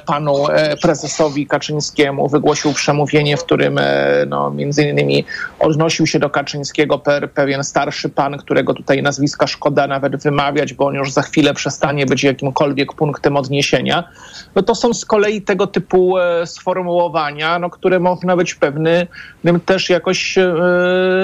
panu 0.07 0.35
prezesowi 0.83 1.47
Kaczyńskiemu, 1.47 2.29
wygłosił 2.29 2.73
przemówienie, 2.73 3.37
w 3.37 3.45
którym 3.45 3.81
no, 4.27 4.51
między 4.51 4.83
innymi 4.83 5.25
odnosił 5.59 6.07
się 6.07 6.19
do 6.19 6.31
Kaczyńskiego 6.31 6.99
per, 6.99 7.31
pewien 7.31 7.65
starszy 7.65 8.09
pan, 8.09 8.39
którego 8.39 8.75
tutaj 8.75 9.03
nazwiska 9.03 9.47
szkoda 9.47 9.87
nawet 9.87 10.23
wymawiać, 10.23 10.75
bo 10.75 10.87
on 10.87 10.95
już 10.95 11.13
za 11.13 11.23
chwilę 11.23 11.55
przestanie 11.55 12.07
być 12.07 12.25
jakimkolwiek 12.25 12.93
punktem 12.93 13.37
odniesienia. 13.37 14.05
No 14.55 14.63
to 14.63 14.75
są 14.75 14.95
z 14.95 15.05
kolei 15.05 15.43
tego 15.43 15.67
typu 15.67 16.15
sformułowania, 16.45 17.59
no, 17.59 17.71
które 17.71 18.01
można 18.01 18.37
być 18.37 18.55
pewnym 18.55 19.61
też 19.67 19.91
jakoś 19.91 20.39
e, 20.39 20.53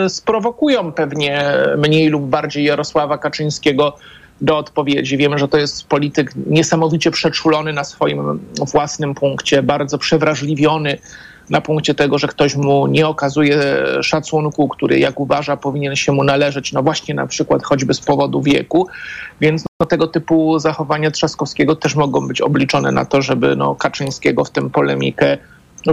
sprowokują 0.08 0.92
pewnie 0.92 1.44
mniej 1.78 2.08
lub 2.08 2.22
bardziej 2.22 2.64
Jarosława 2.64 3.18
Kaczyńskiego 3.18 3.96
do 4.40 4.58
odpowiedzi. 4.58 5.16
Wiemy, 5.16 5.38
że 5.38 5.48
to 5.48 5.58
jest 5.58 5.86
polityk 5.86 6.32
niesamowicie 6.46 7.10
przeczulony 7.10 7.72
na 7.72 7.84
swoim 7.84 8.40
własnym 8.72 9.14
punkcie, 9.14 9.62
bardzo 9.62 9.98
przewrażliwiony 9.98 10.98
na 11.50 11.60
punkcie 11.60 11.94
tego, 11.94 12.18
że 12.18 12.28
ktoś 12.28 12.56
mu 12.56 12.86
nie 12.86 13.06
okazuje 13.08 13.62
szacunku, 14.02 14.68
który 14.68 14.98
jak 14.98 15.20
uważa 15.20 15.56
powinien 15.56 15.96
się 15.96 16.12
mu 16.12 16.24
należeć, 16.24 16.72
no 16.72 16.82
właśnie 16.82 17.14
na 17.14 17.26
przykład 17.26 17.62
choćby 17.64 17.94
z 17.94 18.00
powodu 18.00 18.42
wieku. 18.42 18.88
Więc 19.40 19.64
no, 19.80 19.86
tego 19.86 20.06
typu 20.06 20.58
zachowania 20.58 21.10
Trzaskowskiego 21.10 21.76
też 21.76 21.94
mogą 21.94 22.28
być 22.28 22.40
obliczone 22.40 22.92
na 22.92 23.04
to, 23.04 23.22
żeby 23.22 23.56
no, 23.56 23.74
Kaczyńskiego 23.74 24.44
w 24.44 24.50
tę 24.50 24.70
polemikę 24.70 25.38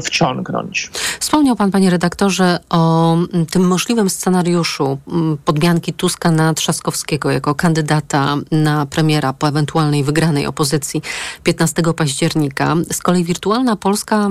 wciągnąć. 0.02 0.92
Wspomniał 1.20 1.56
pan, 1.56 1.72
panie 1.72 1.90
redaktorze, 1.90 2.60
o 2.70 3.14
mm, 3.14 3.46
tym 3.46 3.68
możliwym 3.68 4.10
scenariuszu 4.10 4.98
mm, 5.08 5.38
podmianki 5.46 5.94
Tuska 5.94 6.32
na 6.32 6.54
Trzaskowskiego 6.54 7.32
jako 7.32 7.56
kandydata 7.56 8.36
na 8.52 8.86
premiera 8.86 9.34
po 9.34 9.48
ewentualnej 9.48 10.04
wygranej 10.04 10.46
opozycji 10.46 11.02
15 11.44 11.82
października. 11.96 12.76
Z 12.92 13.02
kolei 13.02 13.24
Wirtualna 13.24 13.76
Polska 13.76 14.30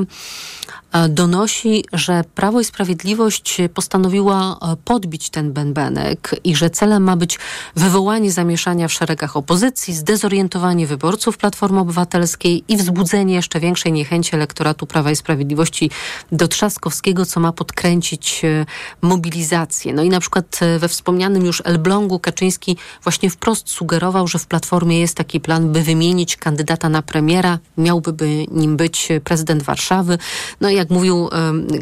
donosi, 1.08 1.84
że 1.92 2.24
Prawo 2.34 2.60
i 2.60 2.64
Sprawiedliwość 2.64 3.58
postanowiła 3.74 4.58
e, 4.62 4.76
podbić 4.84 5.30
ten 5.30 5.52
bębenek 5.52 6.34
i 6.44 6.56
że 6.56 6.70
celem 6.70 7.02
ma 7.02 7.16
być 7.16 7.38
wywołanie 7.76 8.32
zamieszania 8.32 8.88
w 8.88 8.92
szeregach 8.92 9.36
opozycji, 9.36 9.94
zdezorientowanie 9.94 10.86
wyborców 10.86 11.38
Platformy 11.38 11.80
Obywatelskiej 11.80 12.64
i 12.68 12.76
wzbudzenie 12.76 13.34
jeszcze 13.34 13.60
większej 13.60 13.92
niechęci 13.92 14.34
elektoratu 14.34 14.86
Prawa 14.86 15.10
i 15.10 15.16
Sprawiedliwości 15.16 15.90
do 16.32 16.48
Trzaskowskiego, 16.48 17.26
co 17.26 17.40
ma 17.40 17.52
podkręcić 17.52 18.44
e, 18.44 18.66
mobilizację. 19.02 19.94
No 19.94 20.02
i 20.02 20.08
na 20.08 20.20
przykład 20.20 20.60
we 20.78 20.88
wspomnianym 20.88 21.44
już 21.44 21.62
Elblągu 21.64 22.18
Kaczyński 22.18 22.76
właśnie 23.02 23.30
wprost 23.30 23.70
sugerował, 23.70 24.28
że 24.28 24.38
w 24.38 24.46
Platformie 24.46 25.00
jest 25.00 25.16
taki 25.16 25.40
plan, 25.40 25.72
by 25.72 25.82
wymienić 25.82 26.36
kandydata 26.36 26.88
na 26.88 27.02
premiera. 27.02 27.58
Miałby 27.78 28.12
by 28.12 28.46
nim 28.50 28.76
być 28.76 29.08
prezydent 29.24 29.62
Warszawy. 29.62 30.18
No 30.60 30.70
i 30.70 30.83
jak 30.84 30.90
mówił 30.90 31.28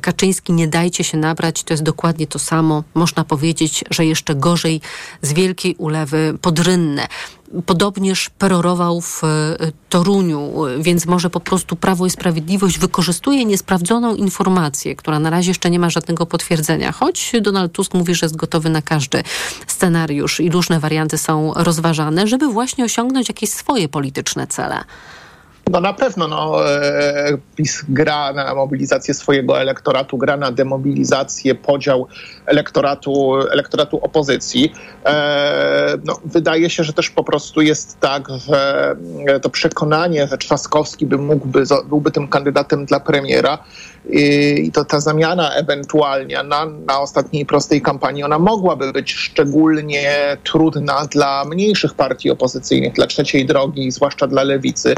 Kaczyński, 0.02 0.52
nie 0.52 0.68
dajcie 0.68 1.04
się 1.04 1.18
nabrać, 1.18 1.62
to 1.62 1.74
jest 1.74 1.82
dokładnie 1.82 2.26
to 2.26 2.38
samo. 2.38 2.84
Można 2.94 3.24
powiedzieć, 3.24 3.84
że 3.90 4.06
jeszcze 4.06 4.34
gorzej 4.34 4.80
z 5.22 5.32
wielkiej 5.32 5.74
ulewy 5.78 6.38
podrynne. 6.40 7.06
Podobnież 7.66 8.30
perorował 8.38 9.00
w 9.00 9.24
e, 9.24 9.56
Toruniu, 9.88 10.52
więc 10.80 11.06
może 11.06 11.30
po 11.30 11.40
prostu 11.40 11.76
Prawo 11.76 12.06
i 12.06 12.10
Sprawiedliwość 12.10 12.78
wykorzystuje 12.78 13.44
niesprawdzoną 13.44 14.14
informację, 14.14 14.96
która 14.96 15.18
na 15.18 15.30
razie 15.30 15.50
jeszcze 15.50 15.70
nie 15.70 15.78
ma 15.78 15.90
żadnego 15.90 16.26
potwierdzenia, 16.26 16.92
choć 16.92 17.32
Donald 17.40 17.72
Tusk 17.72 17.94
mówi, 17.94 18.14
że 18.14 18.26
jest 18.26 18.36
gotowy 18.36 18.70
na 18.70 18.82
każdy 18.82 19.22
scenariusz 19.66 20.40
i 20.40 20.50
różne 20.50 20.80
warianty 20.80 21.18
są 21.18 21.52
rozważane, 21.56 22.26
żeby 22.26 22.48
właśnie 22.48 22.84
osiągnąć 22.84 23.28
jakieś 23.28 23.50
swoje 23.50 23.88
polityczne 23.88 24.46
cele. 24.46 24.84
No 25.70 25.80
na 25.80 25.92
pewno 25.92 26.28
no, 26.28 26.70
e, 26.74 27.38
PiS 27.56 27.84
gra 27.88 28.32
na 28.32 28.54
mobilizację 28.54 29.14
swojego 29.14 29.60
elektoratu, 29.60 30.18
gra 30.18 30.36
na 30.36 30.52
demobilizację, 30.52 31.54
podział 31.54 32.06
elektoratu, 32.46 33.34
elektoratu 33.50 34.04
opozycji. 34.04 34.72
E, 35.04 35.98
no, 36.04 36.20
wydaje 36.24 36.70
się, 36.70 36.84
że 36.84 36.92
też 36.92 37.10
po 37.10 37.24
prostu 37.24 37.60
jest 37.60 38.00
tak, 38.00 38.28
że 38.46 38.96
to 39.42 39.50
przekonanie, 39.50 40.26
że 40.28 40.38
Trzaskowski 40.38 41.06
by 41.06 41.18
mógłby, 41.18 41.64
byłby 41.88 42.10
tym 42.10 42.28
kandydatem 42.28 42.84
dla 42.86 43.00
premiera 43.00 43.58
i 44.10 44.70
to 44.72 44.84
ta 44.84 45.00
zamiana 45.00 45.54
ewentualnie 45.54 46.42
na, 46.42 46.66
na 46.66 47.00
ostatniej 47.00 47.46
prostej 47.46 47.82
kampanii, 47.82 48.24
ona 48.24 48.38
mogłaby 48.38 48.92
być 48.92 49.12
szczególnie 49.12 50.36
trudna 50.44 51.06
dla 51.10 51.44
mniejszych 51.44 51.94
partii 51.94 52.30
opozycyjnych, 52.30 52.92
dla 52.92 53.06
trzeciej 53.06 53.46
drogi, 53.46 53.90
zwłaszcza 53.90 54.26
dla 54.26 54.42
lewicy, 54.42 54.94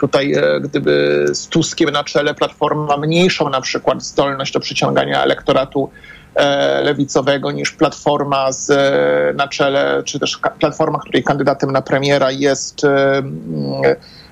Tutaj, 0.00 0.32
e, 0.32 0.60
gdyby 0.60 1.26
z 1.32 1.48
Tuskiem 1.48 1.90
na 1.90 2.04
czele 2.04 2.34
Platforma 2.34 2.86
ma 2.86 2.96
mniejszą 2.96 3.50
na 3.50 3.60
przykład 3.60 4.02
zdolność 4.02 4.52
do 4.52 4.60
przyciągania 4.60 5.22
elektoratu 5.22 5.90
e, 6.34 6.80
lewicowego 6.80 7.50
niż 7.50 7.72
Platforma 7.72 8.52
z, 8.52 8.70
e, 8.70 9.32
na 9.36 9.48
czele, 9.48 10.02
czy 10.04 10.18
też 10.18 10.40
Platforma, 10.58 10.98
której 10.98 11.24
kandydatem 11.24 11.70
na 11.70 11.82
premiera 11.82 12.30
jest 12.30 12.82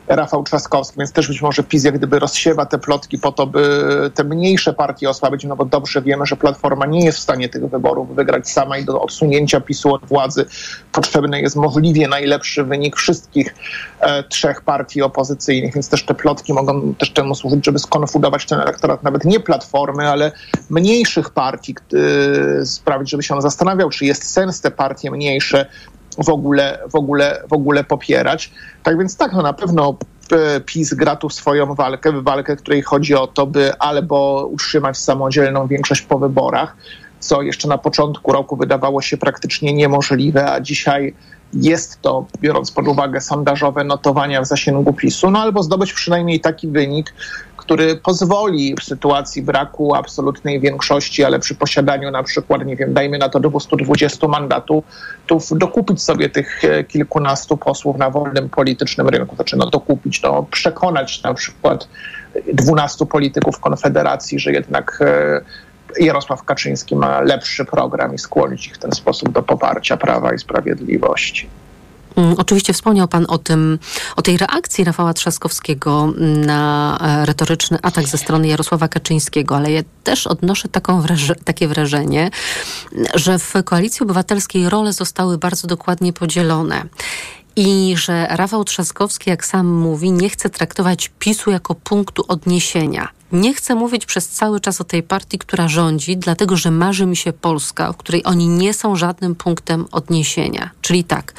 Rafał 0.08 0.44
Trzaskowski, 0.44 0.98
więc 0.98 1.12
też 1.12 1.28
być 1.28 1.42
może 1.42 1.62
PiS 1.62 1.84
jak 1.84 1.98
gdyby 1.98 2.18
rozsiewa 2.18 2.66
te 2.66 2.78
plotki 2.78 3.18
po 3.18 3.32
to, 3.32 3.46
by 3.46 4.10
te 4.14 4.24
mniejsze 4.24 4.72
partie 4.72 5.10
osłabić, 5.10 5.44
no 5.44 5.56
bo 5.56 5.64
dobrze 5.64 6.02
wiemy, 6.02 6.26
że 6.26 6.36
Platforma 6.36 6.86
nie 6.86 7.04
jest 7.04 7.18
w 7.18 7.20
stanie 7.20 7.48
tych 7.48 7.70
wyborów 7.70 8.14
wygrać 8.14 8.50
sama 8.50 8.78
i 8.78 8.84
do 8.84 9.00
odsunięcia 9.00 9.60
PiSu 9.60 9.94
od 9.94 10.06
władzy 10.06 10.46
potrzebny 10.92 11.40
jest 11.40 11.56
możliwie 11.56 12.08
najlepszy 12.08 12.64
wynik 12.64 12.96
wszystkich 12.96 13.54
e, 14.00 14.22
trzech 14.22 14.60
partii 14.60 15.02
opozycyjnych, 15.02 15.74
więc 15.74 15.88
też 15.88 16.04
te 16.04 16.14
plotki 16.14 16.52
mogą 16.52 16.94
też 16.94 17.10
temu 17.10 17.34
służyć, 17.34 17.66
żeby 17.66 17.78
skonfudować 17.78 18.46
ten 18.46 18.60
elektorat 18.60 19.02
nawet 19.02 19.24
nie 19.24 19.40
Platformy, 19.40 20.08
ale 20.08 20.32
mniejszych 20.70 21.30
partii, 21.30 21.74
e, 22.60 22.66
sprawić, 22.66 23.10
żeby 23.10 23.22
się 23.22 23.34
on 23.34 23.42
zastanawiał, 23.42 23.90
czy 23.90 24.04
jest 24.04 24.32
sens 24.32 24.60
te 24.60 24.70
partie 24.70 25.10
mniejsze 25.10 25.66
w 26.18 26.29
ogóle, 26.29 26.79
w 26.90 26.94
ogóle, 26.94 27.42
w 27.48 27.53
ogóle 27.53 27.85
popierać. 27.85 28.53
Tak 28.83 28.98
więc 28.98 29.16
tak, 29.16 29.33
no 29.33 29.42
na 29.42 29.53
pewno 29.53 29.96
e, 30.33 30.61
PiS 30.61 30.94
gra 30.94 31.16
tu 31.16 31.31
swoją 31.31 31.74
walkę, 31.74 32.22
walkę, 32.22 32.57
której 32.57 32.83
chodzi 32.83 33.14
o 33.14 33.27
to, 33.27 33.46
by 33.46 33.79
albo 33.79 34.48
utrzymać 34.53 34.98
samodzielną 34.98 35.66
większość 35.66 36.03
po 36.03 36.18
wyborach, 36.18 36.77
co 37.20 37.42
jeszcze 37.42 37.68
na 37.68 37.79
początku 37.79 38.33
roku 38.33 38.57
wydawało 38.57 39.03
się 39.03 39.16
praktycznie 39.16 39.74
niemożliwe, 39.74 40.53
a 40.53 40.61
dzisiaj 40.61 41.14
jest 41.53 42.03
to, 42.03 42.27
biorąc 42.40 42.70
pod 42.70 42.88
uwagę 42.88 43.20
sondażowe 43.20 43.85
notowania 43.85 44.42
w 44.42 44.46
zasięgu 44.46 44.92
PiSu, 44.92 45.31
no 45.31 45.38
albo 45.38 45.62
zdobyć 45.62 45.92
przynajmniej 45.92 46.40
taki 46.40 46.68
wynik, 46.68 47.14
który 47.64 47.96
pozwoli 47.96 48.74
w 48.81 48.85
sytuacji 48.85 49.42
braku 49.42 49.94
absolutnej 49.94 50.61
większości, 50.61 51.24
ale 51.24 51.38
przy 51.38 51.55
posiadaniu 51.55 52.11
na 52.11 52.22
przykład, 52.22 52.66
nie 52.66 52.77
wiem, 52.77 52.94
dajmy 52.94 53.18
na 53.18 53.29
to 53.29 53.40
220 53.40 54.29
mandatów, 54.29 54.85
dokupić 55.50 56.03
sobie 56.03 56.29
tych 56.29 56.64
e, 56.64 56.85
kilkunastu 56.85 57.57
posłów 57.57 57.96
na 57.96 58.11
wolnym 58.11 58.48
politycznym 58.48 59.09
rynku. 59.09 59.37
Znaczy, 59.37 59.57
no 59.57 59.70
dokupić, 59.70 60.22
no 60.22 60.46
przekonać 60.50 61.22
na 61.22 61.35
przykład 61.35 61.88
12 62.53 63.07
polityków 63.07 63.61
Konfederacji, 63.61 64.38
że 64.38 64.53
jednak 64.53 64.98
e, 65.00 65.40
Jarosław 66.00 66.42
Kaczyński 66.42 66.96
ma 66.96 67.20
lepszy 67.20 67.64
program 67.64 68.14
i 68.14 68.18
skłonić 68.18 68.66
ich 68.66 68.74
w 68.74 68.79
ten 68.79 68.92
sposób 68.92 69.33
do 69.33 69.42
poparcia 69.42 69.96
Prawa 69.96 70.35
i 70.35 70.38
Sprawiedliwości. 70.38 71.48
Mm, 72.16 72.35
oczywiście 72.38 72.72
wspomniał 72.72 73.09
Pan 73.09 73.24
o 73.29 73.38
tym, 73.38 73.79
o 74.16 74.22
tej 74.22 74.37
reakcji 74.37 74.85
Rafała 74.85 75.14
Trzaskowskiego 75.14 76.12
na 76.46 76.98
e, 77.00 77.27
retoryczny 77.27 77.79
atak 77.83 78.09
ze 78.09 78.18
strony 78.18 78.48
Jarosława 78.48 78.88
Kaczyńskiego, 78.88 79.57
ale 79.57 79.72
ja 79.72 79.83
też 80.05 80.27
odnoszę 80.27 80.68
taką 80.68 81.00
wraż- 81.03 81.35
takie 81.44 81.68
wrażenie, 81.68 82.31
że 83.14 83.38
w 83.38 83.53
Koalicji 83.64 84.05
Obywatelskiej 84.05 84.68
role 84.68 84.92
zostały 84.92 85.38
bardzo 85.38 85.66
dokładnie 85.66 86.12
podzielone. 86.12 86.85
I 87.56 87.94
że 87.96 88.26
Rafał 88.30 88.64
Trzaskowski, 88.64 89.30
jak 89.30 89.46
sam 89.46 89.66
mówi, 89.66 90.12
nie 90.12 90.30
chce 90.30 90.50
traktować 90.50 91.10
PiSu 91.18 91.50
jako 91.50 91.74
punktu 91.74 92.24
odniesienia. 92.28 93.08
Nie 93.32 93.54
chcę 93.54 93.74
mówić 93.74 94.06
przez 94.06 94.28
cały 94.28 94.60
czas 94.60 94.80
o 94.80 94.84
tej 94.84 95.02
partii, 95.02 95.38
która 95.38 95.68
rządzi, 95.68 96.16
dlatego 96.16 96.56
że 96.56 96.70
marzy 96.70 97.06
mi 97.06 97.16
się 97.16 97.32
Polska, 97.32 97.92
w 97.92 97.96
której 97.96 98.24
oni 98.24 98.48
nie 98.48 98.74
są 98.74 98.96
żadnym 98.96 99.34
punktem 99.34 99.86
odniesienia. 99.92 100.70
Czyli 100.80 101.04
tak, 101.04 101.34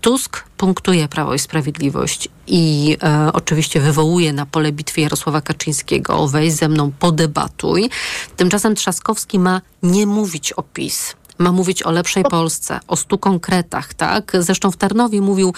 Tusk 0.00 0.44
punktuje 0.56 1.08
Prawo 1.08 1.34
i 1.34 1.38
Sprawiedliwość 1.38 2.28
i 2.46 2.96
e, 3.02 3.30
oczywiście 3.32 3.80
wywołuje 3.80 4.32
na 4.32 4.46
pole 4.46 4.72
bitwy 4.72 5.00
Jarosława 5.00 5.40
Kaczyńskiego, 5.40 6.28
weź 6.28 6.52
ze 6.52 6.68
mną, 6.68 6.92
podebatuj. 6.98 7.90
Tymczasem 8.36 8.74
Trzaskowski 8.74 9.38
ma 9.38 9.60
nie 9.82 10.06
mówić 10.06 10.52
o 10.52 10.62
PiS 10.62 11.14
ma 11.40 11.52
mówić 11.52 11.82
o 11.82 11.90
lepszej 11.90 12.22
Polsce, 12.22 12.80
o 12.88 12.96
stu 12.96 13.18
konkretach, 13.18 13.94
tak? 13.94 14.32
Zresztą 14.38 14.70
w 14.70 14.76
Tarnowie 14.76 15.20
mówił, 15.20 15.54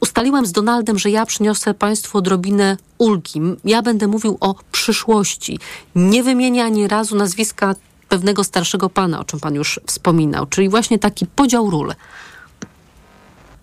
ustaliłem 0.00 0.46
z 0.46 0.52
Donaldem, 0.52 0.98
że 0.98 1.10
ja 1.10 1.26
przyniosę 1.26 1.74
Państwu 1.74 2.18
odrobinę 2.18 2.76
ulgi. 2.98 3.40
Ja 3.64 3.82
będę 3.82 4.06
mówił 4.06 4.36
o 4.40 4.54
przyszłości. 4.72 5.58
Nie 5.94 6.22
wymienia 6.22 6.64
ani 6.64 6.88
razu 6.88 7.16
nazwiska 7.16 7.74
pewnego 8.08 8.44
starszego 8.44 8.90
pana, 8.90 9.20
o 9.20 9.24
czym 9.24 9.40
pan 9.40 9.54
już 9.54 9.80
wspominał, 9.86 10.46
czyli 10.46 10.68
właśnie 10.68 10.98
taki 10.98 11.26
podział 11.26 11.70
ról. 11.70 11.94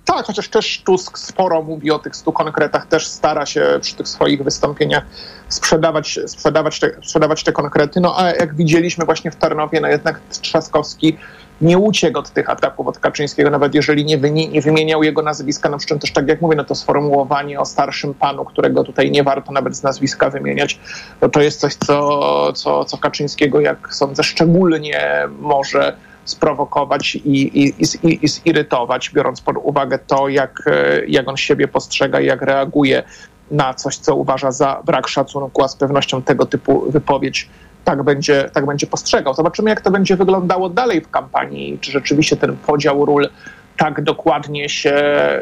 Tak, 0.06 0.26
chociaż 0.26 0.50
też 0.50 0.82
Tusk 0.86 1.18
sporo 1.18 1.62
mówi 1.62 1.92
o 1.92 2.00
tych 2.00 2.16
stu 2.16 2.32
konkretach, 2.32 2.88
też 2.88 3.08
stara 3.08 3.46
się 3.46 3.80
przy 3.82 3.96
tych 3.96 4.08
swoich 4.08 4.44
wystąpieniach 4.44 5.04
sprzedawać, 5.50 6.20
sprzedawać, 6.28 6.80
te, 6.80 6.92
sprzedawać 7.04 7.44
te 7.44 7.52
konkrety. 7.52 8.00
No 8.00 8.20
a 8.20 8.32
jak 8.32 8.56
widzieliśmy 8.56 9.06
właśnie 9.06 9.32
w 9.32 9.36
Tarnowie, 9.36 9.82
no 9.82 9.88
jednak 9.88 10.20
Trzaskowski 10.42 11.18
nie 11.64 11.78
uciekł 11.78 12.20
od 12.20 12.30
tych 12.30 12.50
ataków 12.50 12.88
od 12.88 13.00
Kaczyńskiego, 13.00 13.50
nawet 13.50 13.76
jeżeli 13.76 14.06
nie, 14.06 14.18
nie 14.48 14.62
wymieniał 14.62 15.04
jego 15.04 15.22
nazwiska, 15.22 15.70
no 15.70 15.78
przy 15.78 15.88
czym 15.88 16.00
też 16.00 16.12
tak 16.12 16.28
jak 16.28 16.42
mówię, 16.42 16.56
no 16.56 16.64
to 16.64 16.76
sformułowanie 16.76 17.60
o 17.60 17.66
starszym 17.66 18.14
panu, 18.14 18.46
którego 18.46 18.84
tutaj 18.84 19.12
nie 19.12 19.24
warto 19.24 19.52
nawet 19.52 19.76
z 19.76 19.84
nazwiska 19.84 20.30
wymieniać, 20.30 20.80
no 21.22 21.30
to 21.30 21.42
jest 21.42 21.60
coś, 21.60 21.76
co, 21.76 22.54
co, 22.54 22.86
co 22.86 22.98
Kaczyńskiego, 22.98 23.60
jak 23.60 23.94
sądzę, 23.94 24.24
szczególnie 24.24 25.28
może 25.40 25.98
sprowokować 26.26 27.16
i, 27.16 27.64
i, 27.64 27.74
i, 28.04 28.26
i 28.26 28.28
zirytować, 28.28 29.10
biorąc 29.10 29.42
pod 29.42 29.56
uwagę 29.58 30.00
to, 30.00 30.30
jak, 30.30 30.70
jak 31.08 31.28
on 31.28 31.38
siebie 31.38 31.68
postrzega 31.68 32.22
i 32.22 32.26
jak 32.26 32.42
reaguje 32.42 33.04
na 33.52 33.74
coś, 33.74 33.98
co 33.98 34.16
uważa 34.16 34.52
za 34.52 34.82
brak 34.86 35.08
szacunku, 35.08 35.64
a 35.64 35.68
z 35.68 35.76
pewnością 35.76 36.22
tego 36.22 36.46
typu 36.46 36.92
wypowiedź 36.92 37.50
tak 37.84 38.04
będzie, 38.04 38.50
tak 38.54 38.66
będzie 38.66 38.88
postrzegał. 38.88 39.34
Zobaczymy, 39.34 39.70
jak 39.70 39.82
to 39.82 39.92
będzie 39.92 40.16
wyglądało 40.16 40.70
dalej 40.70 41.02
w 41.02 41.10
kampanii, 41.10 41.80
czy 41.82 41.92
rzeczywiście 41.92 42.38
ten 42.38 42.58
podział 42.58 43.06
ról 43.06 43.30
tak 43.78 44.02
dokładnie 44.02 44.70
się, 44.70 44.96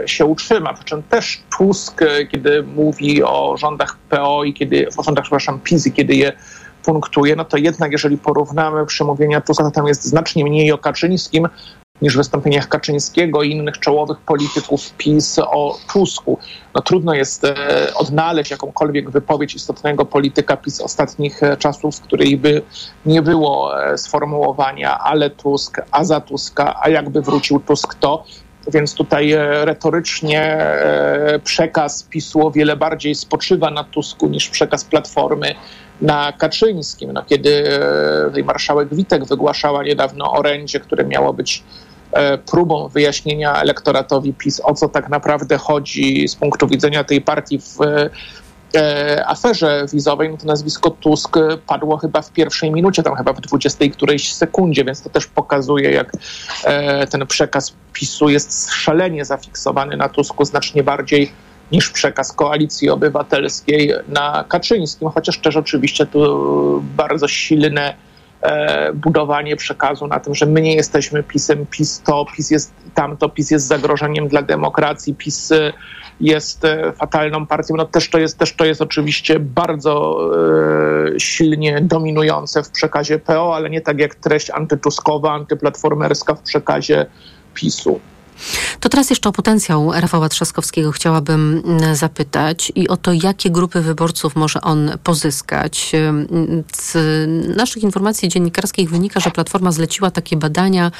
się 0.06 0.26
utrzyma. 0.26 0.74
Przy 0.74 0.84
czym 0.84 1.04
też 1.04 1.42
Tusk, 1.58 2.02
kiedy 2.32 2.64
mówi 2.64 3.24
o 3.24 3.58
rządach 3.58 3.98
PO 4.10 4.44
i 4.44 4.54
kiedy, 4.54 4.88
o 4.98 5.04
rządach, 5.04 5.24
przepraszam, 5.24 5.60
PiS 5.60 5.88
i 5.88 5.92
kiedy 5.92 6.16
je 6.16 6.34
punktuje, 6.84 7.36
no 7.36 7.46
to 7.46 7.58
jednak 7.58 7.92
jeżeli 7.92 8.18
porównamy 8.18 8.86
przemówienia 8.86 9.42
Tuska, 9.42 9.64
to 9.64 9.72
tam 9.72 9.88
jest 9.88 10.04
znacznie 10.04 10.44
mniej 10.44 10.72
o 10.72 10.78
Kaczyńskim, 10.78 11.48
niż 12.02 12.14
w 12.14 12.18
wystąpieniach 12.18 12.68
Kaczyńskiego 12.68 13.44
i 13.44 13.52
innych 13.52 13.80
czołowych 13.80 14.18
polityków 14.18 14.94
PiS 14.98 15.40
o 15.40 15.78
Tusku. 15.94 16.38
No, 16.76 16.82
trudno 16.82 17.14
jest 17.14 17.44
e, 17.44 17.56
odnaleźć 17.96 18.52
jakąkolwiek 18.52 19.10
wypowiedź 19.10 19.56
istotnego 19.56 20.06
polityka 20.06 20.58
PiS 20.58 20.82
ostatnich 20.82 21.44
e, 21.44 21.58
czasów, 21.58 21.96
w 21.96 22.02
której 22.02 22.38
by 22.38 22.62
nie 23.06 23.22
było 23.22 23.84
e, 23.86 23.98
sformułowania 23.98 25.00
ale 25.00 25.30
Tusk, 25.30 25.82
a 25.92 26.04
za 26.04 26.22
Tuska, 26.22 26.76
a 26.82 26.90
jakby 26.90 27.22
wrócił 27.22 27.60
Tusk 27.60 27.96
to. 27.96 28.24
Więc 28.74 28.94
tutaj 28.94 29.34
retorycznie 29.62 30.58
przekaz 31.44 32.04
PiSu 32.04 32.48
o 32.48 32.52
wiele 32.52 32.76
bardziej 32.76 33.16
spoczywa 33.16 33.72
na 33.72 33.84
Tusku 33.84 34.28
niż 34.28 34.50
przekaz 34.50 34.84
Platformy 34.84 35.56
na 36.02 36.32
Kaczyńskim. 36.32 37.12
No, 37.12 37.24
kiedy 37.24 37.64
marszałek 38.46 38.96
Witek 38.96 39.26
wygłaszała 39.26 39.84
niedawno 39.84 40.32
orędzie, 40.32 40.80
które 40.80 41.06
miało 41.06 41.34
być 41.34 41.64
próbą 42.46 42.88
wyjaśnienia 42.88 43.62
elektoratowi 43.62 44.34
PiS, 44.34 44.62
o 44.64 44.74
co 44.74 44.90
tak 44.90 45.10
naprawdę 45.10 45.58
chodzi 45.58 46.28
z 46.28 46.36
punktu 46.36 46.68
widzenia 46.68 47.04
tej 47.04 47.22
partii 47.22 47.60
w 47.60 47.82
e, 48.76 49.28
aferze 49.28 49.86
wizowej, 49.94 50.30
no 50.30 50.38
to 50.38 50.46
nazwisko 50.46 50.90
Tusk 50.90 51.38
padło 51.68 51.98
chyba 51.98 52.22
w 52.22 52.32
pierwszej 52.32 52.72
minucie, 52.72 53.04
tam 53.04 53.16
chyba 53.16 53.34
w 53.34 53.42
dwudziestej 53.42 53.92
którejś 53.92 54.34
sekundzie, 54.34 54.86
więc 54.86 55.02
to 55.02 55.10
też 55.10 55.28
pokazuje, 55.28 55.92
jak 55.92 56.12
e, 56.64 57.08
ten 57.08 57.28
przekaz 57.28 57.74
PiSu 57.94 58.30
jest 58.30 58.72
szalenie 58.72 59.26
zafiksowany 59.26 59.98
na 59.98 60.10
Tusku 60.10 60.46
znacznie 60.46 60.84
bardziej 60.84 61.32
niż 61.72 61.90
przekaz 61.90 62.34
koalicji 62.34 62.90
obywatelskiej 62.90 63.94
na 64.08 64.46
Kaczyńskim, 64.48 65.10
chociaż 65.10 65.38
też 65.38 65.56
oczywiście 65.56 66.06
tu 66.06 66.84
bardzo 66.96 67.28
silne 67.28 67.94
E, 67.94 68.11
budowanie 68.94 69.56
przekazu 69.56 70.08
na 70.08 70.20
tym, 70.20 70.36
że 70.36 70.46
my 70.46 70.62
nie 70.62 70.76
jesteśmy 70.76 71.24
PiSem, 71.24 71.66
PiS 71.66 72.02
to, 72.02 72.26
PiS 72.36 72.52
jest 72.52 72.74
tamto, 72.94 73.30
PiS 73.30 73.52
jest 73.52 73.68
zagrożeniem 73.68 74.28
dla 74.28 74.42
demokracji, 74.42 75.16
PiS 75.16 75.52
e, 75.52 75.74
jest 76.20 76.66
e, 76.66 76.92
fatalną 76.92 77.46
partią, 77.46 77.76
no 77.76 77.86
też 77.86 78.10
to 78.10 78.20
jest, 78.20 78.38
też 78.38 78.56
to 78.56 78.66
jest 78.66 78.82
oczywiście 78.82 79.40
bardzo 79.40 80.20
e, 81.16 81.20
silnie 81.20 81.82
dominujące 81.82 82.64
w 82.64 82.70
przekazie 82.70 83.20
PO, 83.20 83.56
ale 83.56 83.70
nie 83.70 83.82
tak 83.82 84.00
jak 84.00 84.16
treść 84.16 84.50
antytuskowa, 84.50 85.34
antyplatformerska 85.34 86.36
w 86.36 86.42
przekazie 86.42 87.06
PiSu. 87.54 88.00
To 88.80 88.90
teraz 88.90 89.10
jeszcze 89.10 89.30
o 89.30 89.32
potencjał 89.32 89.92
Rafała 89.92 90.30
Trzaskowskiego 90.30 90.92
chciałabym 90.92 91.62
mm, 91.66 91.96
zapytać 91.96 92.72
i 92.76 92.88
o 92.88 92.98
to, 92.98 93.12
jakie 93.14 93.50
grupy 93.50 93.82
wyborców 93.82 94.36
może 94.36 94.62
on 94.62 94.92
pozyskać. 95.04 95.92
Z 96.78 96.98
naszych 97.58 97.84
informacji 97.84 98.30
dziennikarskich 98.30 98.90
wynika, 98.90 99.20
że 99.20 99.32
Platforma 99.32 99.72
zleciła 99.72 100.12
takie 100.12 100.38
badania, 100.38 100.92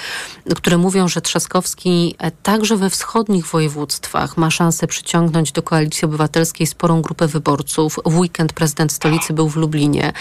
które 0.56 0.78
mówią, 0.78 1.08
że 1.08 1.22
Trzaskowski 1.22 2.16
e, 2.18 2.32
także 2.32 2.78
we 2.78 2.90
wschodnich 2.90 3.48
województwach 3.48 4.38
ma 4.38 4.52
szansę 4.52 4.88
przyciągnąć 4.88 5.52
do 5.52 5.64
Koalicji 5.64 6.06
Obywatelskiej 6.06 6.68
sporą 6.68 7.02
grupę 7.02 7.28
wyborców. 7.28 8.00
W 8.06 8.20
weekend 8.20 8.54
prezydent 8.54 8.92
stolicy 8.92 9.34
był 9.34 9.50
w 9.50 9.56
Lublinie, 9.56 10.14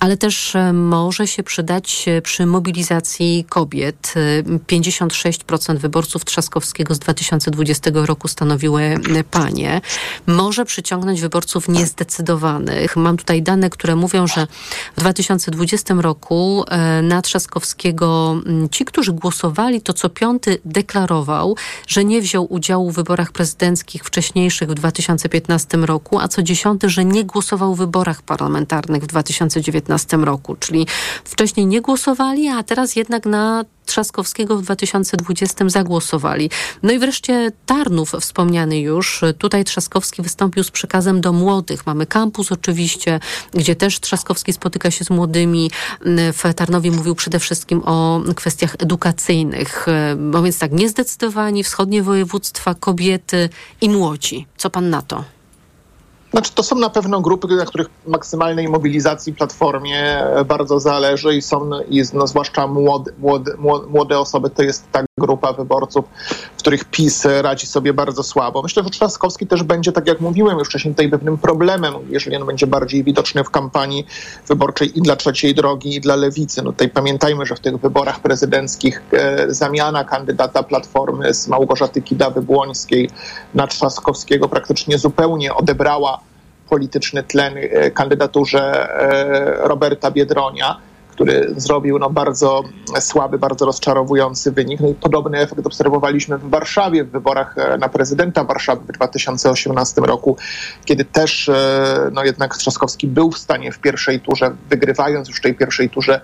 ale 0.00 0.16
też 0.16 0.54
e, 0.56 0.72
może 0.72 1.26
się 1.26 1.42
przydać 1.42 2.04
e, 2.08 2.22
przy 2.22 2.46
mobilizacji 2.46 3.44
kobiet. 3.48 4.14
56% 4.66 5.76
wyborców 5.76 6.24
Trzaskowskiego 6.24 6.61
z 6.64 6.98
2020 6.98 7.90
roku 7.94 8.28
stanowiły 8.28 8.94
panie, 9.30 9.80
może 10.26 10.64
przyciągnąć 10.64 11.20
wyborców 11.20 11.68
niezdecydowanych. 11.68 12.96
Mam 12.96 13.16
tutaj 13.16 13.42
dane, 13.42 13.70
które 13.70 13.96
mówią, 13.96 14.26
że 14.26 14.46
w 14.96 15.00
2020 15.00 15.94
roku 15.94 16.64
e, 16.68 17.02
na 17.02 17.22
Trzaskowskiego 17.22 18.36
ci, 18.70 18.84
którzy 18.84 19.12
głosowali, 19.12 19.80
to 19.80 19.92
co 19.92 20.08
piąty 20.08 20.58
deklarował, 20.64 21.56
że 21.86 22.04
nie 22.04 22.20
wziął 22.20 22.52
udziału 22.52 22.90
w 22.90 22.94
wyborach 22.94 23.32
prezydenckich 23.32 24.04
wcześniejszych 24.04 24.70
w 24.70 24.74
2015 24.74 25.78
roku, 25.78 26.18
a 26.18 26.28
co 26.28 26.42
dziesiąty, 26.42 26.90
że 26.90 27.04
nie 27.04 27.24
głosował 27.24 27.74
w 27.74 27.78
wyborach 27.78 28.22
parlamentarnych 28.22 29.02
w 29.02 29.06
2019 29.06 30.16
roku. 30.16 30.56
Czyli 30.56 30.86
wcześniej 31.24 31.66
nie 31.66 31.80
głosowali, 31.80 32.48
a 32.48 32.62
teraz 32.62 32.96
jednak 32.96 33.26
na 33.26 33.64
Trzaskowskiego 33.86 34.56
w 34.56 34.62
2020 34.62 35.68
zagłosowali. 35.68 36.50
No 36.82 36.92
i 36.92 36.98
wreszcie 36.98 37.52
Tarnów, 37.66 38.12
wspomniany 38.20 38.80
już. 38.80 39.20
Tutaj 39.38 39.64
Trzaskowski 39.64 40.22
wystąpił 40.22 40.64
z 40.64 40.70
przekazem 40.70 41.20
do 41.20 41.32
młodych. 41.32 41.86
Mamy 41.86 42.06
kampus 42.06 42.52
oczywiście, 42.52 43.20
gdzie 43.52 43.76
też 43.76 44.00
Trzaskowski 44.00 44.52
spotyka 44.52 44.90
się 44.90 45.04
z 45.04 45.10
młodymi. 45.10 45.70
W 46.32 46.54
Tarnowie 46.56 46.90
mówił 46.90 47.14
przede 47.14 47.38
wszystkim 47.38 47.82
o 47.84 48.20
kwestiach 48.36 48.74
edukacyjnych. 48.78 49.86
Bo 50.16 50.42
więc 50.42 50.58
tak, 50.58 50.72
niezdecydowani, 50.72 51.64
wschodnie 51.64 52.02
województwa, 52.02 52.74
kobiety 52.74 53.48
i 53.80 53.90
młodzi. 53.90 54.46
Co 54.56 54.70
pan 54.70 54.90
na 54.90 55.02
to? 55.02 55.24
Znaczy, 56.32 56.52
to 56.54 56.62
są 56.62 56.76
na 56.76 56.90
pewno 56.90 57.20
grupy, 57.20 57.48
na 57.48 57.66
których 57.66 57.90
maksymalnej 58.06 58.68
mobilizacji 58.68 59.34
platformie 59.34 60.24
bardzo 60.48 60.80
zależy 60.80 61.36
i 61.36 61.42
są, 61.42 61.70
i 61.88 62.02
no, 62.12 62.26
zwłaszcza 62.26 62.66
młode, 62.66 63.12
młode, 63.88 64.18
osoby, 64.18 64.50
to 64.50 64.62
jest 64.62 64.84
ta 64.92 65.04
grupa 65.18 65.52
wyborców, 65.52 66.04
w 66.56 66.58
których 66.58 66.84
PiS 66.84 67.24
radzi 67.40 67.66
sobie 67.66 67.92
bardzo 67.92 68.22
słabo. 68.22 68.62
Myślę, 68.62 68.82
że 68.82 68.90
Trzaskowski 68.90 69.46
też 69.46 69.62
będzie, 69.62 69.92
tak 69.92 70.06
jak 70.06 70.20
mówiłem 70.20 70.58
już 70.58 70.68
wcześniej, 70.68 70.94
tutaj 70.94 71.10
pewnym 71.10 71.38
problemem, 71.38 71.94
jeżeli 72.08 72.36
on 72.36 72.46
będzie 72.46 72.66
bardziej 72.66 73.04
widoczny 73.04 73.44
w 73.44 73.50
kampanii 73.50 74.06
wyborczej 74.48 74.98
i 74.98 75.02
dla 75.02 75.16
trzeciej 75.16 75.54
drogi, 75.54 75.94
i 75.94 76.00
dla 76.00 76.16
lewicy. 76.16 76.62
No 76.62 76.72
tutaj 76.72 76.88
pamiętajmy, 76.88 77.46
że 77.46 77.54
w 77.54 77.60
tych 77.60 77.76
wyborach 77.76 78.20
prezydenckich 78.20 79.02
e, 79.12 79.54
zamiana 79.54 80.04
kandydata 80.04 80.62
Platformy 80.62 81.34
z 81.34 81.48
Małgorzaty 81.48 82.02
Kidawy-Błońskiej 82.02 83.08
na 83.54 83.66
Trzaskowskiego 83.66 84.48
praktycznie 84.48 84.98
zupełnie 84.98 85.54
odebrała 85.54 86.21
polityczny 86.72 87.22
tlen 87.22 87.54
e, 87.56 87.90
kandydaturze 87.90 88.62
e, 88.62 89.68
Roberta 89.68 90.10
Biedronia 90.10 90.76
który 91.10 91.54
zrobił 91.56 91.98
no, 91.98 92.10
bardzo 92.10 92.62
słaby, 93.00 93.38
bardzo 93.38 93.64
rozczarowujący 93.64 94.52
wynik. 94.52 94.80
No 94.80 94.88
i 94.88 94.94
podobny 94.94 95.38
efekt 95.38 95.66
obserwowaliśmy 95.66 96.38
w 96.38 96.50
Warszawie, 96.50 97.04
w 97.04 97.10
wyborach 97.10 97.58
e, 97.58 97.78
na 97.78 97.88
prezydenta 97.88 98.44
Warszawy 98.44 98.82
w 98.88 98.92
2018 98.92 100.00
roku, 100.00 100.36
kiedy 100.84 101.04
też 101.04 101.50
no, 102.12 102.24
jednak 102.24 102.56
Trzaskowski 102.56 103.06
był 103.06 103.30
w 103.30 103.38
stanie 103.38 103.72
w 103.72 103.78
pierwszej 103.78 104.20
turze, 104.20 104.56
wygrywając 104.70 105.28
już 105.28 105.38
w 105.38 105.42
tej 105.42 105.54
pierwszej 105.54 105.90
turze, 105.90 106.20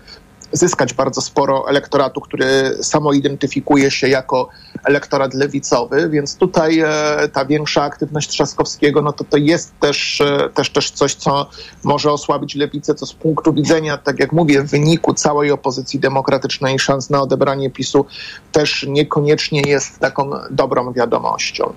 zyskać 0.53 0.95
bardzo 0.95 1.21
sporo 1.21 1.69
elektoratu, 1.69 2.21
który 2.21 2.79
samo 2.83 3.13
identyfikuje 3.13 3.91
się 3.91 4.09
jako 4.09 4.49
elektorat 4.85 5.35
lewicowy, 5.35 6.09
więc 6.11 6.37
tutaj 6.37 6.81
e, 6.81 6.89
ta 7.33 7.45
większa 7.45 7.83
aktywność 7.83 8.29
Trzaskowskiego, 8.29 9.03
no 9.03 9.13
to 9.13 9.25
to 9.25 9.37
jest 9.37 9.73
też, 9.81 10.21
e, 10.21 10.49
też, 10.55 10.71
też 10.71 10.91
coś, 10.91 11.15
co 11.15 11.47
może 11.85 12.13
osłabić 12.13 12.55
lewicę, 12.55 12.95
co 12.95 13.07
z 13.07 13.13
punktu 13.13 13.53
widzenia, 13.53 13.99
tak 13.99 14.21
jak 14.21 14.33
mówię, 14.33 14.63
wyniku 14.63 15.15
całej 15.15 15.51
opozycji 15.51 16.01
demokratycznej 16.01 16.79
szans 16.79 17.11
na 17.11 17.23
odebranie 17.23 17.71
PiSu 17.71 18.07
też 18.53 18.87
niekoniecznie 18.89 19.61
jest 19.61 19.99
taką 19.99 20.31
dobrą 20.51 20.93
wiadomością. 20.93 21.73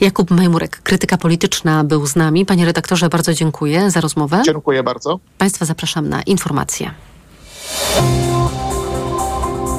Jakub 0.00 0.30
Majmurek, 0.30 0.82
krytyka 0.82 1.16
polityczna 1.16 1.84
był 1.84 2.06
z 2.06 2.16
nami. 2.16 2.46
Panie 2.46 2.64
redaktorze, 2.64 3.08
bardzo 3.08 3.34
dziękuję 3.34 3.90
za 3.90 4.00
rozmowę. 4.00 4.42
Dziękuję 4.44 4.82
bardzo. 4.82 5.18
Państwa 5.38 5.64
zapraszam 5.64 6.08
na 6.08 6.22
informacje. 6.22 7.09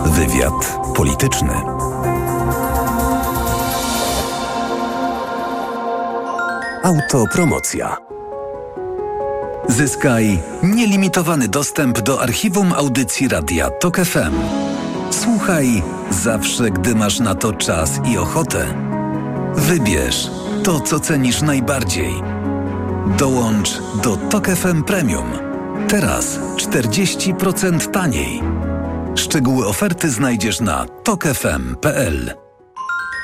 Wywiad 0.05 0.77
polityczny. 0.95 1.53
Autopromocja. 6.83 7.97
Zyskaj 9.67 10.39
nielimitowany 10.63 11.47
dostęp 11.47 11.99
do 11.99 12.21
archiwum 12.21 12.73
audycji 12.73 13.27
Radia 13.27 13.69
TOK 13.69 13.97
FM. 13.97 14.35
Słuchaj 15.09 15.83
zawsze, 16.09 16.71
gdy 16.71 16.95
masz 16.95 17.19
na 17.19 17.35
to 17.35 17.53
czas 17.53 17.99
i 18.05 18.17
ochotę. 18.17 18.65
Wybierz 19.55 20.31
to, 20.63 20.79
co 20.79 20.99
cenisz 20.99 21.41
najbardziej. 21.41 22.13
Dołącz 23.17 23.81
do 24.03 24.17
TOK 24.17 24.47
FM 24.47 24.83
Premium. 24.83 25.50
Teraz 25.91 26.39
40% 26.57 27.91
taniej. 27.91 28.41
Szczegóły 29.15 29.67
oferty 29.67 30.09
znajdziesz 30.09 30.59
na 30.59 30.85
tokefm.pl. 31.03 32.33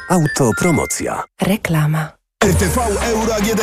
Autopromocja. 0.09 1.23
Reklama. 1.41 2.17
RTV 2.43 2.81
Euro 3.01 3.35
AGD. 3.35 3.61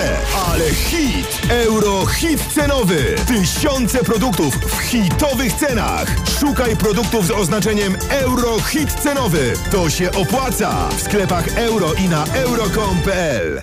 Ale 0.48 0.70
hit! 0.70 1.50
Euro 1.50 2.06
hit 2.06 2.40
cenowy. 2.54 3.14
Tysiące 3.26 4.04
produktów 4.04 4.54
w 4.56 4.78
hitowych 4.78 5.52
cenach. 5.52 6.06
Szukaj 6.40 6.76
produktów 6.76 7.26
z 7.26 7.30
oznaczeniem 7.30 7.96
Euro 8.10 8.60
hit 8.60 8.92
cenowy. 8.92 9.52
To 9.70 9.90
się 9.90 10.10
opłaca. 10.12 10.88
W 10.88 11.02
sklepach 11.02 11.58
euro 11.58 11.94
i 11.94 12.08
na 12.08 12.24
euro.com.pl. 12.26 13.62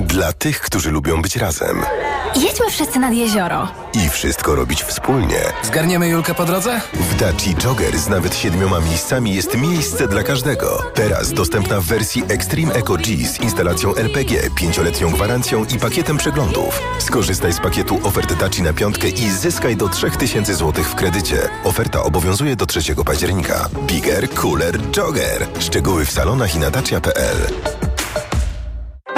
Dla 0.00 0.32
tych, 0.32 0.60
którzy 0.60 0.90
lubią 0.90 1.22
być 1.22 1.36
razem 1.36 1.84
Jedźmy 2.36 2.70
wszyscy 2.70 2.98
nad 2.98 3.12
jezioro. 3.14 3.68
i 3.94 4.08
wszystko 4.10 4.54
robić 4.54 4.82
wspólnie. 4.82 5.38
Zgarniemy 5.62 6.08
Julkę 6.08 6.34
po 6.34 6.44
drodze? 6.44 6.80
W 6.94 7.16
Daci 7.16 7.54
Jogger 7.64 7.98
z 7.98 8.08
nawet 8.08 8.36
siedmioma 8.36 8.80
miejscami 8.80 9.34
jest 9.34 9.56
miejsce 9.58 10.08
dla 10.08 10.22
każdego. 10.22 10.82
Teraz 10.94 11.32
dostępna 11.32 11.80
w 11.80 11.84
wersji 11.84 12.22
Extreme 12.28 12.74
Eco 12.74 12.94
G 12.96 13.26
z 13.26 13.40
instalacją 13.40 13.94
LPG, 13.94 14.50
pięcioletnią 14.56 15.10
gwarancją 15.10 15.64
i 15.64 15.78
pakietem 15.78 16.18
przeglądów. 16.18 16.80
Skorzystaj 16.98 17.52
z 17.52 17.60
pakietu 17.60 18.00
ofert 18.02 18.34
Daci 18.34 18.62
na 18.62 18.72
piątkę 18.72 19.08
i 19.08 19.30
zyskaj 19.30 19.76
do 19.76 19.88
3000 19.88 20.54
zł 20.54 20.84
w 20.84 20.94
kredycie. 20.94 21.48
Oferta 21.64 22.02
obowiązuje 22.02 22.56
do 22.56 22.66
3 22.66 22.80
października. 23.06 23.68
Bigger, 23.86 24.28
cooler, 24.34 24.78
jogger. 24.96 25.46
Szczegóły 25.60 26.04
w 26.06 26.10
salonach 26.10 26.54
i 26.54 26.58
na 26.58 26.70
dacia.pl. 26.70 27.36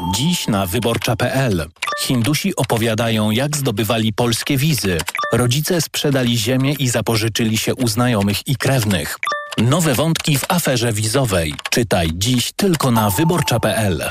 Dziś 0.00 0.48
na 0.48 0.66
wyborcza.pl. 0.66 1.68
Hindusi 2.00 2.56
opowiadają, 2.56 3.30
jak 3.30 3.56
zdobywali 3.56 4.12
polskie 4.12 4.56
wizy. 4.56 4.98
Rodzice 5.32 5.80
sprzedali 5.80 6.38
ziemię 6.38 6.72
i 6.78 6.88
zapożyczyli 6.88 7.58
się 7.58 7.74
u 7.74 7.88
znajomych 7.88 8.48
i 8.48 8.56
krewnych. 8.56 9.18
Nowe 9.58 9.94
wątki 9.94 10.38
w 10.38 10.44
aferze 10.48 10.92
wizowej. 10.92 11.54
Czytaj 11.70 12.10
dziś 12.14 12.52
tylko 12.52 12.90
na 12.90 13.10
wyborcza.pl. 13.10 14.10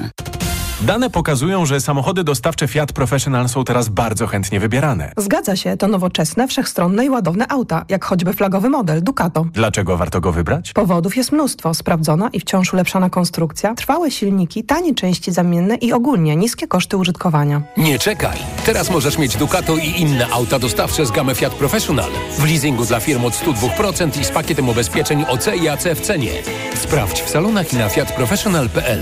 Dane 0.81 1.09
pokazują, 1.09 1.65
że 1.65 1.81
samochody 1.81 2.23
dostawcze 2.23 2.67
Fiat 2.67 2.93
Professional 2.93 3.49
są 3.49 3.63
teraz 3.63 3.89
bardzo 3.89 4.27
chętnie 4.27 4.59
wybierane. 4.59 5.11
Zgadza 5.17 5.55
się, 5.55 5.77
to 5.77 5.87
nowoczesne, 5.87 6.47
wszechstronne 6.47 7.05
i 7.05 7.09
ładowne 7.09 7.47
auta, 7.49 7.85
jak 7.89 8.05
choćby 8.05 8.33
flagowy 8.33 8.69
model 8.69 9.03
Ducato. 9.03 9.45
Dlaczego 9.53 9.97
warto 9.97 10.21
go 10.21 10.31
wybrać? 10.31 10.73
Powodów 10.73 11.17
jest 11.17 11.31
mnóstwo. 11.31 11.73
Sprawdzona 11.73 12.29
i 12.33 12.39
wciąż 12.39 12.73
ulepszana 12.73 13.09
konstrukcja, 13.09 13.75
trwałe 13.75 14.11
silniki, 14.11 14.63
tanie 14.63 14.95
części 14.95 15.31
zamienne 15.31 15.75
i 15.75 15.93
ogólnie 15.93 16.35
niskie 16.35 16.67
koszty 16.67 16.97
użytkowania. 16.97 17.61
Nie 17.77 17.99
czekaj! 17.99 18.37
Teraz 18.65 18.89
możesz 18.89 19.17
mieć 19.17 19.37
Ducato 19.37 19.77
i 19.77 20.01
inne 20.01 20.27
auta 20.29 20.59
dostawcze 20.59 21.05
z 21.05 21.11
gamy 21.11 21.35
Fiat 21.35 21.53
Professional. 21.53 22.09
W 22.37 22.43
leasingu 22.43 22.85
dla 22.85 22.99
firm 22.99 23.25
od 23.25 23.33
102% 23.33 24.19
i 24.19 24.25
z 24.25 24.31
pakietem 24.31 24.69
ubezpieczeń 24.69 25.25
OC 25.29 25.47
i 25.61 25.69
AC 25.69 25.83
w 25.95 26.01
cenie. 26.01 26.31
Sprawdź 26.75 27.21
w 27.21 27.29
salonach 27.29 27.73
i 27.73 27.77
na 27.77 27.89
fiatprofessional.pl. 27.89 29.01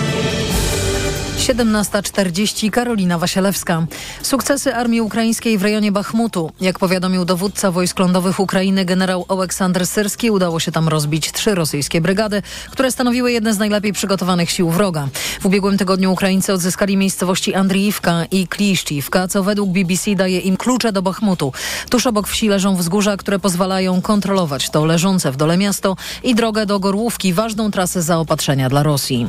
17.40 1.41 2.69
Karolina 2.69 3.17
Wasielewska. 3.17 3.85
Sukcesy 4.21 4.75
armii 4.75 5.01
ukraińskiej 5.01 5.57
w 5.57 5.63
rejonie 5.63 5.91
Bachmutu. 5.91 6.51
Jak 6.61 6.79
powiadomił 6.79 7.25
dowódca 7.25 7.71
wojsk 7.71 7.99
lądowych 7.99 8.39
Ukrainy 8.39 8.85
generał 8.85 9.25
Oleksandr 9.27 9.87
Syrski, 9.87 10.31
udało 10.31 10.59
się 10.59 10.71
tam 10.71 10.87
rozbić 10.87 11.31
trzy 11.31 11.55
rosyjskie 11.55 12.01
brygady, 12.01 12.41
które 12.71 12.91
stanowiły 12.91 13.31
jedne 13.31 13.53
z 13.53 13.57
najlepiej 13.57 13.93
przygotowanych 13.93 14.51
sił 14.51 14.69
wroga. 14.69 15.07
W 15.41 15.45
ubiegłym 15.45 15.77
tygodniu 15.77 16.11
Ukraińcy 16.11 16.53
odzyskali 16.53 16.97
miejscowości 16.97 17.53
Andriiwka 17.53 18.25
i 18.31 18.47
Kliszczivka, 18.47 19.27
co 19.27 19.43
według 19.43 19.69
BBC 19.69 20.15
daje 20.15 20.39
im 20.39 20.57
klucze 20.57 20.91
do 20.91 21.01
Bachmutu. 21.01 21.53
Tuż 21.89 22.07
obok 22.07 22.27
wsi 22.27 22.47
leżą 22.47 22.75
wzgórza, 22.75 23.17
które 23.17 23.39
pozwalają 23.39 24.01
kontrolować 24.01 24.69
to 24.69 24.85
leżące 24.85 25.31
w 25.31 25.37
dole 25.37 25.57
miasto 25.57 25.95
i 26.23 26.35
drogę 26.35 26.65
do 26.65 26.79
Gorłówki, 26.79 27.33
ważną 27.33 27.71
trasę 27.71 28.01
zaopatrzenia 28.01 28.69
dla 28.69 28.83
Rosji. 28.83 29.27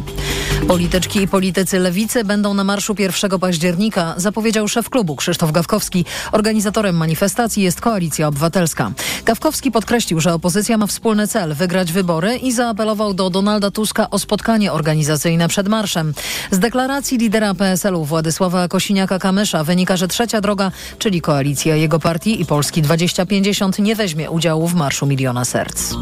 Polityczki 0.69 1.23
i 1.23 1.29
politycy 1.29 1.79
lewicy 1.79 2.25
będą 2.25 2.55
na 2.55 2.65
marszu 2.65 2.95
1 2.99 3.39
października, 3.39 4.15
zapowiedział 4.17 4.69
szef 4.69 4.91
klubu 4.91 5.17
Krzysztof 5.17 5.53
Gawkowski. 5.53 6.05
Organizatorem 6.33 6.97
manifestacji 6.97 7.63
jest 7.63 7.81
Koalicja 7.81 8.29
Obywatelska. 8.29 8.93
Gawkowski 9.25 9.71
podkreślił, 9.71 10.21
że 10.21 10.35
opozycja 10.35 10.79
ma 10.79 10.87
wspólny 10.87 11.29
cel 11.29 11.55
wygrać 11.55 11.93
wybory 11.93 12.37
i 12.37 12.53
zaapelował 12.53 13.15
do 13.15 13.31
Donalda 13.31 13.71
Tuska 13.71 14.11
o 14.11 14.19
spotkanie 14.19 14.73
organizacyjne 14.73 15.49
przed 15.49 15.69
marszem. 15.69 16.15
Z 16.51 16.59
deklaracji 16.59 17.19
lidera 17.19 17.55
PSL-u 17.55 18.05
Władysława 18.05 18.67
Kosiniaka-Kamysza 18.67 19.65
wynika, 19.65 19.97
że 19.97 20.09
trzecia 20.09 20.41
droga, 20.41 20.71
czyli 20.99 21.21
koalicja 21.21 21.77
jego 21.77 21.99
partii 21.99 22.41
i 22.41 22.47
Polski 22.47 22.83
2050 22.83 23.79
nie 23.79 23.97
weźmie 23.97 24.31
udziału 24.31 24.69
w 24.69 24.75
Marszu 24.75 25.07
Miliona 25.07 25.45
Serc. 25.45 25.95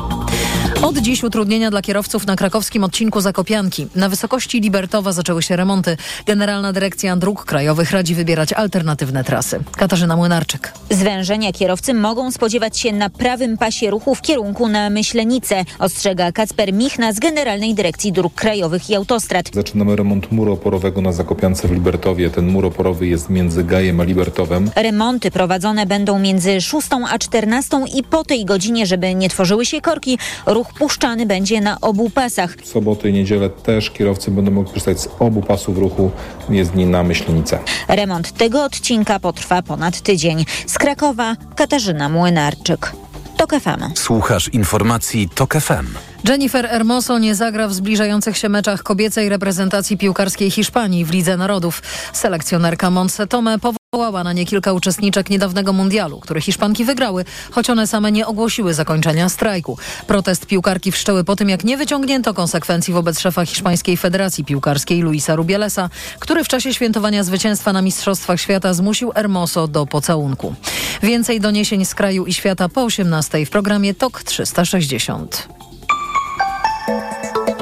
Od 0.83 0.99
dziś 0.99 1.25
utrudnienia 1.25 1.71
dla 1.71 1.83
kierowców 1.83 2.27
na 2.27 2.37
krakowskim 2.37 2.85
odcinku 2.85 3.21
Zakopianki. 3.21 3.87
Na 3.95 4.09
wysokości 4.09 4.61
Libertowa 4.61 5.13
zaczęły 5.13 5.43
się 5.43 5.57
remonty. 5.57 5.97
Generalna 6.27 6.73
Dyrekcja 6.73 7.17
Dróg 7.17 7.45
Krajowych 7.45 7.91
radzi 7.91 8.15
wybierać 8.15 8.53
alternatywne 8.53 9.25
trasy. 9.25 9.61
Katarzyna 9.77 10.17
Młynarczyk. 10.17 10.73
Zwężenia 10.91 11.53
kierowcy 11.53 11.95
mogą 11.95 12.31
spodziewać 12.31 12.79
się 12.79 12.93
na 12.93 13.11
prawym 13.11 13.59
pasie 13.59 13.91
ruchu 13.91 14.15
w 14.15 14.21
kierunku 14.23 14.69
na 14.69 14.91
Myślenicę, 14.91 15.65
ostrzega 15.79 16.33
Kacper 16.33 16.73
Michna 16.73 17.13
z 17.13 17.19
Generalnej 17.19 17.75
Dyrekcji 17.75 18.13
Dróg 18.13 18.35
Krajowych 18.35 18.91
i 18.91 18.95
Autostrad. 18.95 19.51
Zaczynamy 19.55 19.97
remont 19.97 20.33
muru 20.33 20.53
oporowego 20.53 21.01
na 21.01 21.13
Zakopiance 21.13 21.69
w 21.69 21.73
Libertowie. 21.73 22.31
Ten 22.31 22.49
mur 22.49 22.67
oporowy 22.67 23.07
jest 23.07 23.31
między 23.31 23.65
Gajem 23.65 24.01
a 24.01 24.05
Libertowem. 24.05 24.71
Remonty 24.77 25.31
prowadzone 25.31 25.87
będą 25.87 26.19
między 26.19 26.61
6 26.61 26.89
a 27.11 27.19
14 27.19 27.81
i 27.95 28.03
po 28.03 28.25
tej 28.25 28.45
godzinie, 28.45 28.87
żeby 28.87 29.15
nie 29.15 29.29
tworzyły 29.29 29.67
się 29.67 29.81
korki, 29.81 30.19
ruch 30.47 30.70
puszczany 30.79 31.27
będzie 31.27 31.61
na 31.61 31.81
obu 31.81 32.11
pasach. 32.11 32.57
W 32.57 32.67
soboty 32.67 33.11
i 33.11 33.13
niedzielę 33.13 33.51
też 33.51 33.91
kierowcy 33.91 34.31
będą 34.31 34.51
mogli 34.51 34.69
korzystać 34.71 35.01
z 35.01 35.09
obu 35.19 35.43
pasów 35.43 35.79
ruchu 35.79 36.11
jezdni 36.49 36.87
na 36.87 37.03
Myślenicę. 37.03 37.59
Remont 37.89 38.33
tego 38.33 38.65
odcinka 38.65 39.21
potrwa 39.21 39.63
ponad 39.63 40.01
tydzień. 40.01 40.45
Z 40.67 40.79
Krakowa 40.79 41.37
Katarzyna 41.57 42.09
Młynarczyk. 42.09 42.93
TOK 43.37 43.55
FM. 43.55 43.95
Słuchasz 43.95 44.49
informacji 44.49 45.29
TOK 45.35 45.55
FM. 45.55 46.10
Jennifer 46.29 46.69
Hermoso 46.69 47.19
nie 47.19 47.35
zagra 47.35 47.69
w 47.69 47.75
zbliżających 47.75 48.37
się 48.37 48.49
meczach 48.49 48.83
kobiecej 48.83 49.29
reprezentacji 49.29 49.99
piłkarskiej 49.99 50.51
Hiszpanii 50.51 51.05
w 51.05 51.11
Lidze 51.11 51.37
Narodów. 51.37 51.83
Selekcjonerka 52.13 52.91
Montse 52.91 53.27
Tome 53.27 53.59
powołała 53.59 54.25
na 54.25 54.33
nie 54.33 54.47
kilka 54.47 54.73
uczestniczek 54.73 55.31
niedawnego 55.31 55.73
mundialu, 55.73 56.21
który 56.21 56.41
Hiszpanki 56.41 56.85
wygrały, 56.85 57.25
choć 57.51 57.71
one 57.71 57.87
same 57.87 58.13
nie 58.13 58.27
ogłosiły 58.27 58.75
zakończenia 58.75 59.29
strajku. 59.29 59.79
Protest 60.07 60.47
piłkarki 60.47 60.93
wszczęły 60.93 61.25
po 61.25 61.37
tym, 61.37 61.49
jak 61.49 61.65
nie 61.65 61.77
wyciągnięto 61.77 62.35
konsekwencji 62.35 62.95
wobec 62.95 63.21
szefa 63.21 63.47
Hiszpańskiej 63.47 63.97
Federacji 63.97 64.45
Piłkarskiej 64.45 65.01
Luisa 65.01 65.35
Rubielesa, 65.37 65.91
który 66.19 66.45
w 66.45 66.49
czasie 66.49 66.75
świętowania 66.75 67.25
zwycięstwa 67.25 67.73
na 67.73 67.83
Mistrzostwach 67.83 68.41
Świata 68.41 68.75
zmusił 68.75 69.11
Hermoso 69.11 69.69
do 69.69 69.87
pocałunku. 69.87 70.55
Więcej 71.03 71.41
doniesień 71.41 71.85
z 71.85 71.95
kraju 71.95 72.27
i 72.27 72.35
świata 72.35 72.69
po 72.69 72.83
18 72.83 73.47
w 73.47 73.51
programie 73.51 73.95
TOK 73.95 74.23
360. 74.23 75.61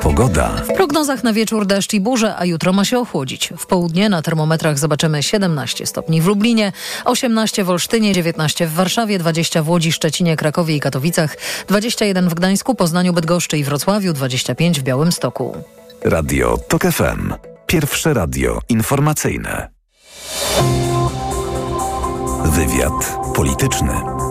Pogoda. 0.09 0.48
W 0.48 0.72
prognozach 0.72 1.24
na 1.24 1.32
wieczór 1.32 1.66
deszcz 1.66 1.94
i 1.94 2.00
burze, 2.00 2.36
a 2.36 2.44
jutro 2.44 2.72
ma 2.72 2.84
się 2.84 2.98
ochłodzić. 2.98 3.52
W 3.59 3.66
południe 3.66 4.09
na 4.09 4.22
termometrach 4.22 4.78
zobaczymy 4.78 5.22
17 5.22 5.86
stopni 5.86 6.20
w 6.20 6.26
Lublinie, 6.26 6.72
18 7.04 7.64
w 7.64 7.70
Olsztynie, 7.70 8.12
19 8.12 8.66
w 8.66 8.72
Warszawie, 8.72 9.18
20 9.18 9.62
w 9.62 9.68
Łodzi, 9.68 9.92
Szczecinie, 9.92 10.36
Krakowie 10.36 10.76
i 10.76 10.80
Katowicach, 10.80 11.36
21 11.68 12.28
w 12.28 12.34
Gdańsku, 12.34 12.74
Poznaniu, 12.74 13.12
Bydgoszczy 13.12 13.59
i 13.59 13.64
Wrocławiu, 13.64 14.12
25 14.12 14.80
w 14.80 14.82
Białymstoku. 14.82 15.56
Radio 16.04 16.59
TOK 16.68 16.82
FM. 16.82 17.34
Pierwsze 17.66 18.14
radio 18.14 18.61
informacyjne. 18.68 19.68
Wywiad 22.44 23.18
polityczny. 23.34 24.28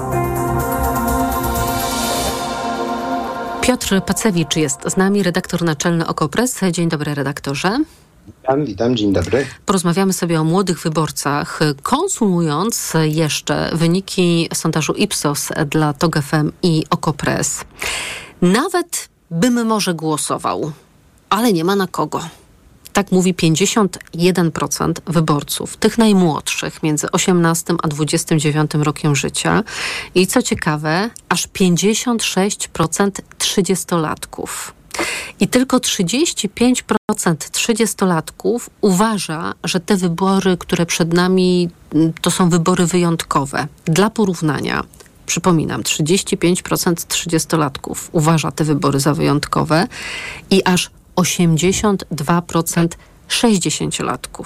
Piotr 3.67 4.01
Pacewicz 4.01 4.55
jest 4.55 4.79
z 4.85 4.97
nami, 4.97 5.23
redaktor 5.23 5.63
naczelny 5.63 6.07
Okopres. 6.07 6.59
Dzień 6.71 6.89
dobry, 6.89 7.15
redaktorze. 7.15 7.79
Witam, 8.27 8.65
witam, 8.65 8.95
dzień 8.95 9.13
dobry. 9.13 9.45
Porozmawiamy 9.65 10.13
sobie 10.13 10.41
o 10.41 10.43
młodych 10.43 10.79
wyborcach, 10.79 11.59
konsumując 11.83 12.93
jeszcze 13.03 13.69
wyniki 13.73 14.49
sondażu 14.53 14.93
Ipsos 14.93 15.49
dla 15.69 15.93
TOG 15.93 16.19
FM 16.19 16.51
i 16.63 16.83
Okopres. 16.89 17.65
Nawet 18.41 19.09
bym 19.31 19.65
może 19.65 19.93
głosował, 19.93 20.71
ale 21.29 21.53
nie 21.53 21.63
ma 21.63 21.75
na 21.75 21.87
kogo. 21.87 22.21
Tak 22.93 23.11
mówi 23.11 23.33
51% 23.33 24.93
wyborców, 25.07 25.77
tych 25.77 25.97
najmłodszych, 25.97 26.83
między 26.83 27.11
18 27.11 27.73
a 27.83 27.87
29 27.87 28.71
rokiem 28.73 29.15
życia. 29.15 29.63
I 30.15 30.27
co 30.27 30.41
ciekawe, 30.41 31.09
aż 31.29 31.47
56% 31.47 33.11
30-latków. 33.39 34.47
I 35.39 35.47
tylko 35.47 35.77
35% 35.77 36.83
30-latków 37.11 38.59
uważa, 38.81 39.53
że 39.63 39.79
te 39.79 39.97
wybory, 39.97 40.57
które 40.57 40.85
przed 40.85 41.13
nami, 41.13 41.69
to 42.21 42.31
są 42.31 42.49
wybory 42.49 42.85
wyjątkowe. 42.85 43.67
Dla 43.85 44.09
porównania, 44.09 44.83
przypominam, 45.25 45.81
35% 45.81 46.93
30-latków 46.93 47.95
uważa 48.11 48.51
te 48.51 48.63
wybory 48.63 48.99
za 48.99 49.13
wyjątkowe 49.13 49.87
i 50.49 50.63
aż 50.65 50.89
82% 51.17 52.87
60-latków 53.29 54.45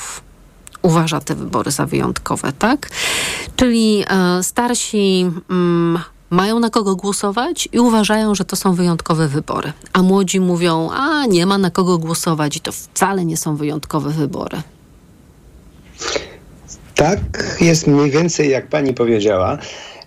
uważa 0.81 1.19
te 1.19 1.35
wybory 1.35 1.71
za 1.71 1.85
wyjątkowe, 1.85 2.53
tak? 2.59 2.89
Czyli 3.55 4.03
e, 4.09 4.43
starsi 4.43 5.31
mm, 5.49 5.99
mają 6.29 6.59
na 6.59 6.69
kogo 6.69 6.95
głosować 6.95 7.69
i 7.71 7.79
uważają, 7.79 8.35
że 8.35 8.45
to 8.45 8.55
są 8.55 8.73
wyjątkowe 8.73 9.27
wybory. 9.27 9.73
A 9.93 10.01
młodzi 10.01 10.39
mówią, 10.39 10.89
a 10.91 11.25
nie 11.25 11.45
ma 11.45 11.57
na 11.57 11.71
kogo 11.71 11.97
głosować 11.97 12.57
i 12.57 12.59
to 12.59 12.71
wcale 12.71 13.25
nie 13.25 13.37
są 13.37 13.55
wyjątkowe 13.55 14.09
wybory. 14.09 14.61
Tak, 16.95 17.19
jest 17.61 17.87
mniej 17.87 18.11
więcej 18.11 18.49
jak 18.49 18.67
pani 18.67 18.93
powiedziała. 18.93 19.57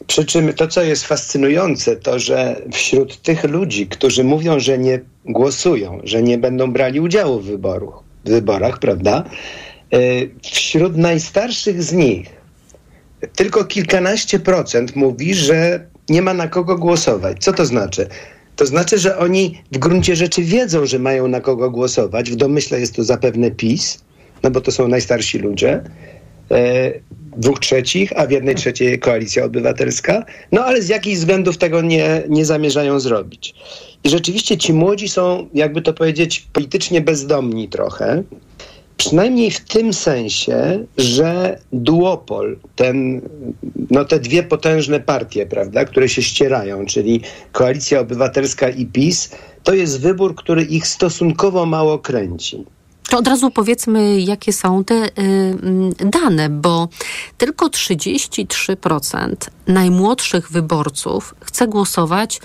Przy 0.06 0.24
czym 0.24 0.52
to, 0.52 0.66
co 0.66 0.82
jest 0.82 1.04
fascynujące, 1.04 1.96
to 1.96 2.18
że 2.18 2.62
wśród 2.72 3.22
tych 3.22 3.44
ludzi, 3.44 3.86
którzy 3.86 4.24
mówią, 4.24 4.60
że 4.60 4.78
nie 4.78 5.00
głosują, 5.24 6.00
że 6.04 6.22
nie 6.22 6.38
będą 6.38 6.72
brali 6.72 7.00
udziału 7.00 7.40
w, 7.40 7.46
wyboru, 7.46 7.92
w 8.24 8.30
wyborach, 8.30 8.78
prawda? 8.78 9.24
Wśród 10.42 10.96
najstarszych 10.96 11.82
z 11.82 11.92
nich 11.92 12.44
tylko 13.36 13.64
kilkanaście 13.64 14.38
procent 14.38 14.96
mówi, 14.96 15.34
że 15.34 15.86
nie 16.08 16.22
ma 16.22 16.34
na 16.34 16.48
kogo 16.48 16.78
głosować. 16.78 17.44
Co 17.44 17.52
to 17.52 17.66
znaczy? 17.66 18.08
To 18.56 18.66
znaczy, 18.66 18.98
że 18.98 19.18
oni 19.18 19.62
w 19.72 19.78
gruncie 19.78 20.16
rzeczy 20.16 20.42
wiedzą, 20.42 20.86
że 20.86 20.98
mają 20.98 21.28
na 21.28 21.40
kogo 21.40 21.70
głosować. 21.70 22.30
W 22.30 22.36
domyśle 22.36 22.80
jest 22.80 22.96
to 22.96 23.04
zapewne 23.04 23.50
PiS, 23.50 23.98
no 24.42 24.50
bo 24.50 24.60
to 24.60 24.72
są 24.72 24.88
najstarsi 24.88 25.38
ludzie 25.38 25.82
dwóch 27.36 27.60
trzecich, 27.60 28.12
a 28.16 28.26
w 28.26 28.30
jednej 28.30 28.54
trzeciej 28.54 28.98
koalicja 28.98 29.44
obywatelska. 29.44 30.24
No 30.52 30.64
ale 30.64 30.82
z 30.82 30.88
jakichś 30.88 31.16
względów 31.16 31.58
tego 31.58 31.82
nie, 31.82 32.22
nie 32.28 32.44
zamierzają 32.44 33.00
zrobić. 33.00 33.54
I 34.04 34.08
rzeczywiście 34.08 34.56
ci 34.56 34.72
młodzi 34.72 35.08
są, 35.08 35.48
jakby 35.54 35.82
to 35.82 35.92
powiedzieć, 35.92 36.46
politycznie 36.52 37.00
bezdomni 37.00 37.68
trochę. 37.68 38.22
Przynajmniej 38.96 39.50
w 39.50 39.60
tym 39.60 39.92
sensie, 39.92 40.84
że 40.98 41.58
duopol, 41.72 42.56
ten, 42.76 43.20
no 43.90 44.04
te 44.04 44.20
dwie 44.20 44.42
potężne 44.42 45.00
partie, 45.00 45.46
prawda, 45.46 45.84
które 45.84 46.08
się 46.08 46.22
ścierają, 46.22 46.86
czyli 46.86 47.20
Koalicja 47.52 48.00
Obywatelska 48.00 48.68
i 48.68 48.86
PiS, 48.86 49.30
to 49.62 49.74
jest 49.74 50.00
wybór, 50.00 50.34
który 50.34 50.62
ich 50.62 50.86
stosunkowo 50.86 51.66
mało 51.66 51.98
kręci. 51.98 52.64
To 53.08 53.18
od 53.18 53.28
razu 53.28 53.50
powiedzmy, 53.50 54.20
jakie 54.20 54.52
są 54.52 54.84
te 54.84 54.94
y, 54.94 55.10
dane, 55.98 56.48
bo 56.48 56.88
tylko 57.38 57.66
33% 57.66 59.34
najmłodszych 59.66 60.50
wyborców 60.50 61.34
chce 61.40 61.68
głosować 61.68 62.40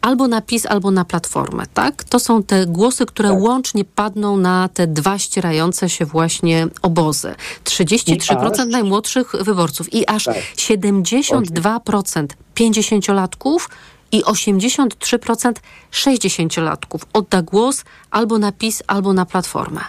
albo 0.00 0.28
na 0.28 0.40
PiS, 0.40 0.66
albo 0.66 0.90
na 0.90 1.04
Platformę, 1.04 1.64
tak? 1.74 2.04
To 2.04 2.18
są 2.18 2.42
te 2.42 2.66
głosy, 2.66 3.06
które 3.06 3.28
tak. 3.28 3.40
łącznie 3.40 3.84
padną 3.84 4.36
na 4.36 4.68
te 4.68 4.86
dwa 4.86 5.18
ścierające 5.18 5.90
się 5.90 6.04
właśnie 6.04 6.66
obozy. 6.82 7.34
33% 7.64 8.66
najmłodszych 8.66 9.32
wyborców 9.40 9.94
i 9.94 10.08
aż 10.08 10.24
tak. 10.24 10.36
72% 10.56 12.26
50-latków 12.56 13.68
i 14.12 14.22
83% 14.24 15.52
60-latków 15.92 17.00
odda 17.12 17.42
głos 17.42 17.84
albo 18.10 18.38
na 18.38 18.52
PiS, 18.52 18.82
albo 18.86 19.12
na 19.12 19.26
Platformę. 19.26 19.80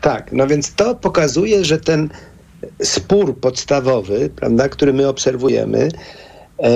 Tak, 0.00 0.32
no 0.32 0.46
więc 0.46 0.74
to 0.74 0.94
pokazuje, 0.94 1.64
że 1.64 1.78
ten 1.78 2.08
spór 2.82 3.38
podstawowy, 3.38 4.30
prawda, 4.36 4.68
który 4.68 4.92
my 4.92 5.08
obserwujemy, 5.08 5.88
e, 6.58 6.70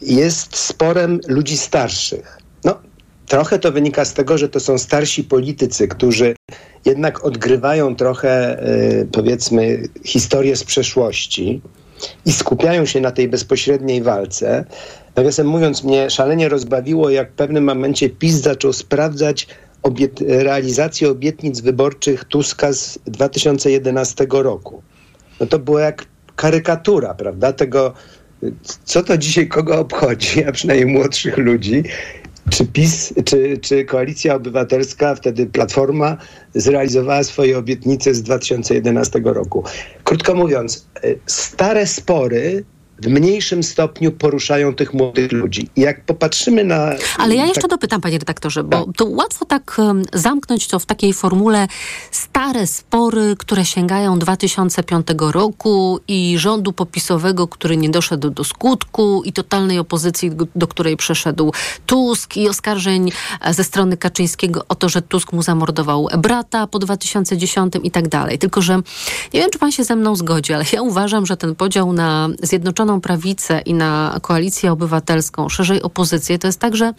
jest 0.00 0.56
sporem 0.56 1.20
ludzi 1.28 1.56
starszych. 1.56 2.38
No, 2.64 2.78
trochę 3.26 3.58
to 3.58 3.72
wynika 3.72 4.04
z 4.04 4.14
tego, 4.14 4.38
że 4.38 4.48
to 4.48 4.60
są 4.60 4.78
starsi 4.78 5.24
politycy, 5.24 5.88
którzy 5.88 6.34
jednak 6.84 7.24
odgrywają 7.24 7.96
trochę, 7.96 8.62
e, 8.62 9.04
powiedzmy, 9.12 9.82
historię 10.04 10.56
z 10.56 10.64
przeszłości 10.64 11.60
i 12.26 12.32
skupiają 12.32 12.86
się 12.86 13.00
na 13.00 13.10
tej 13.10 13.28
bezpośredniej 13.28 14.02
walce. 14.02 14.64
Nawiasem 15.16 15.46
mówiąc, 15.46 15.84
mnie 15.84 16.10
szalenie 16.10 16.48
rozbawiło, 16.48 17.10
jak 17.10 17.30
w 17.30 17.34
pewnym 17.34 17.64
momencie 17.64 18.10
PiS 18.10 18.34
zaczął 18.34 18.72
sprawdzać 18.72 19.46
obiet 19.82 20.20
obietnic 21.10 21.60
wyborczych 21.60 22.24
Tuska 22.24 22.72
z 22.72 22.98
2011 23.06 24.26
roku. 24.30 24.82
No 25.40 25.46
to 25.46 25.58
było 25.58 25.78
jak 25.78 26.06
karykatura, 26.36 27.14
prawda? 27.14 27.52
Tego, 27.52 27.94
co 28.84 29.02
to 29.02 29.18
dzisiaj 29.18 29.48
kogo 29.48 29.78
obchodzi, 29.78 30.44
a 30.44 30.52
przynajmniej 30.52 30.96
młodszych 30.96 31.36
ludzi. 31.38 31.82
czy 32.50 32.66
PiS, 32.66 33.14
czy, 33.24 33.58
czy 33.62 33.84
Koalicja 33.84 34.34
Obywatelska, 34.34 35.14
wtedy 35.14 35.46
Platforma, 35.46 36.16
zrealizowała 36.54 37.24
swoje 37.24 37.58
obietnice 37.58 38.14
z 38.14 38.22
2011 38.22 39.20
roku. 39.24 39.64
Krótko 40.04 40.34
mówiąc, 40.34 40.86
stare 41.26 41.86
spory 41.86 42.64
w 43.02 43.06
mniejszym 43.06 43.62
stopniu 43.62 44.12
poruszają 44.12 44.74
tych 44.74 44.94
młodych 44.94 45.32
ludzi. 45.32 45.68
I 45.76 45.80
jak 45.80 46.04
popatrzymy 46.04 46.64
na... 46.64 46.90
Ale 47.18 47.34
ja 47.34 47.46
jeszcze 47.46 47.62
tak... 47.62 47.70
dopytam, 47.70 48.00
panie 48.00 48.18
redaktorze, 48.18 48.64
bo 48.64 48.84
tak. 48.84 48.96
to 48.96 49.04
łatwo 49.06 49.44
tak 49.44 49.76
um, 49.78 50.02
zamknąć 50.12 50.68
to 50.68 50.78
w 50.78 50.86
takiej 50.86 51.12
formule 51.12 51.66
stare 52.10 52.66
spory, 52.66 53.34
które 53.38 53.64
sięgają 53.64 54.18
2005 54.18 55.06
roku 55.20 56.00
i 56.08 56.38
rządu 56.38 56.72
popisowego, 56.72 57.48
który 57.48 57.76
nie 57.76 57.90
doszedł 57.90 58.30
do 58.30 58.44
skutku 58.44 59.22
i 59.24 59.32
totalnej 59.32 59.78
opozycji, 59.78 60.30
do 60.54 60.66
której 60.66 60.96
przeszedł 60.96 61.52
Tusk 61.86 62.36
i 62.36 62.48
oskarżeń 62.48 63.10
e, 63.40 63.54
ze 63.54 63.64
strony 63.64 63.96
Kaczyńskiego 63.96 64.64
o 64.68 64.74
to, 64.74 64.88
że 64.88 65.02
Tusk 65.02 65.32
mu 65.32 65.42
zamordował 65.42 66.08
brata 66.18 66.66
po 66.66 66.78
2010 66.78 67.74
i 67.82 67.90
tak 67.90 68.08
dalej. 68.08 68.38
Tylko, 68.38 68.62
że 68.62 68.74
nie 69.34 69.40
wiem, 69.40 69.50
czy 69.50 69.58
pan 69.58 69.72
się 69.72 69.84
ze 69.84 69.96
mną 69.96 70.16
zgodzi, 70.16 70.52
ale 70.52 70.64
ja 70.72 70.82
uważam, 70.82 71.26
że 71.26 71.36
ten 71.36 71.54
podział 71.54 71.92
na 71.92 72.28
Zjednoczoną 72.42 72.87
Zjednoczoną 72.88 73.00
Prawicę 73.00 73.60
i 73.60 73.74
na 73.74 74.18
Koalicję 74.22 74.72
Obywatelską, 74.72 75.48
szerzej 75.48 75.82
opozycję, 75.82 76.38
to 76.38 76.46
jest 76.46 76.60
także 76.60 76.92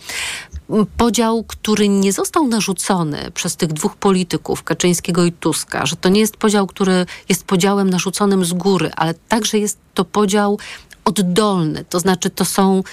podział, 0.98 1.44
który 1.44 1.90
nie 1.90 2.14
został 2.14 2.48
narzucony 2.48 3.32
przez 3.34 3.56
tych 3.56 3.74
dwóch 3.74 3.96
polityków, 3.96 4.64
Kaczyńskiego 4.64 5.26
i 5.26 5.32
Tuska, 5.32 5.86
że 5.86 5.96
to 5.96 6.10
nie 6.10 6.20
jest 6.20 6.38
podział, 6.38 6.68
który 6.68 7.06
jest 7.30 7.44
podziałem 7.44 7.90
narzuconym 7.90 8.46
z 8.46 8.54
góry, 8.54 8.92
ale 8.96 9.14
także 9.14 9.58
jest 9.58 9.78
to 9.94 10.06
podział 10.06 10.60
oddolny, 11.06 11.86
to 11.90 12.00
znaczy 12.00 12.30
to 12.30 12.46
są 12.46 12.84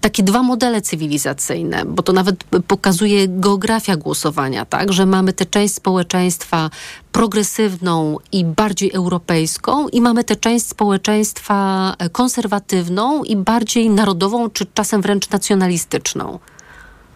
takie 0.00 0.22
dwa 0.22 0.42
modele 0.42 0.82
cywilizacyjne, 0.82 1.84
bo 1.84 2.02
to 2.02 2.12
nawet 2.12 2.44
pokazuje 2.66 3.28
geografia 3.28 3.96
głosowania, 3.96 4.64
tak, 4.64 4.92
że 4.92 5.06
mamy 5.06 5.32
tę 5.32 5.46
część 5.46 5.74
społeczeństwa 5.74 6.70
progresywną 7.12 8.18
i 8.32 8.44
bardziej 8.44 8.92
europejską 8.92 9.88
i 9.88 10.00
mamy 10.00 10.24
tę 10.24 10.36
część 10.36 10.66
społeczeństwa 10.66 11.94
konserwatywną 12.12 13.24
i 13.24 13.36
bardziej 13.36 13.90
narodową, 13.90 14.50
czy 14.50 14.66
czasem 14.74 15.02
wręcz 15.02 15.30
nacjonalistyczną. 15.30 16.38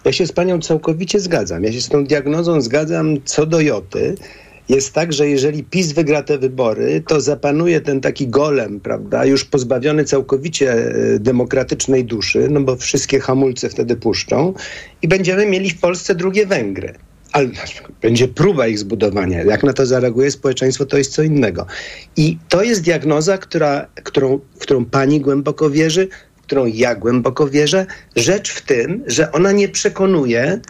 Ja 0.05 0.13
się 0.13 0.27
z 0.27 0.33
panią 0.33 0.61
całkowicie 0.61 1.21
zgadzam. 1.21 1.65
Ja 1.65 1.73
się 1.73 1.81
z 1.81 1.89
tą 1.89 2.05
diagnozą 2.05 2.61
zgadzam 2.61 3.17
co 3.25 3.47
do 3.47 3.61
joty 3.61 4.15
jest 4.71 4.93
tak, 4.93 5.13
że 5.13 5.29
jeżeli 5.29 5.65
PiS 5.65 5.93
wygra 5.93 6.23
te 6.23 6.39
wybory, 6.39 7.03
to 7.07 7.21
zapanuje 7.21 7.81
ten 7.81 8.01
taki 8.01 8.29
golem, 8.29 8.81
prawda, 8.81 9.25
już 9.25 9.45
pozbawiony 9.45 10.05
całkowicie 10.05 10.73
e, 10.73 11.19
demokratycznej 11.19 12.05
duszy, 12.05 12.49
no 12.51 12.61
bo 12.61 12.77
wszystkie 12.77 13.21
hamulce 13.21 13.69
wtedy 13.69 13.97
puszczą 13.97 14.55
i 15.03 15.09
będziemy 15.09 15.47
mieli 15.47 15.71
w 15.71 15.81
Polsce 15.81 16.15
drugie 16.15 16.47
Węgry. 16.47 16.95
Ale 17.33 17.49
będzie 18.03 18.29
próba 18.29 18.67
ich 18.67 18.79
zbudowania. 18.79 19.43
Jak 19.43 19.63
na 19.63 19.73
to 19.73 19.87
zareaguje 19.87 20.31
społeczeństwo, 20.31 20.87
to 20.87 20.99
jest 20.99 21.13
co 21.13 21.23
innego. 21.23 21.67
I 22.17 22.39
to 22.49 22.63
jest 22.63 22.83
diagnoza, 22.83 23.39
która, 23.39 23.87
którą, 24.05 24.41
w 24.57 24.59
którą 24.59 24.85
pani 24.85 25.21
głęboko 25.21 25.71
wierzy, 25.71 26.09
w 26.37 26.43
którą 26.43 26.67
ja 26.67 26.95
głęboko 26.95 27.49
wierzę. 27.49 27.87
Rzecz 28.17 28.53
w 28.53 28.63
tym, 28.63 29.05
że 29.07 29.33
ona 29.33 29.53
nie 29.53 29.69
przekonuje 29.69 30.61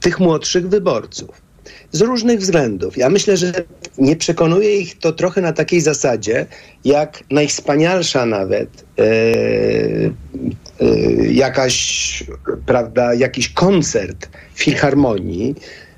tych 0.00 0.20
młodszych 0.20 0.68
wyborców 0.68 1.47
z 1.92 2.00
różnych 2.00 2.40
względów. 2.40 2.96
Ja 2.96 3.10
myślę, 3.10 3.36
że 3.36 3.52
nie 3.98 4.16
przekonuje 4.16 4.76
ich 4.76 4.98
to 4.98 5.12
trochę 5.12 5.40
na 5.40 5.52
takiej 5.52 5.80
zasadzie, 5.80 6.46
jak 6.84 7.24
najwspanialsza 7.30 8.26
nawet 8.26 8.84
e, 8.98 9.02
e, 9.04 10.86
jakaś, 11.30 12.24
prawda, 12.66 13.14
jakiś 13.14 13.48
koncert 13.48 14.28
filharmonii, 14.54 15.54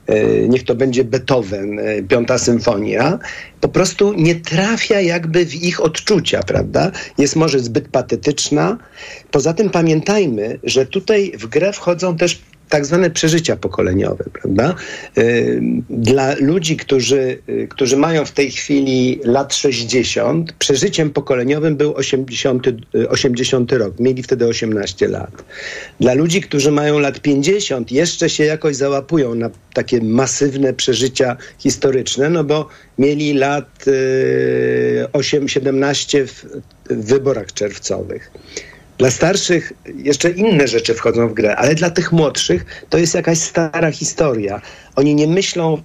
e, 0.07 0.49
niech 0.49 0.64
to 0.64 0.74
będzie 0.74 1.05
Beethoven, 1.05 1.80
Piąta 2.09 2.38
Symfonia, 2.38 3.18
po 3.61 3.68
prostu 3.68 4.12
nie 4.12 4.34
trafia 4.34 5.01
jakby 5.01 5.47
w 5.47 5.55
ich 5.55 5.80
odczucia, 5.80 6.43
prawda? 6.43 6.91
Jest 7.18 7.36
może 7.36 7.61
zbyt 7.61 7.88
patetyczna. 7.88 8.78
Poza 9.30 9.55
tym 9.55 9.70
pamiętajmy, 9.70 10.59
że 10.64 10.86
tutaj 10.86 11.32
w 11.38 11.47
grę 11.47 11.72
wchodzą 11.72 12.16
też 12.16 12.41
tak 12.71 12.87
zwane 12.87 13.11
przeżycia 13.11 13.57
pokoleniowe, 13.57 14.25
prawda? 14.33 14.75
Y, 15.18 15.61
dla 15.91 16.35
ludzi, 16.35 16.77
którzy, 16.77 17.39
y, 17.49 17.68
którzy 17.71 17.97
mają 17.97 18.25
w 18.25 18.33
tej 18.33 18.51
chwili 18.51 19.21
lat 19.25 19.55
60, 19.55 20.53
przeżyciem 20.53 21.11
pokoleniowym 21.11 21.77
był 21.77 21.95
80, 21.95 22.66
80 23.09 23.73
y, 23.73 23.79
rok. 23.79 24.01
Mieli 24.01 24.23
wtedy 24.23 24.47
18 24.47 25.09
lat. 25.09 25.45
Dla 26.01 26.14
ludzi, 26.14 26.41
którzy 26.41 26.71
mają 26.71 26.99
lat 26.99 27.21
50, 27.21 27.93
jeszcze 27.93 28.31
się 28.31 28.45
jakoś 28.45 28.77
załapują 28.77 29.35
na 29.35 29.51
takie 29.75 30.01
masywne 30.01 30.73
przeżycia 30.73 31.37
historyczne, 31.59 32.31
no 32.31 32.45
bo 32.45 32.68
mieli 32.99 33.35
lat 33.35 33.85
8, 35.12 35.49
17 35.49 36.27
w, 36.27 36.45
w 36.91 37.05
wyborach 37.07 37.53
czerwcowych. 37.53 38.31
Dla 39.01 39.11
starszych 39.11 39.72
jeszcze 39.94 40.30
inne 40.30 40.68
rzeczy 40.68 40.94
wchodzą 40.94 41.28
w 41.28 41.34
grę, 41.34 41.57
ale 41.57 41.74
dla 41.74 41.90
tych 41.90 42.12
młodszych 42.12 42.84
to 42.90 42.98
jest 42.98 43.14
jakaś 43.14 43.38
stara 43.38 43.90
historia. 43.90 44.61
Oni 44.96 45.14
nie 45.14 45.26
myślą 45.26 45.82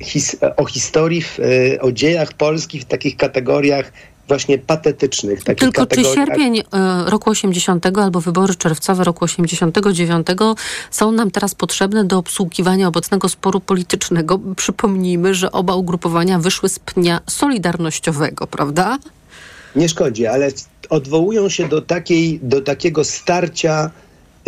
his 0.00 0.36
o 0.56 0.64
historii, 0.64 1.22
w, 1.22 1.38
e, 1.40 1.80
o 1.80 1.92
dziejach 1.92 2.32
polskich 2.32 2.82
w 2.82 2.84
takich 2.84 3.16
kategoriach 3.16 3.92
właśnie 4.28 4.58
patetycznych. 4.58 5.44
Tylko 5.44 5.86
czy 5.86 6.04
sierpień 6.04 6.58
e, 6.58 6.62
roku 7.06 7.30
80 7.30 7.86
albo 7.98 8.20
wybory 8.20 8.54
czerwcowe 8.54 9.04
roku 9.04 9.24
89 9.24 10.26
są 10.90 11.12
nam 11.12 11.30
teraz 11.30 11.54
potrzebne 11.54 12.04
do 12.04 12.18
obsługiwania 12.18 12.88
obecnego 12.88 13.28
sporu 13.28 13.60
politycznego? 13.60 14.40
Przypomnijmy, 14.56 15.34
że 15.34 15.52
oba 15.52 15.74
ugrupowania 15.74 16.38
wyszły 16.38 16.68
z 16.68 16.78
pnia 16.78 17.20
solidarnościowego, 17.28 18.46
prawda? 18.46 18.98
Nie 19.76 19.88
szkodzi, 19.88 20.26
ale 20.26 20.50
odwołują 20.90 21.48
się 21.48 21.68
do, 21.68 21.82
takiej, 21.82 22.40
do 22.42 22.60
takiego 22.60 23.04
starcia 23.04 23.90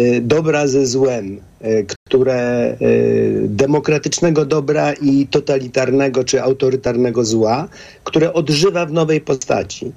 y, 0.00 0.20
dobra 0.20 0.66
ze 0.66 0.86
złem, 0.86 1.40
y, 1.64 1.86
które 2.06 2.76
y, 2.82 3.46
demokratycznego 3.48 4.44
dobra 4.44 4.92
i 4.92 5.26
totalitarnego 5.26 6.24
czy 6.24 6.42
autorytarnego 6.42 7.24
zła, 7.24 7.68
które 8.04 8.32
odżywa 8.32 8.86
w 8.86 8.92
nowej 8.92 9.20
postaci. 9.20 9.92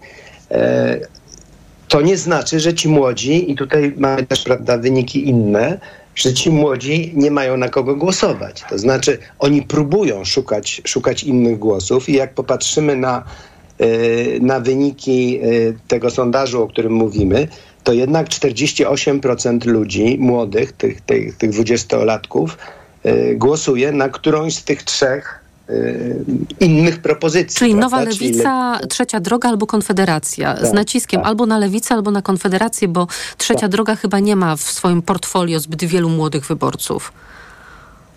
To 1.87 2.01
nie 2.01 2.17
znaczy, 2.17 2.59
że 2.59 2.73
ci 2.73 2.89
młodzi, 2.89 3.51
i 3.51 3.55
tutaj 3.55 3.93
mamy 3.97 4.25
też 4.25 4.43
prawda, 4.43 4.77
wyniki 4.77 5.29
inne, 5.29 5.79
że 6.15 6.33
ci 6.33 6.51
młodzi 6.51 7.11
nie 7.15 7.31
mają 7.31 7.57
na 7.57 7.69
kogo 7.69 7.95
głosować. 7.95 8.63
To 8.69 8.77
znaczy, 8.77 9.17
oni 9.39 9.61
próbują 9.61 10.25
szukać, 10.25 10.81
szukać 10.85 11.23
innych 11.23 11.59
głosów, 11.59 12.09
i 12.09 12.13
jak 12.13 12.33
popatrzymy 12.33 12.95
na 12.95 13.23
na 14.41 14.59
wyniki 14.59 15.39
y, 15.43 15.77
tego 15.87 16.09
sondażu, 16.09 16.63
o 16.63 16.67
którym 16.67 16.93
mówimy, 16.93 17.47
to 17.83 17.93
jednak 17.93 18.27
48% 18.27 19.65
ludzi 19.65 20.17
młodych, 20.19 20.71
tych, 20.71 21.01
tych, 21.01 21.37
tych 21.37 21.51
20-latków, 21.51 22.47
y, 23.05 23.35
głosuje 23.35 23.91
na 23.91 24.09
którąś 24.09 24.55
z 24.55 24.63
tych 24.63 24.83
trzech 24.83 25.47
innych 26.59 27.01
propozycji. 27.01 27.59
Czyli 27.59 27.71
prawda? 27.71 27.97
Nowa 27.97 28.09
Lewica, 28.09 28.75
Czyli... 28.77 28.89
Trzecia 28.89 29.19
Droga 29.19 29.49
albo 29.49 29.67
Konfederacja. 29.67 30.53
Tak, 30.53 30.67
z 30.67 30.73
naciskiem 30.73 31.21
tak. 31.21 31.27
albo 31.29 31.45
na 31.45 31.57
Lewicę, 31.57 31.95
albo 31.95 32.11
na 32.11 32.21
Konfederację, 32.21 32.87
bo 32.87 33.07
Trzecia 33.37 33.61
tak. 33.61 33.71
Droga 33.71 33.95
chyba 33.95 34.19
nie 34.19 34.35
ma 34.35 34.55
w 34.55 34.61
swoim 34.61 35.01
portfolio 35.01 35.59
zbyt 35.59 35.83
wielu 35.83 36.09
młodych 36.09 36.45
wyborców. 36.45 37.11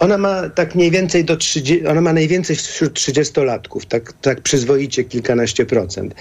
Ona 0.01 0.19
ma 0.19 0.49
tak 0.49 0.75
mniej 0.75 0.91
więcej 0.91 1.25
do 1.25 1.37
30, 1.37 1.87
ona 1.87 2.01
ma 2.01 2.13
najwięcej 2.13 2.57
wśród 2.57 2.93
30-latków, 2.93 3.87
tak, 3.89 4.13
tak 4.13 4.41
przyzwoicie 4.41 5.05
kilkanaście 5.05 5.67
procent. 5.67 6.15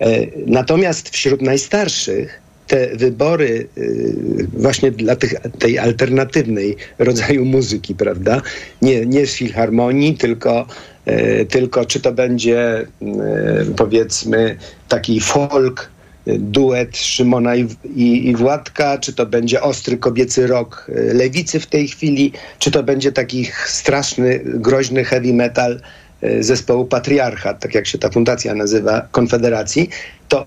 E, 0.00 0.26
natomiast 0.46 1.08
wśród 1.08 1.42
najstarszych 1.42 2.46
te 2.66 2.96
wybory 2.96 3.68
y, 3.78 4.46
właśnie 4.52 4.90
dla 4.90 5.16
tych, 5.16 5.34
tej 5.58 5.78
alternatywnej 5.78 6.76
rodzaju 6.98 7.44
muzyki, 7.44 7.94
prawda? 7.94 8.42
Nie, 8.82 9.06
nie 9.06 9.26
z 9.26 9.34
filharmonii, 9.34 10.14
tylko, 10.14 10.66
y, 11.08 11.46
tylko 11.50 11.84
czy 11.84 12.00
to 12.00 12.12
będzie 12.12 12.80
y, 12.80 13.74
powiedzmy 13.76 14.56
taki 14.88 15.20
folk 15.20 15.95
duet 16.26 16.96
Szymona 16.96 17.56
i, 17.56 17.68
i, 17.94 18.28
i, 18.28 18.36
Władka, 18.36 18.98
czy 18.98 19.12
to 19.12 19.26
będzie 19.26 19.62
ostry 19.62 19.96
kobiecy 19.98 20.46
rok 20.46 20.86
e, 20.88 21.14
lewicy 21.14 21.60
w 21.60 21.66
tej 21.66 21.88
chwili, 21.88 22.32
czy 22.58 22.70
to 22.70 22.82
będzie 22.82 23.12
taki 23.12 23.48
straszny, 23.66 24.40
groźny 24.44 25.04
heavy 25.04 25.34
metal 25.34 25.80
e, 26.20 26.42
zespołu 26.42 26.84
Patriarchat, 26.84 27.60
tak 27.60 27.74
jak 27.74 27.86
się 27.86 27.98
ta 27.98 28.10
fundacja 28.10 28.54
nazywa, 28.54 29.08
Konfederacji, 29.10 29.88
to, 30.28 30.46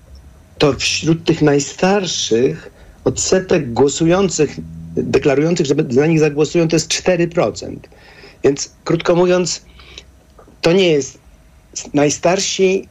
to 0.58 0.72
wśród 0.72 1.24
tych 1.24 1.42
najstarszych 1.42 2.70
odsetek 3.04 3.72
głosujących, 3.72 4.56
deklarujących, 4.96 5.66
że 5.66 5.74
za 5.90 6.06
nich 6.06 6.20
zagłosują, 6.20 6.68
to 6.68 6.76
jest 6.76 6.92
4%. 6.92 7.76
Więc 8.44 8.72
krótko 8.84 9.14
mówiąc, 9.14 9.62
to 10.60 10.72
nie 10.72 10.90
jest 10.90 11.18
najstarsi 11.94 12.88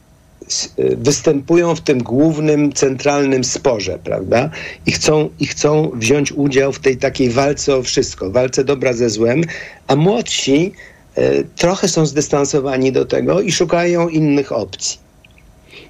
występują 0.96 1.74
w 1.74 1.80
tym 1.80 2.02
głównym, 2.02 2.72
centralnym 2.72 3.44
sporze, 3.44 3.98
prawda? 4.04 4.50
I 4.86 4.92
chcą, 4.92 5.30
I 5.40 5.46
chcą 5.46 5.90
wziąć 5.94 6.32
udział 6.32 6.72
w 6.72 6.78
tej 6.78 6.96
takiej 6.96 7.30
walce 7.30 7.76
o 7.76 7.82
wszystko, 7.82 8.30
walce 8.30 8.64
dobra 8.64 8.92
ze 8.92 9.10
złem, 9.10 9.44
a 9.86 9.96
młodsi 9.96 10.72
e, 11.14 11.44
trochę 11.44 11.88
są 11.88 12.06
zdystansowani 12.06 12.92
do 12.92 13.04
tego 13.04 13.40
i 13.40 13.52
szukają 13.52 14.08
innych 14.08 14.52
opcji. 14.52 15.10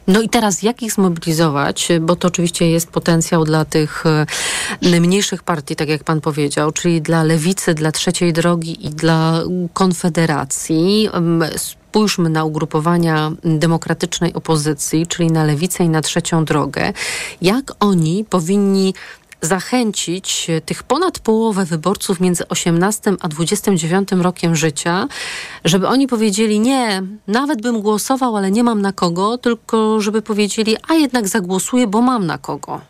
No 0.07 0.21
i 0.21 0.29
teraz 0.29 0.63
jak 0.63 0.83
ich 0.83 0.93
zmobilizować, 0.93 1.89
bo 2.01 2.17
to 2.17 2.29
oczywiście 2.29 2.71
jest 2.71 2.91
potencjał 2.91 3.45
dla 3.45 3.65
tych 3.65 4.05
e, 4.07 5.01
mniejszych 5.01 5.43
partii, 5.43 5.77
tak 5.77 5.89
jak 5.89 6.05
pan 6.05 6.21
powiedział, 6.21 6.73
czyli 6.73 7.03
dla 7.03 7.23
Lewicy, 7.23 7.75
dla 7.75 7.93
Trzeciej 7.93 8.33
Drogi 8.33 8.87
i 8.87 8.91
dla 8.91 9.43
Konfederacji. 9.73 11.09
Spójrzmy 11.91 12.31
na 12.31 12.45
ugrupowania 12.45 13.33
demokratycznej 13.45 14.35
opozycji, 14.35 15.07
czyli 15.07 15.31
na 15.31 15.45
Lewicę 15.45 15.85
i 15.85 15.89
na 15.89 16.01
Trzecią 16.01 16.45
Drogę. 16.45 16.93
Jak 17.43 17.73
oni 17.81 18.25
powinni 18.25 18.95
zachęcić 19.41 20.47
tych 20.67 20.83
ponad 20.83 21.19
połowę 21.19 21.65
wyborców 21.65 22.21
między 22.21 22.49
18 22.49 23.13
a 23.21 23.29
29 23.29 24.13
rokiem 24.13 24.57
życia, 24.57 25.09
żeby 25.65 25.89
oni 25.89 26.07
powiedzieli 26.07 26.61
nie, 26.61 27.03
nawet 27.27 27.63
bym 27.63 27.81
głosował, 27.81 28.37
ale 28.37 28.51
nie 28.51 28.65
mam 28.65 28.83
na 28.83 28.93
kogo, 28.93 29.39
tylko 29.39 30.01
żeby 30.01 30.23
powiedzieli, 30.23 30.77
a 30.89 30.95
jednak 30.95 31.29
zagłosuję, 31.29 31.87
bo 31.87 32.03
mam 32.03 32.27
na 32.27 32.39
kogo. 32.39 32.90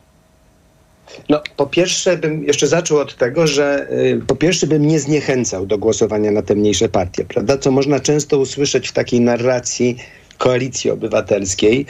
No, 1.29 1.41
po 1.57 1.67
pierwsze 1.67 2.17
bym 2.17 2.45
jeszcze 2.45 2.67
zaczął 2.67 2.99
od 2.99 3.17
tego, 3.17 3.47
że 3.47 3.87
y, 3.93 4.21
po 4.27 4.37
pierwsze 4.37 4.67
bym 4.67 4.87
nie 4.87 5.01
zniechęcał 5.01 5.67
do 5.67 5.79
głosowania 5.79 6.31
na 6.31 6.43
te 6.43 6.55
mniejsze 6.55 6.89
partie, 6.89 7.25
prawda? 7.25 7.59
Co 7.59 7.71
można 7.71 8.01
często 8.01 8.39
usłyszeć 8.39 8.89
w 8.89 8.93
takiej 8.93 9.21
narracji 9.21 9.97
koalicji 10.39 10.91
obywatelskiej, 10.91 11.87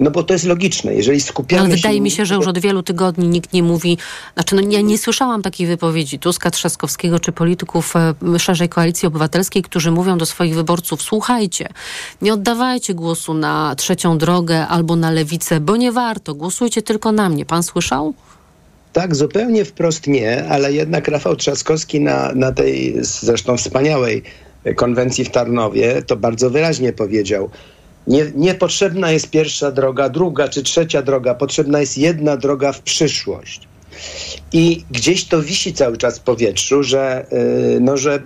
no 0.00 0.10
bo 0.10 0.22
to 0.22 0.32
jest 0.32 0.44
logiczne. 0.44 0.94
Jeżeli 0.94 1.20
skupiamy 1.20 1.62
Ale 1.62 1.76
wydaje 1.76 1.94
się... 1.94 2.00
mi 2.00 2.10
się, 2.10 2.26
że 2.26 2.34
już 2.34 2.46
od 2.46 2.58
wielu 2.58 2.82
tygodni 2.82 3.28
nikt 3.28 3.52
nie 3.52 3.62
mówi, 3.62 3.98
znaczy 4.34 4.54
no 4.54 4.62
ja 4.70 4.80
nie 4.80 4.98
słyszałam 4.98 5.42
takiej 5.42 5.66
wypowiedzi 5.66 6.18
Tuska, 6.18 6.50
Trzaskowskiego 6.50 7.20
czy 7.20 7.32
polityków 7.32 7.96
e, 7.96 8.38
szerzej 8.38 8.68
koalicji 8.68 9.08
obywatelskiej, 9.08 9.62
którzy 9.62 9.90
mówią 9.90 10.18
do 10.18 10.26
swoich 10.26 10.54
wyborców, 10.54 11.02
słuchajcie, 11.02 11.68
nie 12.22 12.32
oddawajcie 12.32 12.94
głosu 12.94 13.34
na 13.34 13.74
trzecią 13.74 14.18
drogę 14.18 14.66
albo 14.66 14.96
na 14.96 15.10
lewicę, 15.10 15.60
bo 15.60 15.76
nie 15.76 15.92
warto, 15.92 16.34
głosujcie 16.34 16.82
tylko 16.82 17.12
na 17.12 17.28
mnie. 17.28 17.44
Pan 17.46 17.62
słyszał? 17.62 18.14
Tak, 18.94 19.16
zupełnie 19.16 19.64
wprost 19.64 20.06
nie, 20.06 20.44
ale 20.48 20.72
jednak 20.72 21.08
Rafał 21.08 21.36
Trzaskowski 21.36 22.00
na, 22.00 22.32
na 22.34 22.52
tej 22.52 22.94
zresztą 23.00 23.56
wspaniałej 23.56 24.22
konwencji 24.76 25.24
w 25.24 25.30
Tarnowie 25.30 26.02
to 26.02 26.16
bardzo 26.16 26.50
wyraźnie 26.50 26.92
powiedział. 26.92 27.50
Nie, 28.06 28.32
niepotrzebna 28.34 29.10
jest 29.10 29.30
pierwsza 29.30 29.70
droga, 29.70 30.08
druga 30.08 30.48
czy 30.48 30.62
trzecia 30.62 31.02
droga, 31.02 31.34
potrzebna 31.34 31.80
jest 31.80 31.98
jedna 31.98 32.36
droga 32.36 32.72
w 32.72 32.80
przyszłość. 32.80 33.68
I 34.52 34.84
gdzieś 34.90 35.24
to 35.24 35.42
wisi 35.42 35.72
cały 35.72 35.96
czas 35.96 36.18
w 36.18 36.22
powietrzu, 36.22 36.82
że, 36.82 37.26
yy, 37.32 37.80
no, 37.80 37.96
że, 37.96 38.22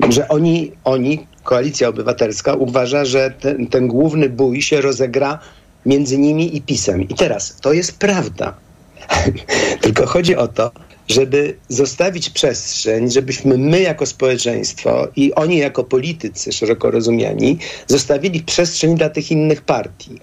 yy, 0.00 0.12
że 0.12 0.28
oni, 0.28 0.72
oni, 0.84 1.26
koalicja 1.44 1.88
obywatelska, 1.88 2.54
uważa, 2.54 3.04
że 3.04 3.30
ten, 3.40 3.66
ten 3.66 3.88
główny 3.88 4.28
bój 4.28 4.62
się 4.62 4.80
rozegra 4.80 5.38
między 5.86 6.18
nimi 6.18 6.56
i 6.56 6.62
pisem. 6.62 7.02
I 7.02 7.14
teraz 7.14 7.56
to 7.60 7.72
jest 7.72 7.98
prawda. 7.98 8.67
Tylko 9.82 10.06
chodzi 10.06 10.36
o 10.36 10.48
to, 10.48 10.70
żeby 11.08 11.56
zostawić 11.68 12.30
przestrzeń, 12.30 13.10
żebyśmy 13.10 13.58
my 13.58 13.80
jako 13.80 14.06
społeczeństwo 14.06 15.08
i 15.16 15.34
oni 15.34 15.58
jako 15.58 15.84
politycy 15.84 16.52
szeroko 16.52 16.90
rozumiani 16.90 17.58
zostawili 17.86 18.40
przestrzeń 18.40 18.96
dla 18.96 19.10
tych 19.10 19.30
innych 19.30 19.62
partii. 19.62 20.18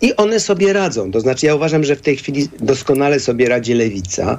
I 0.00 0.16
one 0.16 0.40
sobie 0.40 0.72
radzą. 0.72 1.10
To 1.12 1.20
znaczy, 1.20 1.46
ja 1.46 1.54
uważam, 1.54 1.84
że 1.84 1.96
w 1.96 2.00
tej 2.00 2.16
chwili 2.16 2.48
doskonale 2.60 3.20
sobie 3.20 3.48
radzi 3.48 3.74
lewica. 3.74 4.38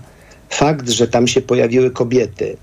Fakt, 0.50 0.89
że 0.89 1.08
tam 1.08 1.28
się 1.28 1.41
pojawiły 1.41 1.91
kobiety, 1.91 2.58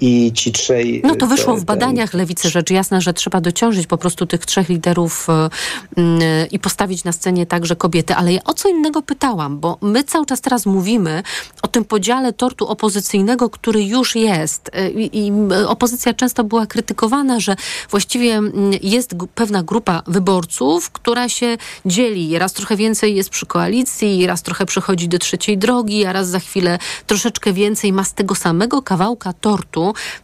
i 0.00 0.32
ci 0.32 0.52
trzej... 0.52 1.02
No 1.04 1.16
to 1.16 1.26
wyszło 1.26 1.56
w 1.56 1.64
badaniach 1.64 2.14
Lewicy 2.14 2.50
rzecz 2.50 2.70
jasna, 2.70 3.00
że 3.00 3.12
trzeba 3.12 3.40
dociążyć 3.40 3.86
po 3.86 3.98
prostu 3.98 4.26
tych 4.26 4.46
trzech 4.46 4.68
liderów 4.68 5.26
e, 5.30 6.46
i 6.50 6.58
postawić 6.58 7.04
na 7.04 7.12
scenie 7.12 7.46
także 7.46 7.76
kobiety. 7.76 8.14
Ale 8.14 8.32
ja 8.32 8.44
o 8.44 8.54
co 8.54 8.68
innego 8.68 9.02
pytałam, 9.02 9.60
bo 9.60 9.78
my 9.82 10.04
cały 10.04 10.26
czas 10.26 10.40
teraz 10.40 10.66
mówimy 10.66 11.22
o 11.62 11.68
tym 11.68 11.84
podziale 11.84 12.32
tortu 12.32 12.66
opozycyjnego, 12.66 13.50
który 13.50 13.84
już 13.84 14.16
jest. 14.16 14.70
E, 14.72 14.90
I, 14.90 15.32
opozycja 15.66 16.14
często 16.14 16.44
była 16.44 16.66
krytykowana, 16.66 17.40
że 17.40 17.56
właściwie 17.90 18.40
jest 18.82 19.14
pewna 19.34 19.62
grupa 19.62 20.02
wyborców, 20.06 20.90
która 20.90 21.28
się 21.28 21.56
dzieli. 21.86 22.38
Raz 22.38 22.52
trochę 22.52 22.76
więcej 22.76 23.16
jest 23.16 23.30
przy 23.30 23.46
koalicji, 23.46 24.26
raz 24.26 24.42
trochę 24.42 24.66
przechodzi 24.66 25.08
do 25.08 25.18
trzeciej 25.18 25.58
drogi, 25.58 26.04
a 26.04 26.12
raz 26.12 26.28
za 26.28 26.38
chwilę 26.38 26.78
troszeczkę 27.06 27.52
więcej 27.52 27.92
ma 27.92 28.04
z 28.04 28.14
tego 28.14 28.34
samego 28.34 28.82
kawałka 28.82 29.32
tortu 29.32 29.47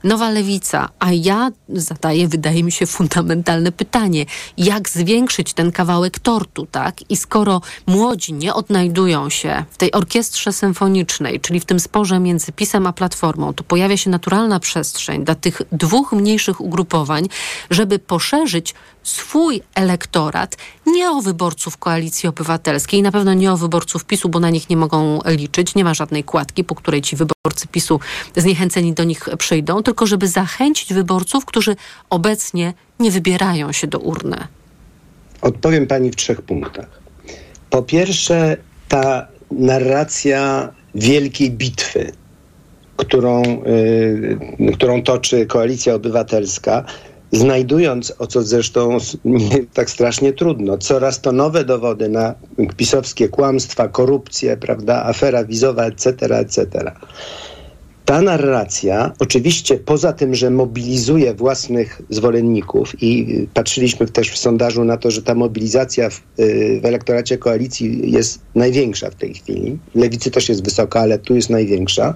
Nowa 0.05 0.31
Lewica. 0.31 0.89
A 0.99 1.12
ja 1.12 1.51
zadaję, 1.68 2.29
wydaje 2.29 2.64
mi 2.64 2.72
się, 2.72 2.87
fundamentalne 2.87 3.72
pytanie. 3.72 4.27
Jak 4.59 4.89
zwiększyć 4.89 5.55
ten 5.55 5.72
kawałek 5.72 6.18
tortu, 6.18 6.66
tak? 6.66 7.11
I 7.11 7.16
skoro 7.16 7.61
młodzi 7.87 8.33
nie 8.33 8.55
odnajdują 8.55 9.31
się 9.31 9.64
w 9.70 9.77
tej 9.77 9.93
orkiestrze 9.93 10.53
symfonicznej, 10.53 11.41
czyli 11.41 11.61
w 11.61 11.64
tym 11.64 11.81
sporze 11.81 12.20
między 12.20 12.53
PiSem 12.53 12.87
a 12.87 12.93
Platformą, 12.93 13.55
to 13.55 13.64
pojawia 13.64 13.97
się 13.97 14.11
naturalna 14.11 14.61
przestrzeń 14.61 15.25
dla 15.25 15.35
tych 15.35 15.62
dwóch 15.72 16.12
mniejszych 16.12 16.61
ugrupowań, 16.61 17.29
żeby 17.70 17.99
poszerzyć 17.99 18.75
swój 19.05 19.61
elektorat 19.75 20.57
nie 20.87 21.11
o 21.11 21.23
wyborców 21.23 21.77
Koalicji 21.77 22.29
Obywatelskiej, 22.29 23.03
na 23.03 23.13
pewno 23.13 23.35
nie 23.35 23.53
o 23.53 23.57
wyborców 23.57 24.05
PiSu, 24.05 24.29
bo 24.29 24.41
na 24.41 24.51
nich 24.51 24.71
nie 24.71 24.77
mogą 24.77 25.21
liczyć. 25.27 25.75
Nie 25.75 25.85
ma 25.85 25.95
żadnej 25.95 26.25
kładki, 26.25 26.65
po 26.65 26.75
której 26.75 27.03
ci 27.03 27.17
wyborcy 27.17 27.69
PiSu 27.73 28.01
zniechęceni 28.37 28.93
do 28.93 29.05
nich 29.05 29.29
przyjdą, 29.39 29.83
tylko 29.83 30.07
żeby 30.07 30.29
zachęcić 30.29 30.95
wyborców, 30.95 31.45
którzy 31.45 31.77
obecnie 32.11 32.75
nie 33.01 33.11
wybierają 33.11 33.73
się 33.73 33.87
do 33.87 33.99
urny. 33.99 34.37
Odpowiem 35.41 35.87
pani 35.87 36.11
w 36.11 36.17
trzech 36.17 36.43
punktach. 36.43 37.01
Po 37.71 37.83
pierwsze, 37.83 38.57
ta 38.89 39.29
narracja 39.51 40.73
wielkiej 40.95 41.51
bitwy, 41.51 42.13
którą, 42.97 43.43
yy, 44.59 44.73
którą 44.73 45.03
toczy 45.03 45.47
Koalicja 45.47 45.95
Obywatelska, 45.95 46.85
znajdując, 47.37 48.14
o 48.18 48.26
co 48.26 48.43
zresztą 48.43 48.99
nie 49.24 49.64
tak 49.74 49.91
strasznie 49.91 50.32
trudno, 50.32 50.78
coraz 50.78 51.20
to 51.20 51.32
nowe 51.32 51.64
dowody 51.64 52.09
na 52.09 52.35
pisowskie 52.76 53.28
kłamstwa, 53.28 53.89
korupcję, 53.89 54.57
prawda, 54.57 55.05
afera 55.05 55.45
wizowa, 55.45 55.85
etc., 55.85 56.39
etc. 56.39 56.93
Ta 58.05 58.22
narracja, 58.22 59.12
oczywiście 59.18 59.78
poza 59.78 60.12
tym, 60.12 60.35
że 60.35 60.51
mobilizuje 60.51 61.35
własnych 61.35 62.03
zwolenników 62.11 63.03
i 63.03 63.26
patrzyliśmy 63.55 64.07
też 64.07 64.30
w 64.30 64.39
sondażu 64.39 64.85
na 64.85 64.97
to, 64.97 65.11
że 65.11 65.22
ta 65.22 65.35
mobilizacja 65.35 66.11
w, 66.11 66.22
y, 66.39 66.80
w 66.82 66.87
elektoracie 66.87 67.39
koalicji 67.39 68.12
jest 68.12 68.41
największa 68.55 69.11
w 69.11 69.14
tej 69.14 69.35
chwili. 69.35 69.78
Lewicy 69.95 70.30
też 70.30 70.49
jest 70.49 70.64
wysoka, 70.64 71.01
ale 71.01 71.18
tu 71.18 71.35
jest 71.35 71.51
największa 71.51 72.14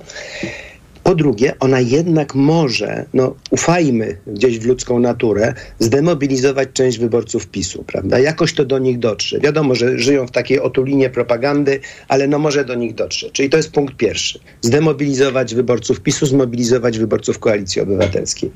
po 1.09 1.15
drugie, 1.15 1.53
ona 1.61 1.81
jednak 1.81 2.35
może, 2.35 3.05
no 3.15 3.35
ufajmy 3.51 4.17
gdzieś 4.27 4.59
w 4.59 4.67
ludzką 4.67 4.99
naturę, 4.99 5.55
zdemobilizować 5.79 6.69
część 6.73 6.99
wyborców 6.99 7.47
PiSu, 7.47 7.85
prawda? 7.87 8.19
Jakoś 8.19 8.55
to 8.55 8.65
do 8.65 8.79
nich 8.79 8.99
dotrze. 8.99 9.41
Wiadomo, 9.41 9.75
że 9.75 9.99
żyją 9.99 10.27
w 10.27 10.31
takiej 10.31 10.61
otulinie 10.61 11.11
propagandy, 11.11 11.81
ale 12.09 12.29
no 12.29 12.39
może 12.39 12.65
do 12.65 12.75
nich 12.75 12.95
dotrze. 12.95 13.31
Czyli 13.31 13.51
to 13.51 13.57
jest 13.57 13.71
punkt 13.73 13.97
pierwszy. 13.97 14.41
Zdemobilizować 14.61 15.55
wyborców 15.55 16.01
PiSu, 16.01 16.27
zmobilizować 16.27 16.99
wyborców 16.99 17.39
Koalicji 17.39 17.83
Obywatelskiej. 17.83 18.51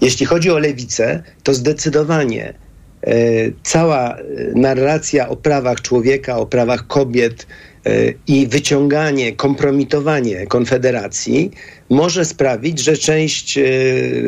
Jeśli 0.00 0.26
chodzi 0.26 0.50
o 0.50 0.58
lewicę, 0.58 1.22
to 1.42 1.54
zdecydowanie 1.54 2.54
e, 3.02 3.12
cała 3.62 4.16
e, 4.16 4.22
narracja 4.54 5.28
o 5.28 5.36
prawach 5.36 5.80
człowieka, 5.80 6.36
o 6.36 6.46
prawach 6.46 6.86
kobiet, 6.86 7.46
i 8.26 8.46
wyciąganie, 8.46 9.32
kompromitowanie 9.32 10.46
Konfederacji 10.46 11.50
może 11.90 12.24
sprawić, 12.24 12.80
że 12.80 12.96
część, 12.96 13.58
e, 13.58 13.62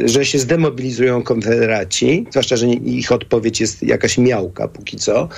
że 0.05 0.25
się 0.25 0.39
zdemobilizują 0.39 1.23
Konfederaci, 1.23 2.27
zwłaszcza, 2.31 2.57
że 2.57 2.67
ich 2.69 3.13
odpowiedź 3.13 3.61
jest 3.61 3.83
jakaś 3.83 4.19
miałka 4.19 4.69
póki 4.69 4.97
co, 4.97 5.29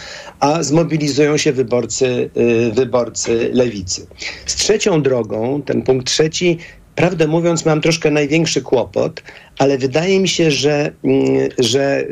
a 0.40 0.62
zmobilizują 0.62 1.36
się 1.36 1.52
wyborcy, 1.52 2.30
e, 2.34 2.70
wyborcy 2.70 3.50
lewicy. 3.52 4.06
Z 4.46 4.54
trzecią 4.54 5.02
drogą, 5.02 5.62
ten 5.62 5.82
punkt 5.82 6.06
trzeci, 6.06 6.58
prawdę 6.94 7.26
mówiąc, 7.26 7.64
mam 7.64 7.80
troszkę 7.80 8.10
największy 8.10 8.62
kłopot, 8.62 9.22
ale 9.58 9.78
wydaje 9.78 10.20
mi 10.20 10.28
się, 10.28 10.50
że, 10.50 10.92
mm, 11.04 11.48
że 11.58 12.04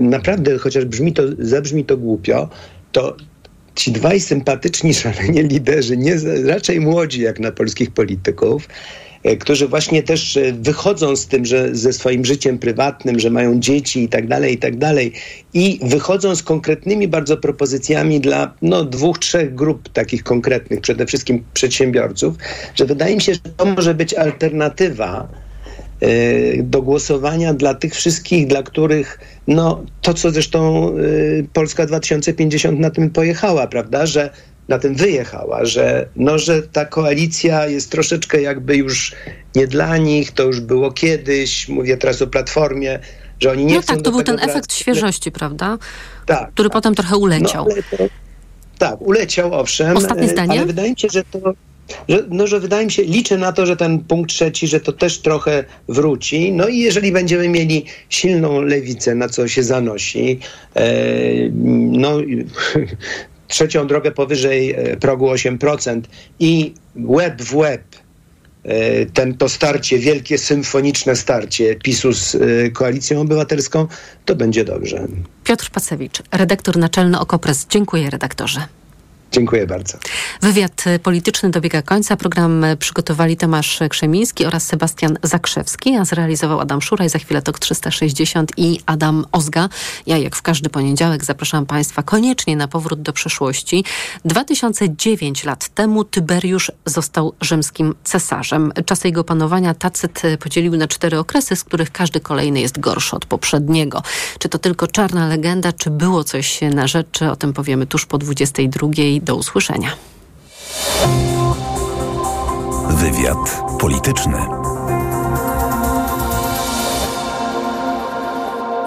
naprawdę, 0.00 0.58
chociaż 0.58 0.84
brzmi 0.84 1.12
to, 1.12 1.22
zabrzmi 1.38 1.84
to 1.84 1.96
głupio, 1.96 2.48
to 2.92 3.16
ci 3.74 3.92
dwaj 3.92 4.20
sympatyczni, 4.20 4.94
szalenie 4.94 5.42
liderzy, 5.42 5.96
nie, 5.96 6.16
raczej 6.44 6.80
młodzi 6.80 7.22
jak 7.22 7.40
na 7.40 7.52
polskich 7.52 7.90
polityków, 7.90 8.68
e, 9.24 9.36
którzy 9.36 9.68
właśnie 9.68 10.02
też 10.02 10.36
e, 10.36 10.52
wychodzą 10.52 11.16
z 11.16 11.26
tym, 11.26 11.44
że 11.44 11.74
ze 11.74 11.92
swoim 11.92 12.24
życiem 12.24 12.58
prywatnym, 12.58 13.18
że 13.20 13.30
mają 13.30 13.60
dzieci 13.60 14.02
i 14.02 14.08
tak 14.08 14.26
dalej, 14.26 14.54
i 14.54 14.58
tak 14.58 14.76
dalej 14.76 15.12
i 15.54 15.80
wychodzą 15.82 16.36
z 16.36 16.42
konkretnymi 16.42 17.08
bardzo 17.08 17.36
propozycjami 17.36 18.20
dla 18.20 18.54
no, 18.62 18.84
dwóch, 18.84 19.18
trzech 19.18 19.54
grup 19.54 19.88
takich 19.88 20.22
konkretnych, 20.22 20.80
przede 20.80 21.06
wszystkim 21.06 21.44
przedsiębiorców, 21.54 22.34
że 22.74 22.86
wydaje 22.86 23.14
mi 23.14 23.22
się, 23.22 23.34
że 23.34 23.40
to 23.56 23.64
może 23.64 23.94
być 23.94 24.14
alternatywa 24.14 25.28
do 26.58 26.82
głosowania 26.82 27.54
dla 27.54 27.74
tych 27.74 27.94
wszystkich, 27.94 28.46
dla 28.46 28.62
których 28.62 29.18
no, 29.46 29.84
to, 30.02 30.14
co 30.14 30.30
zresztą 30.30 30.92
Polska 31.52 31.86
2050 31.86 32.78
na 32.78 32.90
tym 32.90 33.10
pojechała, 33.10 33.66
prawda, 33.66 34.06
że 34.06 34.30
na 34.70 34.78
tym 34.78 34.94
wyjechała, 34.94 35.64
że, 35.64 36.08
no, 36.16 36.38
że 36.38 36.62
ta 36.62 36.84
koalicja 36.84 37.66
jest 37.66 37.90
troszeczkę 37.90 38.42
jakby 38.42 38.76
już 38.76 39.14
nie 39.54 39.66
dla 39.66 39.96
nich, 39.96 40.32
to 40.32 40.42
już 40.42 40.60
było 40.60 40.92
kiedyś, 40.92 41.68
mówię 41.68 41.96
teraz 41.96 42.22
o 42.22 42.26
Platformie, 42.26 42.98
że 43.40 43.50
oni 43.50 43.64
nie 43.64 43.74
no 43.74 43.82
chcą 43.82 43.94
tak, 43.94 44.02
to 44.02 44.10
był 44.10 44.22
ten 44.22 44.38
efekt 44.40 44.74
świeżości, 44.74 45.32
prawda? 45.32 45.78
Tak, 46.26 46.50
Który 46.50 46.70
potem 46.70 46.94
trochę 46.94 47.16
uleciał. 47.16 47.66
No, 47.68 47.98
to, 47.98 48.04
tak, 48.78 49.00
uleciał, 49.00 49.54
owszem. 49.54 49.96
Ostatnie 49.96 50.26
e, 50.26 50.28
zdanie? 50.28 50.52
Ale 50.52 50.66
wydaje 50.66 50.90
mi 50.90 50.98
się, 50.98 51.08
że 51.12 51.24
to 51.24 51.52
że, 52.08 52.24
no, 52.28 52.46
że 52.46 52.60
wydaje 52.60 52.86
mi 52.86 52.92
się, 52.92 53.02
liczę 53.02 53.38
na 53.38 53.52
to, 53.52 53.66
że 53.66 53.76
ten 53.76 53.98
punkt 53.98 54.30
trzeci, 54.30 54.68
że 54.68 54.80
to 54.80 54.92
też 54.92 55.18
trochę 55.18 55.64
wróci. 55.88 56.52
No 56.52 56.68
i 56.68 56.78
jeżeli 56.78 57.12
będziemy 57.12 57.48
mieli 57.48 57.84
silną 58.08 58.62
lewicę, 58.62 59.14
na 59.14 59.28
co 59.28 59.48
się 59.48 59.62
zanosi, 59.62 60.38
e, 60.76 60.90
no 61.90 62.18
trzecią 63.50 63.86
drogę 63.86 64.10
powyżej 64.12 64.72
e, 64.72 64.96
progu 64.96 65.26
8% 65.26 66.00
i 66.38 66.74
łeb 66.96 67.42
w 67.42 67.56
łeb 67.56 67.82
e, 68.64 69.06
ten, 69.06 69.36
to 69.36 69.48
starcie, 69.48 69.98
wielkie 69.98 70.38
symfoniczne 70.38 71.16
starcie 71.16 71.76
PiSu 71.76 72.12
z 72.12 72.34
e, 72.34 72.70
Koalicją 72.70 73.20
Obywatelską, 73.20 73.86
to 74.24 74.36
będzie 74.36 74.64
dobrze. 74.64 75.06
Piotr 75.44 75.70
Pacewicz, 75.70 76.22
redaktor 76.32 76.76
naczelny 76.76 77.20
Okopres. 77.20 77.66
Dziękuję 77.70 78.10
redaktorze. 78.10 78.79
Dziękuję 79.32 79.66
bardzo. 79.66 79.98
Wywiad 80.42 80.84
polityczny 81.02 81.50
dobiega 81.50 81.82
końca. 81.82 82.16
Program 82.16 82.64
przygotowali 82.78 83.36
Tomasz 83.36 83.80
Krzemiński 83.90 84.46
oraz 84.46 84.66
Sebastian 84.66 85.18
Zakrzewski, 85.22 85.96
a 85.96 86.04
zrealizował 86.04 86.60
Adam 86.60 86.82
Szuraj. 86.82 87.08
Za 87.08 87.18
chwilę 87.18 87.42
TOK 87.42 87.58
360 87.58 88.52
i 88.56 88.80
Adam 88.86 89.26
Ozga. 89.32 89.68
Ja 90.06 90.18
jak 90.18 90.36
w 90.36 90.42
każdy 90.42 90.70
poniedziałek 90.70 91.24
zapraszam 91.24 91.66
Państwa 91.66 92.02
koniecznie 92.02 92.56
na 92.56 92.68
powrót 92.68 93.02
do 93.02 93.12
przeszłości. 93.12 93.84
2009 94.24 95.44
lat 95.44 95.68
temu 95.68 96.04
Tyberiusz 96.04 96.72
został 96.86 97.34
rzymskim 97.40 97.94
cesarzem. 98.04 98.72
Czasy 98.86 99.08
jego 99.08 99.24
panowania 99.24 99.74
Tacyt 99.74 100.22
podzielił 100.40 100.76
na 100.76 100.88
cztery 100.88 101.18
okresy, 101.18 101.56
z 101.56 101.64
których 101.64 101.90
każdy 101.90 102.20
kolejny 102.20 102.60
jest 102.60 102.80
gorszy 102.80 103.16
od 103.16 103.24
poprzedniego. 103.24 104.02
Czy 104.38 104.48
to 104.48 104.58
tylko 104.58 104.86
czarna 104.86 105.28
legenda, 105.28 105.72
czy 105.72 105.90
było 105.90 106.24
coś 106.24 106.60
na 106.74 106.86
rzeczy? 106.86 107.30
O 107.30 107.36
tym 107.36 107.52
powiemy 107.52 107.86
tuż 107.86 108.06
po 108.06 108.18
22. 108.18 108.88
Do 109.20 109.36
usłyszenia. 109.36 109.90
Wywiad 112.88 113.62
polityczny. 113.80 114.46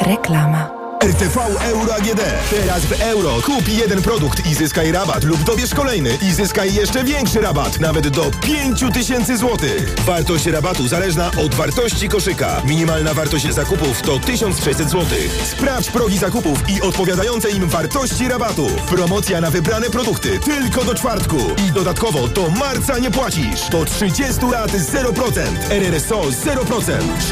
Reklama. 0.02 0.73
RTV 1.04 1.38
Euro 1.62 1.96
AGD. 1.96 2.22
Teraz 2.50 2.86
w 2.86 3.02
euro 3.02 3.42
kup 3.42 3.68
jeden 3.68 4.02
produkt 4.02 4.46
i 4.46 4.56
zyskaj 4.56 4.92
rabat 4.92 5.24
lub 5.24 5.44
dobierz 5.44 5.74
kolejny 5.74 6.18
i 6.22 6.34
zyskaj 6.34 6.74
jeszcze 6.74 7.04
większy 7.04 7.42
rabat, 7.42 7.80
nawet 7.80 8.08
do 8.08 8.32
5000 8.42 9.38
zł. 9.38 9.58
Wartość 10.06 10.46
rabatu 10.46 10.88
zależna 10.88 11.32
od 11.38 11.56
wartości 11.56 12.10
koszyka. 12.10 12.62
Minimalna 12.66 13.14
wartość 13.14 13.54
zakupów 13.54 14.02
to 14.02 14.20
1600 14.20 14.90
zł. 14.90 15.06
Sprawdź 15.44 15.92
progi 15.92 16.18
zakupów 16.18 16.70
i 16.70 16.82
odpowiadające 16.82 17.50
im 17.50 17.70
wartości 17.70 18.28
rabatu. 18.28 18.68
Promocja 18.90 19.42
na 19.42 19.52
wybrane 19.52 19.90
produkty 19.90 20.40
tylko 20.40 20.84
do 20.84 20.96
czwartku. 20.96 21.38
I 21.68 21.72
dodatkowo 21.72 22.28
do 22.28 22.50
marca 22.50 23.00
nie 23.00 23.12
płacisz. 23.12 23.70
Do 23.70 23.86
30 23.86 24.46
lat 24.52 24.72
0%. 24.72 25.42
RRSO 25.70 26.22
0%. 26.22 26.94